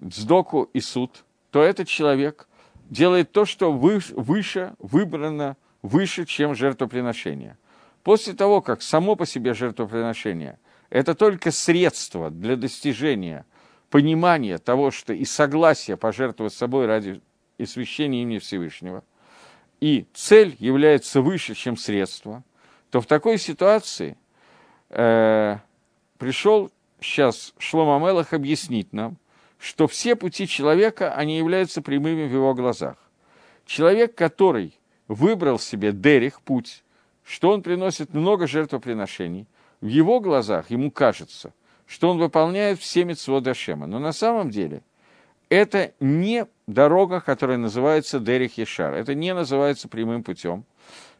сдоку 0.00 0.70
и 0.72 0.80
суд, 0.80 1.24
то 1.50 1.62
этот 1.62 1.86
человек 1.86 2.48
делает 2.88 3.30
то, 3.30 3.44
что 3.44 3.70
выше 3.70 4.74
выбрано 4.78 5.56
выше, 5.82 6.24
чем 6.24 6.54
жертвоприношение. 6.54 7.56
После 8.02 8.32
того, 8.32 8.60
как 8.60 8.82
само 8.82 9.16
по 9.16 9.26
себе 9.26 9.54
жертвоприношение– 9.54 10.58
это 10.92 11.14
только 11.14 11.50
средство 11.50 12.30
для 12.30 12.54
достижения 12.54 13.46
понимания 13.88 14.58
того, 14.58 14.90
что 14.90 15.14
и 15.14 15.24
согласия 15.24 15.96
пожертвовать 15.96 16.52
собой 16.52 16.84
ради 16.84 17.22
освящения 17.58 18.22
имени 18.22 18.38
Всевышнего, 18.38 19.02
и 19.80 20.06
цель 20.12 20.54
является 20.58 21.22
выше, 21.22 21.54
чем 21.54 21.78
средство, 21.78 22.44
то 22.90 23.00
в 23.00 23.06
такой 23.06 23.38
ситуации 23.38 24.18
э, 24.90 25.56
пришел 26.18 26.70
сейчас 27.00 27.54
Шлома 27.58 27.98
Мелах 27.98 28.34
объяснить 28.34 28.92
нам, 28.92 29.16
что 29.58 29.88
все 29.88 30.14
пути 30.14 30.46
человека, 30.46 31.14
они 31.14 31.38
являются 31.38 31.80
прямыми 31.80 32.28
в 32.28 32.32
его 32.32 32.52
глазах. 32.52 32.96
Человек, 33.64 34.14
который 34.14 34.74
выбрал 35.08 35.58
себе 35.58 35.92
Дерих, 35.92 36.40
путь, 36.40 36.84
что 37.24 37.50
он 37.50 37.62
приносит 37.62 38.14
много 38.14 38.46
жертвоприношений, 38.46 39.46
в 39.80 39.86
его 39.86 40.20
глазах 40.20 40.70
ему 40.70 40.90
кажется, 40.90 41.52
что 41.86 42.08
он 42.10 42.18
выполняет 42.18 42.78
все 42.78 43.04
митцвот 43.04 43.46
Ашема. 43.46 43.86
Но 43.86 43.98
на 43.98 44.12
самом 44.12 44.50
деле 44.50 44.82
это 45.48 45.92
не 46.00 46.46
дорога, 46.66 47.20
которая 47.20 47.58
называется 47.58 48.20
Дерих 48.20 48.56
Ешар. 48.58 48.94
Это 48.94 49.14
не 49.14 49.34
называется 49.34 49.88
прямым 49.88 50.22
путем, 50.22 50.64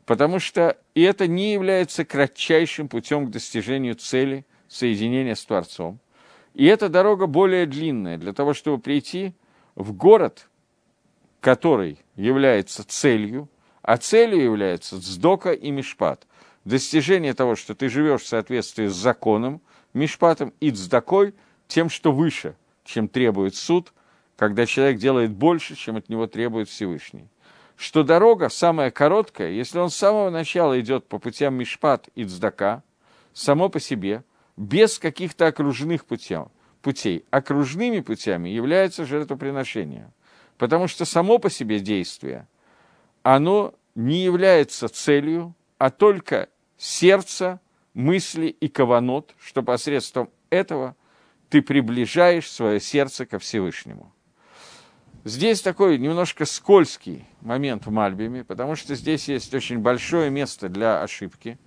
потому 0.07 0.39
что 0.39 0.79
это 0.95 1.27
не 1.27 1.53
является 1.53 2.05
кратчайшим 2.05 2.89
путем 2.89 3.27
к 3.27 3.31
достижению 3.31 3.95
цели 3.97 4.47
соединения 4.69 5.35
с 5.35 5.45
Творцом. 5.45 5.99
И 6.55 6.65
эта 6.67 6.89
дорога 6.89 7.27
более 7.27 7.67
длинная 7.67 8.17
для 8.17 8.33
того, 8.33 8.55
чтобы 8.55 8.79
прийти 8.81 9.35
в 9.75 9.93
город, 9.93 10.49
который 11.41 11.99
является 12.17 12.87
целью, 12.87 13.49
а 13.83 13.97
целью 13.97 14.43
является 14.43 15.01
Цдока 15.01 15.53
и 15.53 15.71
Мишпат. 15.71 16.27
Достижение 16.65 17.35
того, 17.35 17.57
что 17.57 17.75
ты 17.75 17.89
живешь 17.89 18.23
в 18.23 18.27
соответствии 18.27 18.87
с 18.87 18.95
законом, 18.95 19.61
Мишпатом 19.93 20.55
и 20.61 20.71
Цдакой, 20.71 21.35
тем, 21.67 21.91
что 21.91 22.13
выше, 22.13 22.57
чем 22.85 23.09
требует 23.09 23.57
суд, 23.57 23.93
когда 24.37 24.67
человек 24.67 24.99
делает 24.99 25.33
больше, 25.33 25.75
чем 25.75 25.97
от 25.97 26.09
него 26.09 26.27
требует 26.27 26.69
Всевышний. 26.69 27.29
Что 27.77 28.05
дорога 28.05 28.49
самая 28.49 28.91
короткая, 28.91 29.51
если 29.51 29.79
он 29.79 29.91
с 29.91 29.97
самого 29.97 30.31
начала 30.31 30.79
идет 30.81 31.09
по 31.09 31.19
путям 31.19 31.55
Мишпат 31.55 32.09
и 32.15 32.25
Цдака, 32.25 32.85
само 33.33 33.69
по 33.69 33.81
себе, 33.81 34.23
без 34.57 34.99
каких-то 34.99 35.47
окружных 35.49 36.05
путей, 36.05 36.45
путей. 36.83 37.25
Окружными 37.31 38.01
путями 38.01 38.51
является 38.51 39.05
жертвоприношение. 39.05 40.13
Потому 40.59 40.87
что 40.87 41.05
само 41.05 41.39
по 41.39 41.51
себе 41.51 41.81
действие– 41.81 42.47
оно 43.23 43.75
не 43.95 44.23
является 44.25 44.89
целью, 44.89 45.55
а 45.79 45.91
только 45.91 46.49
сердце, 46.77 47.61
мысли 47.95 48.47
и 48.47 48.69
каванот, 48.69 49.35
что 49.41 49.63
посредством 49.63 50.31
этого 50.51 50.97
ты 51.49 51.63
приближаешь 51.63 52.51
свое 52.51 52.81
сердце 52.81 53.27
ко 53.27 53.39
Всевышнему. 53.39 54.13
Здесь 55.25 55.61
такой 55.61 55.99
немножко 55.99 56.47
скользкий 56.47 57.27
момент 57.43 57.87
в 57.87 57.91
Мальбиме, 57.91 58.43
потому 58.43 58.75
что 58.75 58.95
здесь 58.97 59.29
есть 59.29 59.55
очень 59.55 59.79
большое 59.79 60.31
место 60.31 60.69
для 60.69 61.01
ошибки, 61.01 61.59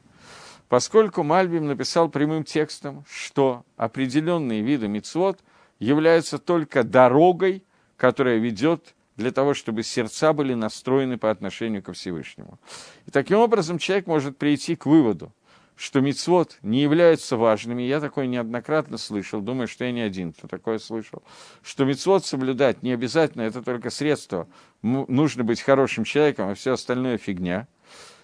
поскольку 0.68 1.24
Мальбим 1.24 1.68
написал 1.68 2.10
прямым 2.10 2.44
текстом, 2.44 3.06
что 3.10 3.64
определенные 3.78 4.62
виды 4.62 4.90
мицвод 4.90 5.40
являются 5.80 6.38
только 6.38 6.84
дорогой, 6.84 7.64
которая 7.96 8.40
ведет 8.40 8.94
для 9.18 9.32
того, 9.32 9.54
чтобы 9.54 9.84
сердца 9.84 10.34
были 10.34 10.54
настроены 10.54 11.18
по 11.18 11.32
отношению 11.32 11.82
ко 11.82 11.94
Всевышнему. 11.94 12.60
И 13.06 13.12
таким 13.12 13.40
образом 13.40 13.78
человек 13.78 14.08
может 14.08 14.38
прийти 14.38 14.76
к 14.76 14.86
выводу, 14.86 15.32
что 15.76 16.00
мицвод 16.02 16.58
не 16.62 16.82
являются 16.82 17.38
важными. 17.38 17.84
Я 17.84 18.00
такое 18.00 18.28
неоднократно 18.28 18.98
слышал, 18.98 19.42
думаю, 19.42 19.68
что 19.68 19.86
я 19.86 19.92
не 19.92 20.02
один, 20.02 20.34
кто 20.34 20.48
такое 20.48 20.80
слышал, 20.80 21.24
что 21.64 21.86
мицвод 21.86 22.26
соблюдать 22.26 22.84
не 22.84 22.92
обязательно, 22.92 23.44
это 23.44 23.62
только 23.62 23.90
средство. 23.90 24.48
Нужно 24.82 25.44
быть 25.44 25.62
хорошим 25.62 26.04
человеком, 26.04 26.50
а 26.50 26.56
все 26.56 26.74
остальное 26.74 27.18
фигня. 27.18 27.68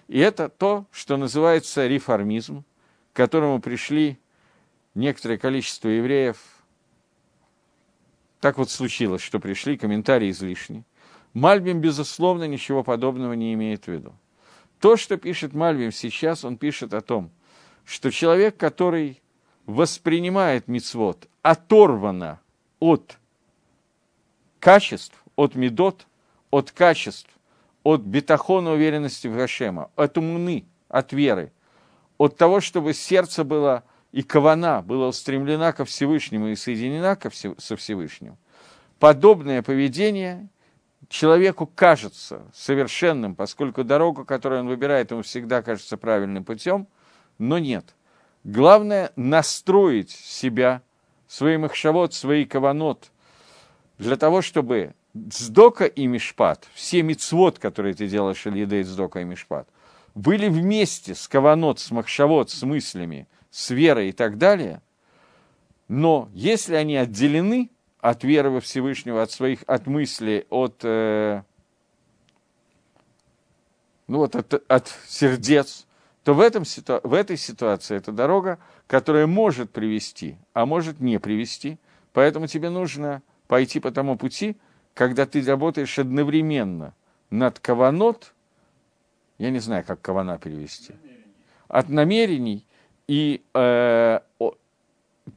И 0.08 0.18
это 0.18 0.48
то, 0.48 0.86
что 0.90 1.16
называется 1.16 1.86
реформизм, 1.86 2.64
к 3.12 3.16
которому 3.16 3.60
пришли 3.60 4.18
некоторое 4.94 5.38
количество 5.38 5.88
евреев 5.88 6.36
так 8.42 8.58
вот 8.58 8.72
случилось, 8.72 9.22
что 9.22 9.38
пришли 9.38 9.76
комментарии 9.76 10.28
излишние. 10.32 10.84
Мальбим, 11.32 11.80
безусловно, 11.80 12.48
ничего 12.48 12.82
подобного 12.82 13.34
не 13.34 13.54
имеет 13.54 13.84
в 13.84 13.88
виду. 13.88 14.14
То, 14.80 14.96
что 14.96 15.16
пишет 15.16 15.54
Мальбим 15.54 15.92
сейчас, 15.92 16.44
он 16.44 16.56
пишет 16.56 16.92
о 16.92 17.02
том, 17.02 17.30
что 17.84 18.10
человек, 18.10 18.56
который 18.56 19.22
воспринимает 19.64 20.66
мицвод 20.66 21.28
оторвано 21.42 22.40
от 22.80 23.16
качеств, 24.58 25.22
от 25.36 25.54
медот, 25.54 26.08
от 26.50 26.72
качеств, 26.72 27.30
от 27.84 28.00
бетахона 28.00 28.72
уверенности 28.72 29.28
в 29.28 29.36
Гашема, 29.36 29.92
от 29.94 30.18
умны, 30.18 30.66
от 30.88 31.12
веры, 31.12 31.52
от 32.18 32.36
того, 32.36 32.60
чтобы 32.60 32.92
сердце 32.92 33.44
было 33.44 33.84
и 34.12 34.22
кавана 34.22 34.82
была 34.82 35.08
устремлена 35.08 35.72
ко 35.72 35.84
Всевышнему 35.84 36.48
и 36.48 36.54
соединена 36.54 37.16
ко 37.16 37.30
Всев... 37.30 37.54
со 37.58 37.76
Всевышним, 37.76 38.36
подобное 38.98 39.62
поведение 39.62 40.48
человеку 41.08 41.66
кажется 41.66 42.42
совершенным, 42.54 43.34
поскольку 43.34 43.84
дорога, 43.84 44.24
которую 44.24 44.60
он 44.60 44.68
выбирает, 44.68 45.10
ему 45.10 45.22
всегда 45.22 45.62
кажется 45.62 45.96
правильным 45.96 46.44
путем, 46.44 46.86
но 47.38 47.58
нет. 47.58 47.94
Главное– 48.44 49.12
настроить 49.16 50.10
себя, 50.10 50.82
свои 51.26 51.56
махшавод, 51.56 52.12
свои 52.12 52.44
каванот, 52.44 53.10
для 53.98 54.16
того, 54.16 54.42
чтобы 54.42 54.94
Дздока 55.14 55.84
и 55.84 56.06
Мишпат, 56.06 56.68
все 56.74 57.02
мицвод, 57.02 57.58
которые 57.58 57.94
ты 57.94 58.08
делаешь, 58.08 58.46
Ильидей, 58.46 58.82
Дздока 58.82 59.20
и 59.20 59.24
Мишпат, 59.24 59.68
были 60.14 60.48
вместе 60.48 61.14
с 61.14 61.28
каванот, 61.28 61.78
с 61.78 61.90
махшавод, 61.90 62.50
с 62.50 62.62
мыслями– 62.62 63.26
с 63.52 63.70
верой 63.70 64.08
и 64.08 64.12
так 64.12 64.38
далее, 64.38 64.82
но 65.86 66.30
если 66.32 66.74
они 66.74 66.96
отделены 66.96 67.70
от 68.00 68.24
веры 68.24 68.50
во 68.50 68.60
Всевышнего, 68.60 69.22
от 69.22 69.30
своих, 69.30 69.62
от 69.66 69.86
мыслей, 69.86 70.46
от, 70.48 70.80
э, 70.82 71.42
ну 74.08 74.18
вот 74.18 74.34
от, 74.34 74.54
от 74.68 74.88
сердец, 75.06 75.86
то 76.24 76.34
в, 76.34 76.40
этом, 76.40 76.64
в 76.64 77.14
этой 77.14 77.36
ситуации 77.36 77.96
это 77.96 78.10
дорога, 78.10 78.58
которая 78.86 79.26
может 79.26 79.70
привести, 79.70 80.36
а 80.54 80.64
может 80.66 81.00
не 81.00 81.20
привести. 81.20 81.78
Поэтому 82.12 82.46
тебе 82.46 82.70
нужно 82.70 83.22
пойти 83.46 83.78
по 83.78 83.90
тому 83.90 84.16
пути, 84.16 84.56
когда 84.94 85.26
ты 85.26 85.44
работаешь 85.44 85.98
одновременно 85.98 86.94
над 87.28 87.58
каванот, 87.58 88.32
я 89.38 89.50
не 89.50 89.58
знаю, 89.58 89.84
как 89.84 90.00
кавана 90.00 90.38
перевести, 90.38 90.94
от 91.68 91.90
намерений 91.90 92.64
и 93.08 93.42
э, 93.54 94.20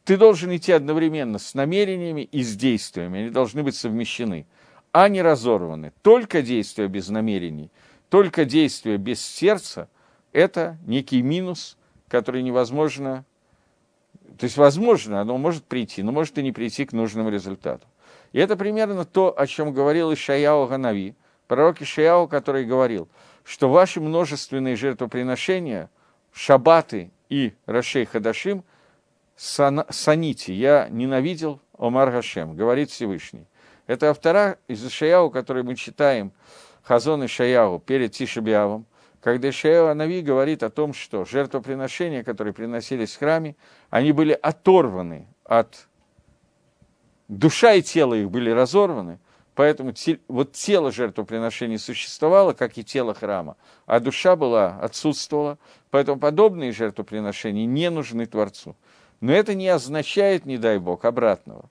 ты 0.03 0.17
должен 0.17 0.55
идти 0.55 0.71
одновременно 0.71 1.39
с 1.39 1.53
намерениями 1.53 2.21
и 2.21 2.43
с 2.43 2.55
действиями. 2.55 3.19
Они 3.19 3.29
должны 3.29 3.63
быть 3.63 3.75
совмещены, 3.75 4.45
а 4.91 5.09
не 5.09 5.21
разорваны. 5.21 5.93
Только 6.01 6.41
действия 6.41 6.87
без 6.87 7.09
намерений, 7.09 7.71
только 8.09 8.45
действия 8.45 8.97
без 8.97 9.21
сердца– 9.21 9.89
это 10.31 10.77
некий 10.85 11.21
минус, 11.21 11.77
который 12.07 12.43
невозможно 12.43 13.25
то 14.37 14.43
есть, 14.43 14.57
возможно, 14.57 15.21
оно 15.21 15.37
может 15.37 15.63
прийти, 15.63 16.03
но 16.03 16.11
может 16.11 16.37
и 16.37 16.43
не 16.43 16.51
прийти 16.51 16.85
к 16.85 16.93
нужному 16.93 17.29
результату. 17.29 17.87
И 18.33 18.39
это 18.39 18.57
примерно 18.57 19.05
то, 19.05 19.33
о 19.37 19.47
чем 19.47 19.73
говорил 19.73 20.13
Ишаяу 20.13 20.67
Ганави, 20.67 21.15
пророк 21.47 21.81
Ишаяу, 21.81 22.27
который 22.27 22.65
говорил, 22.65 23.07
что 23.45 23.69
ваши 23.69 24.01
множественные 24.01 24.75
жертвоприношения, 24.75 25.89
шабаты 26.33 27.11
и 27.29 27.53
Рашей 27.65 28.05
Хадашим, 28.05 28.63
сан, 29.35 29.85
санити, 29.89 30.51
я 30.51 30.87
ненавидел 30.89 31.59
Омар 31.77 32.11
Гашем, 32.11 32.55
говорит 32.55 32.89
Всевышний. 32.89 33.47
Это 33.87 34.09
автора 34.09 34.57
из 34.67 34.85
Ишаяу, 34.85 35.29
который 35.29 35.63
мы 35.63 35.75
читаем, 35.75 36.31
Хазон 36.83 37.25
Ишаяу, 37.25 37.79
перед 37.79 38.13
Тишебиавом, 38.13 38.85
когда 39.21 39.49
Ишаяу 39.49 39.87
Анави 39.87 40.21
говорит 40.21 40.61
о 40.61 40.69
том, 40.69 40.93
что 40.93 41.25
жертвоприношения, 41.25 42.23
которые 42.23 42.53
приносились 42.53 43.15
в 43.15 43.19
храме, 43.19 43.55
они 43.89 44.11
были 44.11 44.33
оторваны 44.33 45.27
от... 45.43 45.87
Душа 47.27 47.73
и 47.73 47.81
тело 47.81 48.13
их 48.13 48.29
были 48.29 48.51
разорваны, 48.51 49.17
поэтому 49.55 49.93
вот 50.27 50.51
тело 50.51 50.91
жертвоприношений 50.91 51.79
существовало, 51.79 52.53
как 52.53 52.77
и 52.77 52.83
тело 52.83 53.13
храма, 53.13 53.57
а 53.85 53.99
душа 53.99 54.35
была, 54.35 54.77
отсутствовала, 54.81 55.57
поэтому 55.89 56.19
подобные 56.19 56.71
жертвоприношения 56.71 57.65
не 57.65 57.89
нужны 57.89 58.25
Творцу. 58.25 58.75
Но 59.21 59.31
это 59.31 59.55
не 59.55 59.69
означает, 59.69 60.45
не 60.45 60.57
дай 60.57 60.77
Бог, 60.77 61.05
обратного. 61.05 61.69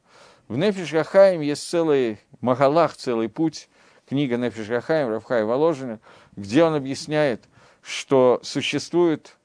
В 0.48 0.56
Нефиш 0.56 0.92
Гахаим 0.92 1.40
есть 1.40 1.68
целый 1.68 2.18
Магалах, 2.40 2.96
целый 2.96 3.28
путь, 3.28 3.68
книга 4.08 4.36
Нефиш 4.36 4.66
Гахаим, 4.66 5.08
Равхай 5.10 5.44
Воложина, 5.44 6.00
где 6.36 6.64
он 6.64 6.74
объясняет, 6.74 7.44
что 7.82 8.40
существует 8.42 9.36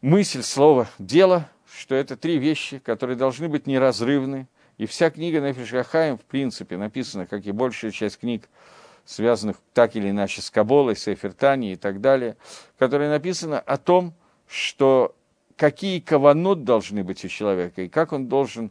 мысль, 0.00 0.42
слово, 0.42 0.88
дело, 0.98 1.48
что 1.72 1.94
это 1.94 2.16
три 2.16 2.38
вещи, 2.38 2.78
которые 2.78 3.16
должны 3.16 3.48
быть 3.48 3.66
неразрывны. 3.66 4.46
И 4.78 4.86
вся 4.86 5.10
книга 5.10 5.40
Нефиш 5.40 5.70
в 5.72 6.24
принципе, 6.28 6.76
написана, 6.76 7.26
как 7.26 7.46
и 7.46 7.52
большая 7.52 7.90
часть 7.90 8.18
книг, 8.18 8.48
связанных 9.04 9.56
так 9.74 9.96
или 9.96 10.10
иначе 10.10 10.42
с 10.42 10.50
Каболой, 10.50 10.96
с 10.96 11.08
Эфертани 11.08 11.72
и 11.72 11.76
так 11.76 12.00
далее, 12.00 12.36
которая 12.78 13.10
написана 13.10 13.60
о 13.60 13.76
том, 13.76 14.14
что 14.48 15.14
какие 15.56 16.00
каванот 16.00 16.64
должны 16.64 17.04
быть 17.04 17.24
у 17.24 17.28
человека, 17.28 17.82
и 17.82 17.88
как 17.88 18.12
он 18.12 18.28
должен 18.28 18.70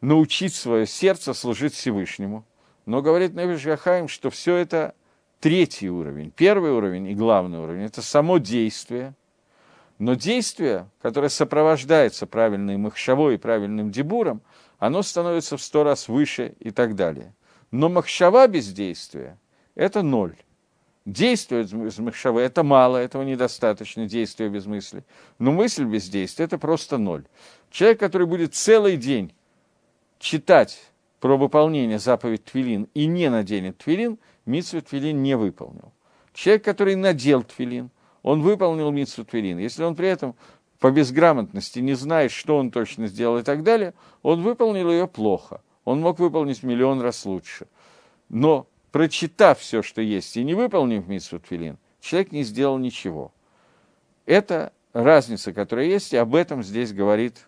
научить 0.00 0.54
свое 0.54 0.86
сердце 0.86 1.32
служить 1.32 1.74
Всевышнему. 1.74 2.44
Но 2.86 3.02
говорит 3.02 3.34
Невиш 3.34 3.64
Гахаим, 3.64 4.08
что 4.08 4.30
все 4.30 4.56
это 4.56 4.94
третий 5.40 5.88
уровень. 5.88 6.30
Первый 6.30 6.72
уровень 6.72 7.08
и 7.08 7.14
главный 7.14 7.58
уровень– 7.58 7.82
это 7.84 8.02
само 8.02 8.38
действие. 8.38 9.14
Но 9.98 10.14
действие, 10.14 10.88
которое 11.00 11.28
сопровождается 11.28 12.26
правильным 12.26 12.82
махшавой 12.82 13.34
и 13.34 13.38
правильным 13.38 13.90
дебуром, 13.90 14.42
оно 14.82 15.02
становится 15.04 15.56
в 15.56 15.62
сто 15.62 15.84
раз 15.84 16.08
выше 16.08 16.56
и 16.58 16.72
так 16.72 16.96
далее. 16.96 17.36
Но 17.70 17.88
махшава 17.88 18.48
без 18.48 18.72
действия– 18.72 19.38
это 19.76 20.02
ноль. 20.02 20.34
Действие 21.04 21.62
без 21.62 21.98
махшавы– 21.98 22.40
это 22.42 22.64
мало, 22.64 22.96
этого 22.96 23.22
недостаточно, 23.22 24.08
действия 24.08 24.48
без 24.48 24.66
мысли. 24.66 25.04
Но 25.38 25.52
мысль 25.52 25.84
без 25.84 26.08
действия– 26.08 26.44
это 26.46 26.58
просто 26.58 26.98
ноль. 26.98 27.24
Человек, 27.70 28.00
который 28.00 28.26
будет 28.26 28.56
целый 28.56 28.96
день 28.96 29.32
читать 30.18 30.82
про 31.20 31.36
выполнение 31.36 32.00
заповедь 32.00 32.44
Твилин 32.44 32.88
и 32.92 33.06
не 33.06 33.30
наденет 33.30 33.78
Твилин, 33.78 34.18
Митсву 34.46 34.82
Твилин 34.82 35.22
не 35.22 35.36
выполнил. 35.36 35.92
Человек, 36.34 36.64
который 36.64 36.96
надел 36.96 37.44
Твилин, 37.44 37.90
он 38.24 38.42
выполнил 38.42 38.90
Митсву 38.90 39.24
Твилин. 39.24 39.58
Если 39.58 39.84
он 39.84 39.94
при 39.94 40.08
этом 40.08 40.34
по 40.82 40.90
безграмотности 40.90 41.78
не 41.78 41.94
знает, 41.94 42.32
что 42.32 42.56
он 42.56 42.72
точно 42.72 43.06
сделал 43.06 43.38
и 43.38 43.44
так 43.44 43.62
далее, 43.62 43.94
он 44.22 44.42
выполнил 44.42 44.90
ее 44.90 45.06
плохо. 45.06 45.60
Он 45.84 46.00
мог 46.00 46.18
выполнить 46.18 46.64
миллион 46.64 47.00
раз 47.00 47.24
лучше. 47.24 47.68
Но 48.28 48.66
прочитав 48.90 49.60
все, 49.60 49.82
что 49.82 50.02
есть, 50.02 50.36
и 50.36 50.42
не 50.42 50.54
выполнив 50.54 51.06
Митсву 51.06 51.38
Твилин, 51.38 51.78
человек 52.00 52.32
не 52.32 52.42
сделал 52.42 52.78
ничего. 52.78 53.30
Это 54.26 54.72
разница, 54.92 55.52
которая 55.52 55.86
есть, 55.86 56.12
и 56.14 56.16
об 56.16 56.34
этом 56.34 56.64
здесь 56.64 56.92
говорит 56.92 57.46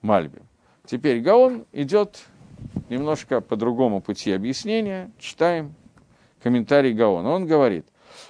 Мальбим. 0.00 0.46
Теперь 0.86 1.18
Гаон 1.18 1.66
идет 1.72 2.26
немножко 2.88 3.40
по 3.40 3.56
другому 3.56 4.00
пути 4.00 4.30
объяснения. 4.30 5.10
Читаем 5.18 5.74
комментарий 6.44 6.92
Гаона. 6.92 7.28
Он 7.30 7.44
говорит, 7.44 7.86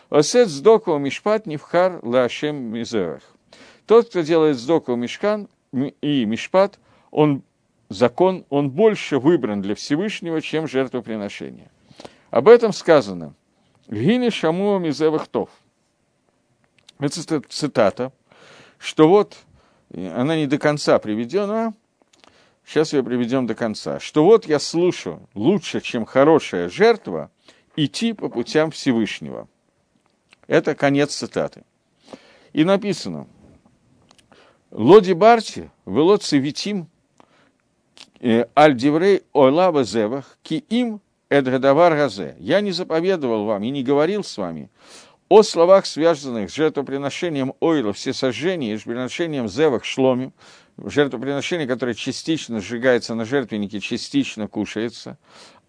«Осет 0.08 0.48
сдоку 0.48 0.96
мишпат 0.96 1.44
невхар 1.44 1.98
лашем 2.02 2.56
мизерах». 2.72 3.20
Тот, 3.88 4.10
кто 4.10 4.20
делает 4.20 4.58
сдоку 4.58 4.94
мишкан 4.96 5.48
и 5.72 6.26
мишпат, 6.26 6.78
он 7.10 7.42
закон, 7.88 8.44
он 8.50 8.68
больше 8.68 9.18
выбран 9.18 9.62
для 9.62 9.74
Всевышнего, 9.74 10.42
чем 10.42 10.68
жертвоприношение. 10.68 11.70
Об 12.30 12.48
этом 12.48 12.74
сказано. 12.74 13.34
Гине 13.88 14.30
шамуа 14.30 14.78
мизевахтов. 14.78 15.48
Это 16.98 17.40
цитата, 17.48 18.12
что 18.76 19.08
вот, 19.08 19.38
она 19.94 20.36
не 20.36 20.46
до 20.46 20.58
конца 20.58 20.98
приведена, 20.98 21.74
Сейчас 22.66 22.92
ее 22.92 23.02
приведем 23.02 23.46
до 23.46 23.54
конца. 23.54 23.98
Что 23.98 24.24
вот 24.24 24.44
я 24.44 24.58
слушаю 24.58 25.26
лучше, 25.32 25.80
чем 25.80 26.04
хорошая 26.04 26.68
жертва, 26.68 27.30
идти 27.76 28.12
по 28.12 28.28
путям 28.28 28.70
Всевышнего. 28.70 29.48
Это 30.46 30.74
конец 30.74 31.14
цитаты. 31.14 31.64
И 32.52 32.64
написано. 32.64 33.26
Лоди 34.70 35.12
Барти, 35.12 35.70
вело 35.86 36.18
цивитим, 36.18 36.88
э, 38.20 38.44
аль 38.54 38.76
диврей 38.76 39.22
ойлава 39.32 39.84
зевах, 39.84 40.38
ки 40.42 40.64
им 40.68 41.00
эдгадавар 41.30 41.96
газе. 41.96 42.36
Я 42.38 42.60
не 42.60 42.72
заповедовал 42.72 43.46
вам 43.46 43.62
и 43.64 43.70
не 43.70 43.82
говорил 43.82 44.22
с 44.22 44.36
вами 44.36 44.70
о 45.30 45.42
словах, 45.42 45.86
связанных 45.86 46.50
с 46.50 46.54
жертвоприношением 46.54 47.54
ойла, 47.60 47.92
всесожжения 47.92 48.74
и 48.74 48.76
жертвоприношением 48.76 49.48
зевах 49.48 49.84
шломим, 49.84 50.32
жертвоприношение, 50.76 51.66
которое 51.66 51.94
частично 51.94 52.60
сжигается 52.60 53.14
на 53.14 53.24
жертвеннике, 53.24 53.80
частично 53.80 54.48
кушается, 54.48 55.18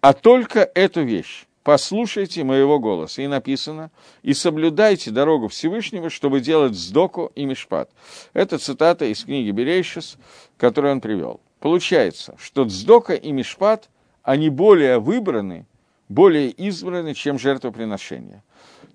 а 0.00 0.12
только 0.12 0.70
эту 0.74 1.02
вещь. 1.02 1.46
Послушайте 1.62 2.42
моего 2.42 2.78
голоса. 2.78 3.22
И 3.22 3.26
написано, 3.26 3.90
и 4.22 4.32
соблюдайте 4.32 5.10
дорогу 5.10 5.48
Всевышнего, 5.48 6.08
чтобы 6.08 6.40
делать 6.40 6.74
сдоку 6.74 7.32
и 7.34 7.44
мишпат. 7.44 7.90
Это 8.32 8.58
цитата 8.58 9.04
из 9.04 9.24
книги 9.24 9.50
Берейшис, 9.50 10.16
которую 10.56 10.92
он 10.92 11.00
привел. 11.00 11.40
Получается, 11.60 12.34
что 12.38 12.66
сдока 12.66 13.12
и 13.12 13.30
мишпат, 13.30 13.90
они 14.22 14.48
более 14.48 14.98
выбраны, 14.98 15.66
более 16.08 16.48
избраны, 16.50 17.14
чем 17.14 17.38
жертвоприношение. 17.38 18.42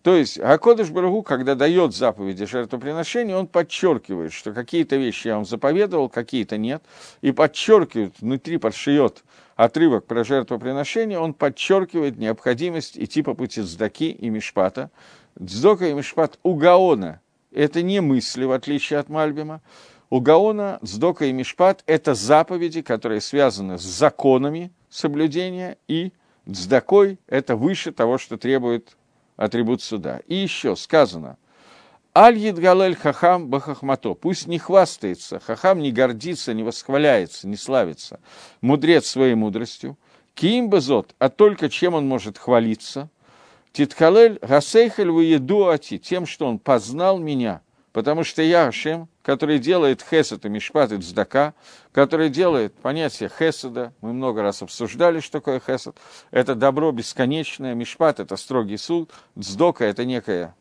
То 0.01 0.15
есть 0.15 0.39
Акодыш 0.39 0.89
Барагу, 0.89 1.23
когда 1.23 1.55
дает 1.55 1.95
заповеди 1.95 2.45
жертвоприношения, 2.45 3.35
он 3.35 3.47
подчеркивает, 3.47 4.33
что 4.33 4.53
какие-то 4.53 4.97
вещи 4.97 5.27
я 5.27 5.35
вам 5.35 5.45
заповедовал, 5.45 6.09
какие-то 6.09 6.57
нет, 6.57 6.83
и 7.21 7.31
подчеркивает, 7.31 8.13
внутри 8.19 8.57
подшиет 8.57 9.23
отрывок 9.55 10.05
про 10.05 10.23
жертвоприношение, 10.23 11.19
он 11.19 11.33
подчеркивает 11.33 12.17
необходимость 12.17 12.97
идти 12.97 13.21
по 13.21 13.33
пути 13.33 13.61
Здаки 13.61 14.11
и 14.11 14.29
Мишпата. 14.29 14.91
Дздока 15.39 15.87
и 15.87 15.93
Мишпат 15.93 16.39
у 16.43 16.55
Гаона– 16.55 17.21
это 17.51 17.81
не 17.81 18.01
мысли, 18.01 18.45
в 18.45 18.51
отличие 18.51 18.99
от 18.99 19.09
Мальбима. 19.09 19.61
У 20.09 20.19
Гаона 20.19 20.79
Сдока 20.81 21.25
и 21.25 21.33
Мишпат– 21.33 21.83
это 21.85 22.13
заповеди, 22.13 22.81
которые 22.81 23.21
связаны 23.21 23.77
с 23.77 23.83
законами 23.83 24.71
соблюдения, 24.89 25.77
и 25.87 26.11
Дздакой– 26.45 27.19
это 27.27 27.55
выше 27.55 27.91
того, 27.91 28.17
что 28.17 28.37
требует 28.37 28.95
атрибут 29.35 29.81
суда. 29.81 30.21
И 30.27 30.35
еще 30.35 30.75
сказано, 30.75 31.37
Аль 32.17 32.37
Едгалель 32.37 32.95
Хахам 32.95 33.49
Бахахмато, 33.49 34.13
пусть 34.13 34.47
не 34.47 34.57
хвастается, 34.57 35.41
Хахам 35.41 35.79
не 35.79 35.91
гордится, 35.91 36.53
не 36.53 36.63
восхваляется, 36.63 37.45
не 37.45 37.57
славится, 37.57 38.21
мудрец 38.61 39.05
своей 39.05 39.35
мудростью, 39.35 39.97
Киим 40.33 40.69
Базот, 40.69 41.13
а 41.19 41.27
только 41.27 41.69
чем 41.69 41.93
он 41.93 42.07
может 42.07 42.37
хвалиться, 42.37 43.09
Титхалель 43.73 44.39
Гасейхель 44.41 45.09
Вуедуати, 45.09 45.97
тем, 45.97 46.25
что 46.25 46.47
он 46.47 46.57
познал 46.57 47.19
меня, 47.19 47.59
потому 47.91 48.23
что 48.23 48.41
я 48.41 48.67
Ашем, 48.67 49.09
который 49.21 49.59
делает 49.59 50.01
хесед 50.01 50.45
и 50.45 50.49
мишпат 50.49 50.93
и 50.93 50.97
цдака, 51.01 51.53
который 51.91 52.29
делает 52.29 52.73
понятие 52.75 53.29
хеседа, 53.29 53.91
мы 53.99 54.13
много 54.13 54.41
раз 54.41 54.61
обсуждали, 54.61 55.19
что 55.19 55.39
такое 55.39 55.59
хесед, 55.59 55.97
это 56.31 56.55
добро 56.55 56.93
бесконечное, 56.93 57.73
мишпат– 57.73 58.19
это 58.21 58.37
строгий 58.37 58.77
суд, 58.77 59.11
цдока– 59.37 59.83
это 59.85 60.05
некая 60.05 60.55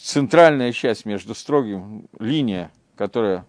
центральная 0.00 0.72
часть 0.72 1.04
между 1.04 1.34
строгим, 1.34 2.08
линия, 2.18 2.70
которая 2.96 3.44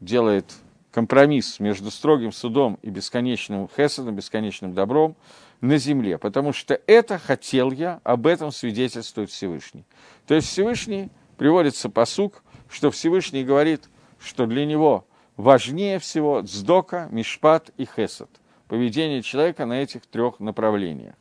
делает 0.00 0.52
компромисс 0.90 1.60
между 1.60 1.90
строгим 1.90 2.32
судом 2.32 2.78
и 2.82 2.90
бесконечным 2.90 3.68
хесадом, 3.68 4.16
бесконечным 4.16 4.72
добром 4.72 5.14
на 5.60 5.78
земле, 5.78 6.18
потому 6.18 6.52
что 6.52 6.80
это 6.86 7.18
хотел 7.18 7.70
я, 7.70 8.00
об 8.02 8.26
этом 8.26 8.50
свидетельствует 8.50 9.30
Всевышний. 9.30 9.84
То 10.26 10.34
есть 10.34 10.48
Всевышний 10.48 11.10
приводится 11.36 11.88
посук, 11.88 12.42
что 12.68 12.90
Всевышний 12.90 13.44
говорит, 13.44 13.88
что 14.18 14.46
для 14.46 14.64
него 14.64 15.06
важнее 15.36 15.98
всего 15.98 16.40
дздока, 16.40 17.08
мишпат 17.10 17.70
и 17.76 17.84
хесад, 17.86 18.30
поведение 18.68 19.22
человека 19.22 19.66
на 19.66 19.82
этих 19.82 20.06
трех 20.06 20.40
направлениях. 20.40 21.14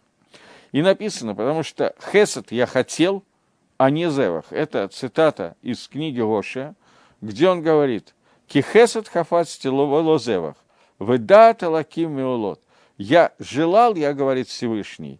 И 0.71 0.81
написано, 0.81 1.35
потому 1.35 1.63
что 1.63 1.95
хесад 2.11 2.51
я 2.51 2.65
хотел, 2.65 3.23
а 3.77 3.89
не 3.89 4.09
зевах. 4.09 4.45
Это 4.51 4.87
цитата 4.87 5.55
из 5.61 5.87
книги 5.87 6.21
Гошия, 6.21 6.75
где 7.21 7.49
он 7.49 7.61
говорит, 7.61 8.13
«Кихесад 8.47 9.07
хафат 9.07 9.49
стилово 9.49 10.17
зевах, 10.19 10.55
выдат 10.99 11.63
алаким 11.63 12.11
меолот». 12.11 12.61
Я 12.97 13.33
желал, 13.39 13.95
я, 13.95 14.13
говорит 14.13 14.47
Всевышний, 14.47 15.19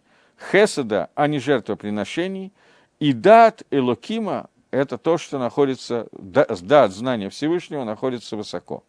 хесада, 0.50 1.10
а 1.14 1.26
не 1.26 1.38
жертвоприношений, 1.38 2.52
и 2.98 3.12
дат 3.12 3.64
Элокима– 3.70 4.48
это 4.70 4.96
то, 4.96 5.18
что 5.18 5.38
находится, 5.38 6.08
дат, 6.12 6.92
знание 6.92 7.28
Всевышнего 7.28 7.84
находится 7.84 8.36
высоко. 8.36 8.82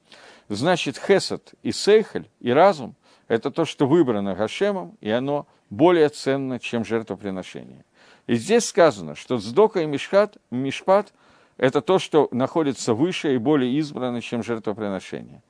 Значит, 0.47 0.97
хесад 0.97 1.53
и 1.63 1.74
сейхель, 1.74 2.30
и 2.39 2.51
разум– 2.51 2.95
это 3.28 3.51
то, 3.51 3.65
что 3.65 3.88
выбрано 3.88 4.36
Гашемом, 4.36 4.97
и 5.01 5.09
оно 5.09 5.45
более 5.70 6.07
ценно, 6.07 6.59
чем 6.59 6.86
жертвоприношение. 6.86 7.84
И 8.28 8.36
здесь 8.36 8.65
сказано, 8.65 9.15
что 9.15 9.38
Сдока 9.38 9.82
и 9.82 9.86
Мишхат, 9.86 10.38
Мишпат– 10.51 11.13
это 11.57 11.82
то, 11.82 11.97
что 11.97 12.28
находится 12.32 12.93
выше 12.93 13.34
и 13.34 13.38
более 13.38 13.73
избрано, 13.80 14.21
чем 14.21 14.43
жертвоприношение. 14.43 15.41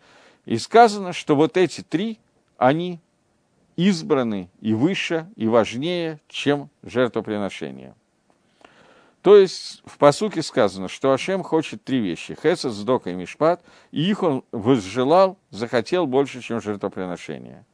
И 0.46 0.58
сказано, 0.58 1.12
что 1.12 1.36
вот 1.36 1.58
эти 1.58 1.82
три, 1.82 2.20
они 2.58 3.00
избраны 3.76 4.50
и 4.62 4.74
выше, 4.74 5.28
и 5.36 5.48
важнее, 5.48 6.20
чем 6.30 6.70
жертвоприношение. 6.84 7.96
То 9.24 9.36
есть 9.36 9.82
в 9.86 9.98
посуке 9.98 10.42
сказано, 10.42 10.88
что 10.88 11.12
Ашем 11.12 11.44
хочет 11.44 11.84
три 11.84 12.00
вещи– 12.00 12.38
Хесед, 12.42 12.72
Сдока 12.72 13.10
и 13.10 13.14
Мишпат, 13.14 13.62
и 13.92 14.08
их 14.08 14.24
он 14.24 14.44
возжелал, 14.52 15.38
захотел 15.50 16.06
больше, 16.06 16.42
чем 16.42 16.62
жертвоприношение. 16.62 17.66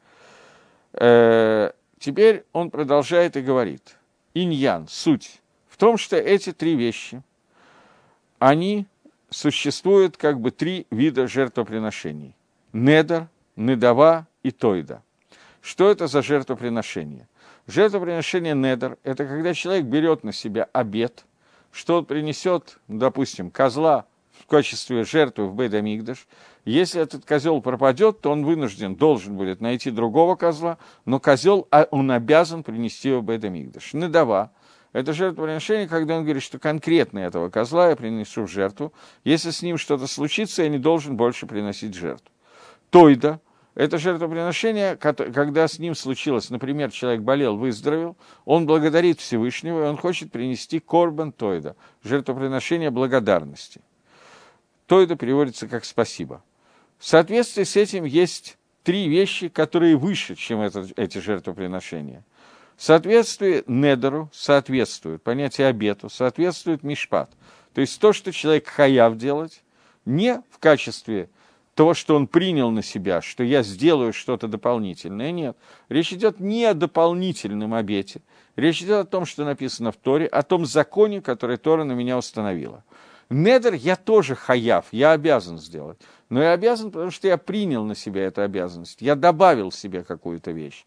Э, 0.93 1.72
теперь 1.99 2.45
он 2.54 2.72
продолжает 2.72 3.38
и 3.38 3.41
говорит, 3.41 3.97
иньян, 4.34 4.88
суть, 4.88 5.42
в 5.68 5.78
том, 5.78 5.98
что 5.98 6.16
эти 6.16 6.52
три 6.52 6.76
вещи, 6.76 7.22
они 8.40 8.86
существуют 9.30 10.18
как 10.18 10.40
бы 10.40 10.52
три 10.52 10.88
вида 10.92 11.28
жертвоприношений– 11.28 12.36
недер, 12.74 13.28
недава 13.56 14.28
и 14.44 14.52
тойда. 14.52 15.02
Что 15.62 15.90
это 15.90 16.08
за 16.08 16.22
жертвоприношение? 16.22 17.28
Жертвоприношение 17.68 18.54
недер– 18.54 18.98
это 19.04 19.26
когда 19.26 19.54
человек 19.54 19.86
берет 19.86 20.24
на 20.24 20.34
себя 20.34 20.68
обед– 20.74 21.26
что 21.74 21.98
он 21.98 22.06
принесет, 22.06 22.78
допустим, 22.88 23.50
козла 23.50 24.06
в 24.32 24.46
качестве 24.46 25.04
жертвы 25.04 25.48
в 25.48 25.56
Бейдамигдаш. 25.56 26.28
Если 26.66 27.01
этот 27.01 27.26
козел 27.26 27.61
пропадет, 27.61 28.22
то 28.22 28.32
он 28.32 28.45
вынужден, 28.45 28.95
должен 28.95 29.36
будет 29.36 29.59
найти 29.59 29.91
другого 29.91 30.36
козла, 30.36 30.78
но 31.05 31.20
козел, 31.20 31.68
а 31.72 31.88
он 31.91 32.09
обязан 32.09 32.64
принести 32.64 33.09
его 33.09 33.20
в 33.20 33.24
Бейдамигдаш. 33.24 33.93
Недава. 33.93 34.51
Это 34.93 35.11
жертвоприношение, 35.11 35.88
когда 35.88 36.18
он 36.18 36.24
говорит, 36.24 36.43
что 36.43 36.59
конкретно 36.59 37.20
этого 37.20 37.49
козла 37.49 37.89
я 37.89 37.95
принесу 37.95 38.43
в 38.43 38.47
жертву. 38.47 38.93
Если 39.24 39.49
с 39.49 39.61
ним 39.61 39.78
что-то 39.78 40.07
случится, 40.07 40.64
я 40.64 40.70
не 40.70 40.78
должен 40.78 41.18
больше 41.18 41.47
приносить 41.47 41.95
жертву. 41.95 42.30
Тойда– 42.91 43.41
это 43.76 43.97
жертвоприношение, 43.97 44.95
когда 44.95 45.68
с 45.68 45.80
ним 45.80 45.95
случилось, 45.95 46.51
например, 46.51 46.91
человек 46.91 47.22
болел, 47.22 47.57
выздоровел, 47.57 48.16
он 48.45 48.68
благодарит 48.68 49.20
Всевышнего, 49.20 49.84
и 49.84 49.88
он 49.89 49.97
хочет 49.97 50.32
принести 50.32 50.80
корбан 50.80 51.32
тойда, 51.32 51.76
жертвоприношение 52.03 52.91
благодарности. 52.91 53.82
Тойда 54.86 55.16
переводится 55.16 55.68
как 55.68 55.86
«спасибо». 55.86 56.43
В 57.04 57.06
соответствии 57.06 57.66
с 57.66 57.76
этим 57.76 58.06
есть 58.06 58.58
три 58.82 59.10
вещи, 59.10 59.49
которые 59.49 59.97
выше, 59.97 60.36
чем 60.36 60.62
это, 60.62 60.88
эти 60.95 61.18
жертвоприношения. 61.18 62.24
В 62.78 62.82
соответствии 62.82 63.66
недеру 63.68 64.30
соответствует, 64.32 65.22
понятие 65.22 65.68
обету, 65.68 66.10
соответствует 66.10 66.82
мишпат. 66.82 67.30
То 67.74 67.82
есть 67.82 67.99
то, 67.99 68.14
что 68.14 68.32
человек 68.32 68.68
хаяв 68.68 69.18
делать, 69.18 69.64
не 70.06 70.41
в 70.49 70.60
качестве 70.60 71.30
то, 71.76 71.93
что 71.93 72.16
он 72.16 72.26
принял 72.26 72.72
на 72.72 72.82
себя, 72.82 73.22
что 73.22 73.43
я 73.43 73.64
сделаю 73.64 74.14
что-то 74.14 74.47
дополнительное. 74.47 75.34
Нет. 75.34 75.58
Речь 75.89 76.14
идет 76.14 76.39
не 76.39 76.64
о 76.64 76.74
дополнительном 76.74 77.74
обете. 77.74 78.22
Речь 78.56 78.82
идет 78.82 79.08
о 79.08 79.10
том, 79.10 79.26
что 79.26 79.43
написано 79.43 79.91
в 79.91 79.97
Торе, 79.97 80.26
о 80.28 80.41
том 80.41 80.66
законе, 80.66 81.20
который 81.20 81.58
Тора 81.58 81.84
на 81.84 81.91
меня 81.91 82.18
установила. 82.18 82.86
Недер 83.30 83.74
я 83.74 83.96
тоже 83.96 84.36
хаяв, 84.36 84.86
я 84.92 85.12
обязан 85.12 85.58
сделать. 85.58 86.00
Но 86.30 86.42
я 86.42 86.52
обязан, 86.54 86.92
потому 86.92 87.12
что 87.12 87.28
я 87.28 87.38
принял 87.38 87.84
на 87.84 87.96
себя 87.96 88.24
эту 88.24 88.42
обязанность. 88.42 89.02
Я 89.02 89.16
добавил 89.16 89.72
себе 89.72 90.04
какую-то 90.04 90.52
вещь. 90.52 90.86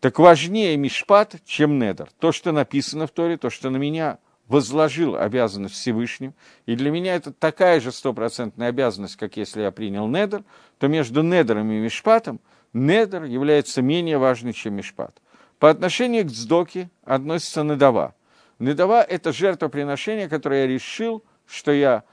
Так 0.00 0.18
важнее 0.18 0.76
мишпат, 0.76 1.36
чем 1.44 1.78
недер. 1.78 2.08
То, 2.20 2.32
что 2.32 2.52
написано 2.52 3.06
в 3.06 3.10
Торе, 3.10 3.36
то, 3.36 3.50
что 3.50 3.70
на 3.70 3.76
меня 3.76 4.18
возложил 4.46 5.16
обязанность 5.16 5.74
Всевышним, 5.74 6.34
и 6.66 6.74
для 6.74 6.90
меня 6.90 7.14
это 7.14 7.32
такая 7.32 7.80
же 7.80 7.92
стопроцентная 7.92 8.68
обязанность, 8.68 9.16
как 9.16 9.36
если 9.36 9.62
я 9.62 9.70
принял 9.70 10.06
недер, 10.08 10.42
то 10.78 10.88
между 10.88 11.22
недером 11.22 11.70
и 11.70 11.78
мишпатом 11.78 12.40
недер 12.72 13.24
является 13.24 13.82
менее 13.82 14.18
важный, 14.18 14.52
чем 14.52 14.74
мишпат. 14.74 15.20
По 15.58 15.70
отношению 15.70 16.24
к 16.24 16.28
дздоке 16.28 16.88
относится 17.04 17.62
недова. 17.62 18.14
Недова– 18.58 19.02
это 19.08 19.32
жертвоприношение, 19.32 20.28
которое 20.28 20.62
я 20.62 20.66
решил, 20.66 21.22
что 21.48 21.72
я 21.72 22.04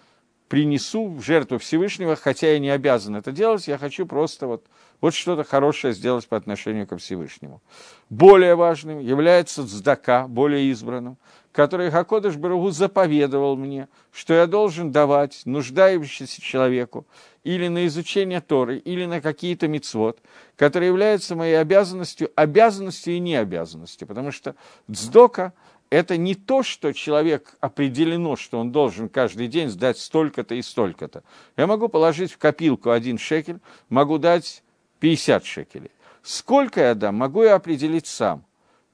принесу 0.47 1.09
в 1.09 1.21
жертву 1.21 1.57
Всевышнего, 1.57 2.15
хотя 2.15 2.51
я 2.51 2.59
не 2.59 2.69
обязан 2.69 3.15
это 3.15 3.31
делать, 3.31 3.67
я 3.67 3.77
хочу 3.77 4.05
просто 4.05 4.47
вот, 4.47 4.65
вот 5.01 5.13
что-то 5.13 5.43
хорошее 5.43 5.93
сделать 5.93 6.27
по 6.27 6.37
отношению 6.37 6.87
ко 6.87 6.97
Всевышнему. 6.97 7.61
Более 8.09 8.55
важным 8.55 8.99
является 8.99 9.67
цдака, 9.67 10.27
более 10.27 10.69
избранным, 10.69 11.17
который 11.51 11.89
Хакодыш 11.89 12.35
Барагу 12.35 12.69
заповедовал 12.69 13.55
мне, 13.55 13.87
что 14.11 14.33
я 14.33 14.45
должен 14.45 14.91
давать 14.91 15.41
нуждающемуся 15.45 16.41
человеку 16.41 17.07
или 17.43 17.67
на 17.67 17.87
изучение 17.87 18.41
Торы, 18.41 18.77
или 18.77 19.05
на 19.05 19.21
какие-то 19.21 19.67
мицвод, 19.67 20.19
которые 20.57 20.89
являются 20.89 21.35
моей 21.35 21.59
обязанностью, 21.59 22.31
обязанностью 22.35 23.15
и 23.15 23.19
необязанностью, 23.19 24.07
потому 24.07 24.31
что 24.31 24.55
цдока– 24.87 25.53
это 25.89 26.17
не 26.17 26.35
то, 26.35 26.63
что 26.63 26.93
человек 26.93 27.55
определено, 27.59 28.35
что 28.35 28.59
он 28.59 28.71
должен 28.71 29.09
каждый 29.09 29.47
день 29.47 29.69
сдать 29.69 29.97
столько-то 29.97 30.55
и 30.55 30.61
столько-то. 30.61 31.23
Я 31.57 31.67
могу 31.67 31.87
положить 31.89 32.31
в 32.31 32.37
копилку 32.37 32.91
один 32.91 33.17
шекель, 33.17 33.59
могу 33.89 34.17
дать 34.17 34.63
50 34.99 35.45
шекелей. 35.45 35.91
Сколько 36.23 36.81
я 36.81 36.95
дам, 36.95 37.15
могу 37.15 37.43
я 37.43 37.55
определить 37.55 38.07
сам. 38.07 38.43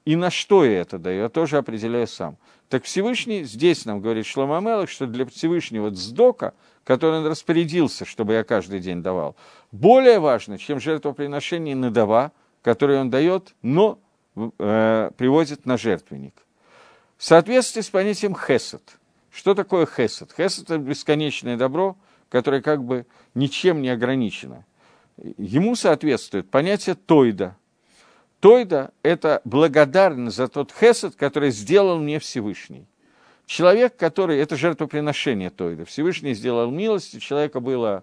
И 0.04 0.16
на 0.16 0.30
что 0.30 0.64
я 0.64 0.80
это 0.80 0.98
даю, 0.98 1.22
я 1.22 1.28
тоже 1.28 1.56
определяю 1.58 2.06
сам. 2.06 2.36
Так 2.68 2.84
Всевышний, 2.84 3.44
здесь 3.44 3.84
нам 3.84 4.00
говорит 4.00 4.26
Шлома 4.26 4.60
Мелах, 4.60 4.90
что 4.90 5.06
для 5.06 5.24
Всевышнего 5.26 5.90
дздока, 5.90 6.54
который 6.84 7.20
он 7.20 7.26
распорядился, 7.26 8.04
чтобы 8.04 8.32
я 8.32 8.44
каждый 8.44 8.80
день 8.80 9.02
давал, 9.02 9.36
более 9.70 10.18
важно, 10.18 10.58
чем 10.58 10.80
жертвоприношение 10.80 11.76
надава, 11.76 12.32
которое 12.62 13.00
он 13.00 13.10
дает, 13.10 13.54
но 13.62 13.98
э, 14.36 15.10
приводит 15.16 15.66
на 15.66 15.76
жертвенник. 15.76 16.34
В 17.22 17.24
соответствии 17.24 17.82
с 17.82 17.88
понятием 17.88 18.34
хесед. 18.34 18.82
Что 19.30 19.54
такое 19.54 19.86
хесед? 19.86 20.32
Хесед– 20.36 20.64
это 20.70 20.78
бесконечное 20.78 21.56
добро, 21.56 21.96
которое 22.28 22.60
как 22.60 22.82
бы 22.82 23.06
ничем 23.36 23.80
не 23.80 23.90
ограничено. 23.90 24.64
Ему 25.38 25.76
соответствует 25.76 26.50
понятие 26.50 26.96
тойда– 26.96 27.56
Тойда– 28.40 28.90
это 29.04 29.40
благодарность 29.44 30.36
за 30.36 30.48
тот 30.48 30.72
хесед, 30.72 31.14
который 31.14 31.52
сделал 31.52 32.00
мне 32.00 32.18
Всевышний. 32.18 32.88
Человек, 33.46 33.96
который, 33.96 34.40
это 34.40 34.56
жертвоприношение 34.56 35.50
Тойда. 35.50 35.84
Всевышний 35.84 36.34
сделал 36.34 36.72
милость, 36.72 37.14
у 37.14 37.20
человека 37.20 37.60
была 37.60 38.02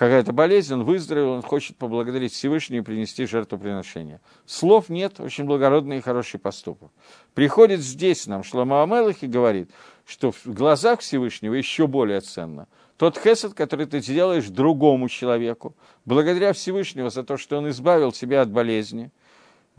какая-то 0.00 0.32
болезнь, 0.32 0.72
он 0.72 0.84
выздоровел, 0.84 1.32
он 1.32 1.42
хочет 1.42 1.76
поблагодарить 1.76 2.32
Всевышнего 2.32 2.80
и 2.80 2.82
принести 2.82 3.26
жертвоприношение. 3.26 4.22
Слов 4.46 4.88
нет, 4.88 5.20
очень 5.20 5.44
благородный 5.44 5.98
и 5.98 6.00
хороший 6.00 6.40
поступок. 6.40 6.90
Приходит 7.34 7.80
здесь 7.80 8.26
нам 8.26 8.42
Шлома 8.42 8.82
Амелах 8.82 9.22
и 9.22 9.26
говорит, 9.26 9.70
что 10.06 10.32
в 10.32 10.46
глазах 10.46 11.00
Всевышнего 11.00 11.52
еще 11.52 11.86
более 11.86 12.22
ценно 12.22 12.66
тот 12.96 13.18
хесед, 13.18 13.52
который 13.52 13.84
ты 13.84 14.00
делаешь 14.00 14.46
другому 14.46 15.10
человеку, 15.10 15.76
благодаря 16.06 16.54
Всевышнего 16.54 17.10
за 17.10 17.22
то, 17.22 17.36
что 17.36 17.58
он 17.58 17.68
избавил 17.68 18.10
тебя 18.10 18.40
от 18.40 18.50
болезни– 18.50 19.10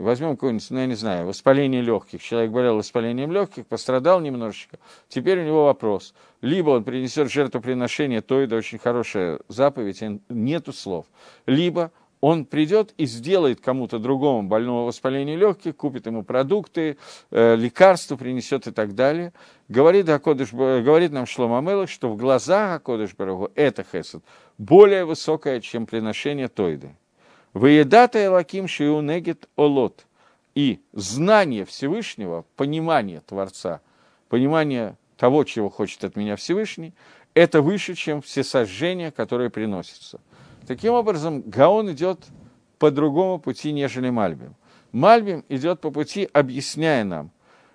возьмем 0.02 0.36
какое-нибудь, 0.36 0.66
ну, 0.70 0.78
я 0.78 0.86
не 0.86 0.94
знаю, 0.94 1.26
воспаление 1.26 1.82
легких. 1.82 2.22
Человек 2.22 2.50
болел 2.50 2.76
воспалением 2.76 3.32
легких, 3.32 3.66
пострадал 3.66 4.20
немножечко. 4.20 4.78
Теперь 5.08 5.40
у 5.40 5.44
него 5.44 5.64
вопрос. 5.66 6.14
Либо 6.40 6.70
он 6.70 6.84
принесет 6.84 7.30
жертвоприношение, 7.30 8.20
то 8.20 8.40
это 8.40 8.56
очень 8.56 8.78
хорошая 8.78 9.40
заповедь, 9.48 10.02
нету 10.28 10.72
слов. 10.72 11.06
Либо 11.46 11.90
он 12.22 12.44
придет 12.44 12.94
и 12.98 13.06
сделает 13.06 13.60
кому-то 13.60 13.98
другому 13.98 14.44
больного 14.48 14.86
воспаления 14.86 15.36
легких, 15.36 15.76
купит 15.76 16.06
ему 16.06 16.22
продукты, 16.22 16.96
э, 17.32 17.56
лекарства 17.56 18.16
принесет 18.16 18.68
и 18.68 18.70
так 18.70 18.94
далее. 18.94 19.32
Говорит, 19.68 20.08
Акодыш, 20.08 20.52
говорит 20.52 21.10
нам 21.10 21.26
Шлома 21.26 21.60
Мелах, 21.60 21.90
что 21.90 22.08
в 22.08 22.16
глазах 22.16 22.76
Акодыш 22.76 23.16
Барагу 23.16 23.50
это 23.56 23.84
хесед 23.84 24.22
более 24.56 25.04
высокое, 25.04 25.60
чем 25.60 25.86
приношение 25.86 26.46
Тойды. 26.46 26.94
Выедата 27.52 28.24
Элаким 28.24 28.68
Шиунегит 28.68 29.48
Олот. 29.56 30.06
И 30.54 30.80
знание 30.92 31.64
Всевышнего, 31.64 32.44
понимание 32.56 33.20
Творца, 33.20 33.80
понимание 34.28 34.96
того, 35.16 35.44
чего 35.44 35.70
хочет 35.70 36.04
от 36.04 36.14
меня 36.14 36.36
Всевышний, 36.36 36.92
это 37.32 37.62
выше, 37.62 37.94
чем 37.94 38.20
все 38.20 38.44
сожжения, 38.44 39.10
которые 39.10 39.48
приносятся– 39.48 40.20
Таким 40.66 40.92
образом, 40.92 41.42
Гаон 41.42 41.92
идет 41.92 42.20
по 42.78 42.90
другому 42.90 43.38
пути, 43.38 43.72
нежели 43.72 44.10
Мальбим. 44.10 44.54
Мальбим 44.92 45.44
идет 45.48 45.80
по 45.80 45.90
пути, 45.90 46.28
объясняя 46.32 47.04
нам, 47.04 47.30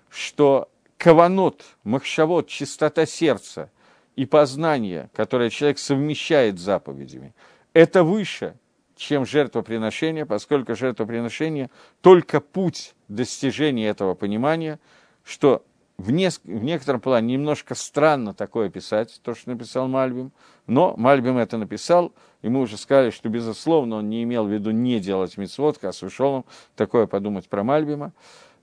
что 0.08 0.70
каванот, 0.96 1.64
махшавод, 1.84 2.48
чистота 2.48 3.06
сердца 3.06 3.70
и 4.16 4.24
познание, 4.24 5.10
которое 5.14 5.50
человек 5.50 5.78
совмещает 5.78 6.58
с 6.58 6.62
заповедями, 6.62 7.34
это 7.72 8.04
выше, 8.04 8.54
чем 8.98 9.24
жертвоприношение, 9.24 10.26
поскольку 10.26 10.74
жертвоприношение 10.74 11.70
только 12.00 12.40
путь 12.40 12.94
достижения 13.08 13.88
этого 13.88 14.14
понимания, 14.14 14.78
что 15.24 15.64
в, 15.96 16.10
не, 16.10 16.28
в 16.30 16.64
некотором 16.64 17.00
плане 17.00 17.34
немножко 17.34 17.74
странно 17.74 18.34
такое 18.34 18.68
писать, 18.68 19.20
то, 19.22 19.34
что 19.34 19.50
написал 19.50 19.88
Мальбим, 19.88 20.32
но 20.66 20.94
Мальбим 20.96 21.38
это 21.38 21.58
написал, 21.58 22.12
и 22.42 22.48
мы 22.48 22.60
уже 22.60 22.76
сказали, 22.76 23.10
что, 23.10 23.28
безусловно, 23.28 23.96
он 23.96 24.08
не 24.08 24.22
имел 24.22 24.46
в 24.46 24.52
виду 24.52 24.70
не 24.70 25.00
делать 25.00 25.36
мицвод, 25.36 25.78
а 25.82 25.90
ушел 26.02 26.32
он 26.32 26.44
такое 26.76 27.06
подумать 27.06 27.48
про 27.48 27.64
Мальбима. 27.64 28.12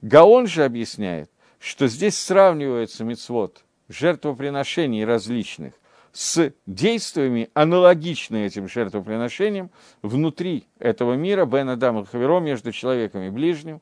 Гаон 0.02 0.48
же 0.48 0.64
объясняет, 0.64 1.30
что 1.60 1.88
здесь 1.88 2.18
сравнивается 2.18 3.04
мицвод 3.04 3.64
жертвоприношений 3.90 5.04
различных 5.04 5.74
с 6.16 6.54
действиями, 6.66 7.50
аналогичными 7.54 8.46
этим 8.46 8.70
жертвоприношениям, 8.70 9.70
внутри 10.02 10.66
этого 10.80 11.16
мира, 11.16 11.46
Бен 11.46 11.70
Адам 11.70 12.00
и 12.00 12.06
Хаверо, 12.06 12.40
между 12.40 12.72
человеком 12.72 13.22
и 13.24 13.30
ближним, 13.30 13.82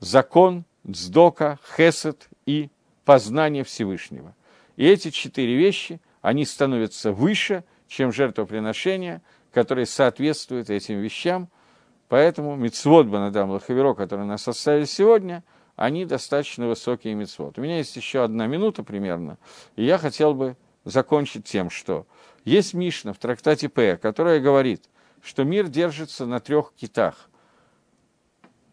закон, 0.00 0.64
дздока, 0.86 1.58
хесед 1.76 2.30
и 2.46 2.70
познание 3.04 3.62
Всевышнего. 3.62 4.34
И 4.76 4.86
эти 4.86 5.10
четыре 5.10 5.54
вещи, 5.54 6.00
они 6.22 6.46
становятся 6.46 7.12
выше, 7.12 7.62
чем 7.88 8.10
жертвоприношения, 8.10 9.20
которые 9.52 9.84
соответствуют 9.84 10.70
этим 10.70 11.00
вещам. 11.00 11.50
Поэтому 12.08 12.56
мицвод 12.56 13.06
Банадам 13.06 13.50
Лахаверо, 13.50 13.92
которые 13.92 14.26
нас 14.26 14.48
оставили 14.48 14.86
сегодня, 14.86 15.44
они 15.76 16.06
достаточно 16.06 16.68
высокие 16.68 17.14
мицвод. 17.14 17.58
У 17.58 17.60
меня 17.60 17.76
есть 17.76 17.94
еще 17.96 18.24
одна 18.24 18.46
минута 18.46 18.82
примерно, 18.82 19.36
и 19.76 19.84
я 19.84 19.98
хотел 19.98 20.32
бы 20.32 20.56
закончить 20.86 21.44
тем, 21.44 21.68
что 21.68 22.06
есть 22.44 22.72
Мишна 22.72 23.12
в 23.12 23.18
трактате 23.18 23.68
П, 23.68 23.98
которая 23.98 24.40
говорит, 24.40 24.88
что 25.22 25.44
мир 25.44 25.68
держится 25.68 26.24
на 26.24 26.40
трех 26.40 26.72
китах. 26.74 27.28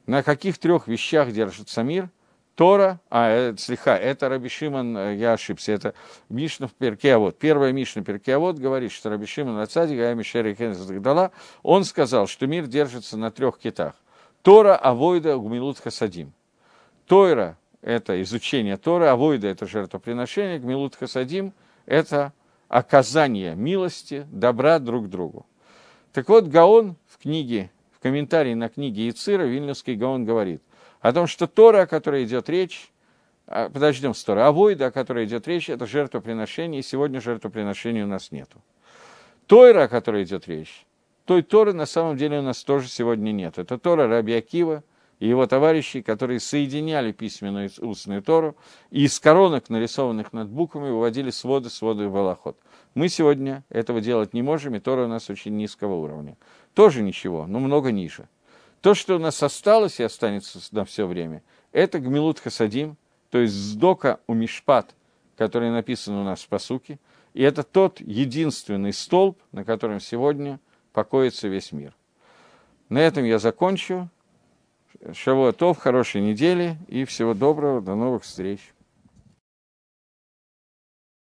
На 0.05 0.23
каких 0.23 0.57
трех 0.57 0.87
вещах 0.87 1.33
держится 1.33 1.83
мир– 1.83 2.09
Тора, 2.55 2.99
а, 3.09 3.29
это, 3.29 3.59
слегка, 3.59 3.97
это 3.97 4.29
Раби 4.29 4.47
Шимон, 4.47 4.95
э, 4.95 5.15
я 5.15 5.33
ошибся, 5.33 5.71
это 5.71 5.95
Мишна 6.29 6.67
в 6.67 6.73
Перке, 6.73 7.17
вот 7.17 7.39
первая 7.39 7.71
Мишна 7.71 8.03
Перке, 8.03 8.35
а 8.35 8.39
вот 8.39 8.59
говорит, 8.59 8.91
что 8.91 9.09
Раби 9.09 9.25
Шимон 9.25 9.57
Ацадик, 9.57 9.99
а 9.99 10.13
Мишери 10.13 10.99
Дала, 10.99 11.31
он 11.63 11.83
сказал, 11.83 12.27
что 12.27 12.45
мир 12.45 12.67
держится 12.67 13.17
на 13.17 13.31
трех 13.31 13.57
китах. 13.57 13.95
Тора, 14.43 14.75
Авойда, 14.75 15.37
Гмилут 15.37 15.79
Хасадим. 15.79 16.31
Тора– 17.07 17.57
это 17.81 18.21
изучение 18.21 18.77
Торы, 18.77 19.07
Авойда– 19.07 19.47
это 19.49 19.65
жертвоприношение, 19.65 20.59
Гмилут 20.59 20.95
Хасадим– 20.95 21.53
это 21.85 22.33
оказание 22.67 23.55
милости, 23.55 24.25
добра 24.31 24.79
друг 24.79 25.09
другу. 25.09 25.45
Так 26.11 26.29
вот, 26.29 26.47
Гаон 26.47 26.95
в 27.07 27.17
книге, 27.21 27.71
в 27.91 27.99
комментарии 27.99 28.53
на 28.53 28.69
книге 28.69 29.09
Ицира, 29.09 29.43
Вильнюсский 29.43 29.95
Гаон 29.95 30.25
говорит– 30.25 30.61
о 31.03 31.11
том, 31.11 31.27
что 31.27 31.47
Тора, 31.47 31.81
о 31.81 31.85
которой 31.85 32.23
идет 32.23 32.49
речь, 32.49 32.89
а, 33.45 33.69
подождем 33.69 34.13
с 34.13 34.23
Тора, 34.23 34.47
Авойда, 34.47 34.87
о 34.87 34.91
которой 34.91 35.25
идет 35.25 35.45
речь, 35.49 35.69
это 35.69 35.85
жертвоприношение, 35.85 36.79
и 36.79 36.83
сегодня 36.83 37.19
жертвоприношения 37.19 38.05
у 38.05 38.07
нас 38.07 38.31
нету. 38.31 38.61
Тойра, 39.45 39.83
о 39.83 39.87
которой 39.89 40.23
идет 40.23 40.47
речь, 40.47 40.85
той 41.25 41.41
Торы 41.41 41.73
на 41.73 41.85
самом 41.85 42.15
деле 42.15 42.39
у 42.39 42.41
нас 42.41 42.63
тоже 42.63 42.87
сегодня 42.87 43.33
нет. 43.33 43.57
Это 43.57 43.77
Тора 43.77 44.07
Раби 44.07 44.33
Акива 44.33 44.81
и 45.23 45.27
его 45.29 45.47
товарищи, 45.47 46.01
которые 46.01 46.41
соединяли 46.41 47.13
письменную 47.13 47.69
и 47.69 47.81
устную 47.81 48.21
Тору, 48.21 48.57
и 48.91 49.05
из 49.05 49.21
коронок, 49.21 49.69
нарисованных 49.69 50.33
над 50.33 50.49
буквами, 50.49 50.89
выводили 50.89 51.29
своды, 51.29 51.69
своды 51.69 52.09
в 52.09 52.17
Аллахот. 52.17 52.57
Мы 52.93 53.07
сегодня 53.07 53.63
этого 53.69 54.01
делать 54.01 54.33
не 54.33 54.41
можем, 54.41 54.75
и 54.75 54.81
Тора 54.81 55.05
у 55.05 55.07
нас 55.07 55.29
очень 55.29 55.55
низкого 55.55 55.93
уровня. 55.93 56.35
Тоже 56.73 57.01
ничего, 57.01 57.47
но 57.47 57.59
много 57.59 57.93
ниже. 57.93 58.27
То, 58.81 58.93
что 58.95 59.15
у 59.15 59.17
нас 59.17 59.41
осталось 59.41 60.01
и 60.01 60.03
останется 60.03 60.59
на 60.71 60.83
все 60.83 61.07
время, 61.07 61.41
это 61.71 61.99
Гмилут 61.99 62.41
Хасадим, 62.41 62.97
то 63.29 63.37
есть 63.37 63.53
Сдока 63.53 64.19
у 64.27 64.33
Мишпат, 64.33 64.93
который 65.37 65.71
написан 65.71 66.15
у 66.15 66.25
нас 66.25 66.41
в 66.41 66.49
посуке, 66.49 66.99
и 67.33 67.43
это 67.43 67.63
тот 67.63 68.01
единственный 68.01 68.91
столб, 68.91 69.39
на 69.53 69.63
котором 69.63 70.01
сегодня 70.01 70.59
покоится 70.91 71.47
весь 71.47 71.71
мир. 71.71 71.95
На 72.89 72.97
этом 72.97 73.23
я 73.23 73.39
закончу. 73.39 74.09
Шавуатов, 75.13 75.77
хорошей 75.77 76.21
недели 76.21 76.77
и 76.87 77.05
всего 77.05 77.33
доброго, 77.33 77.81
до 77.81 77.95
новых 77.95 78.23
встреч. 78.23 78.59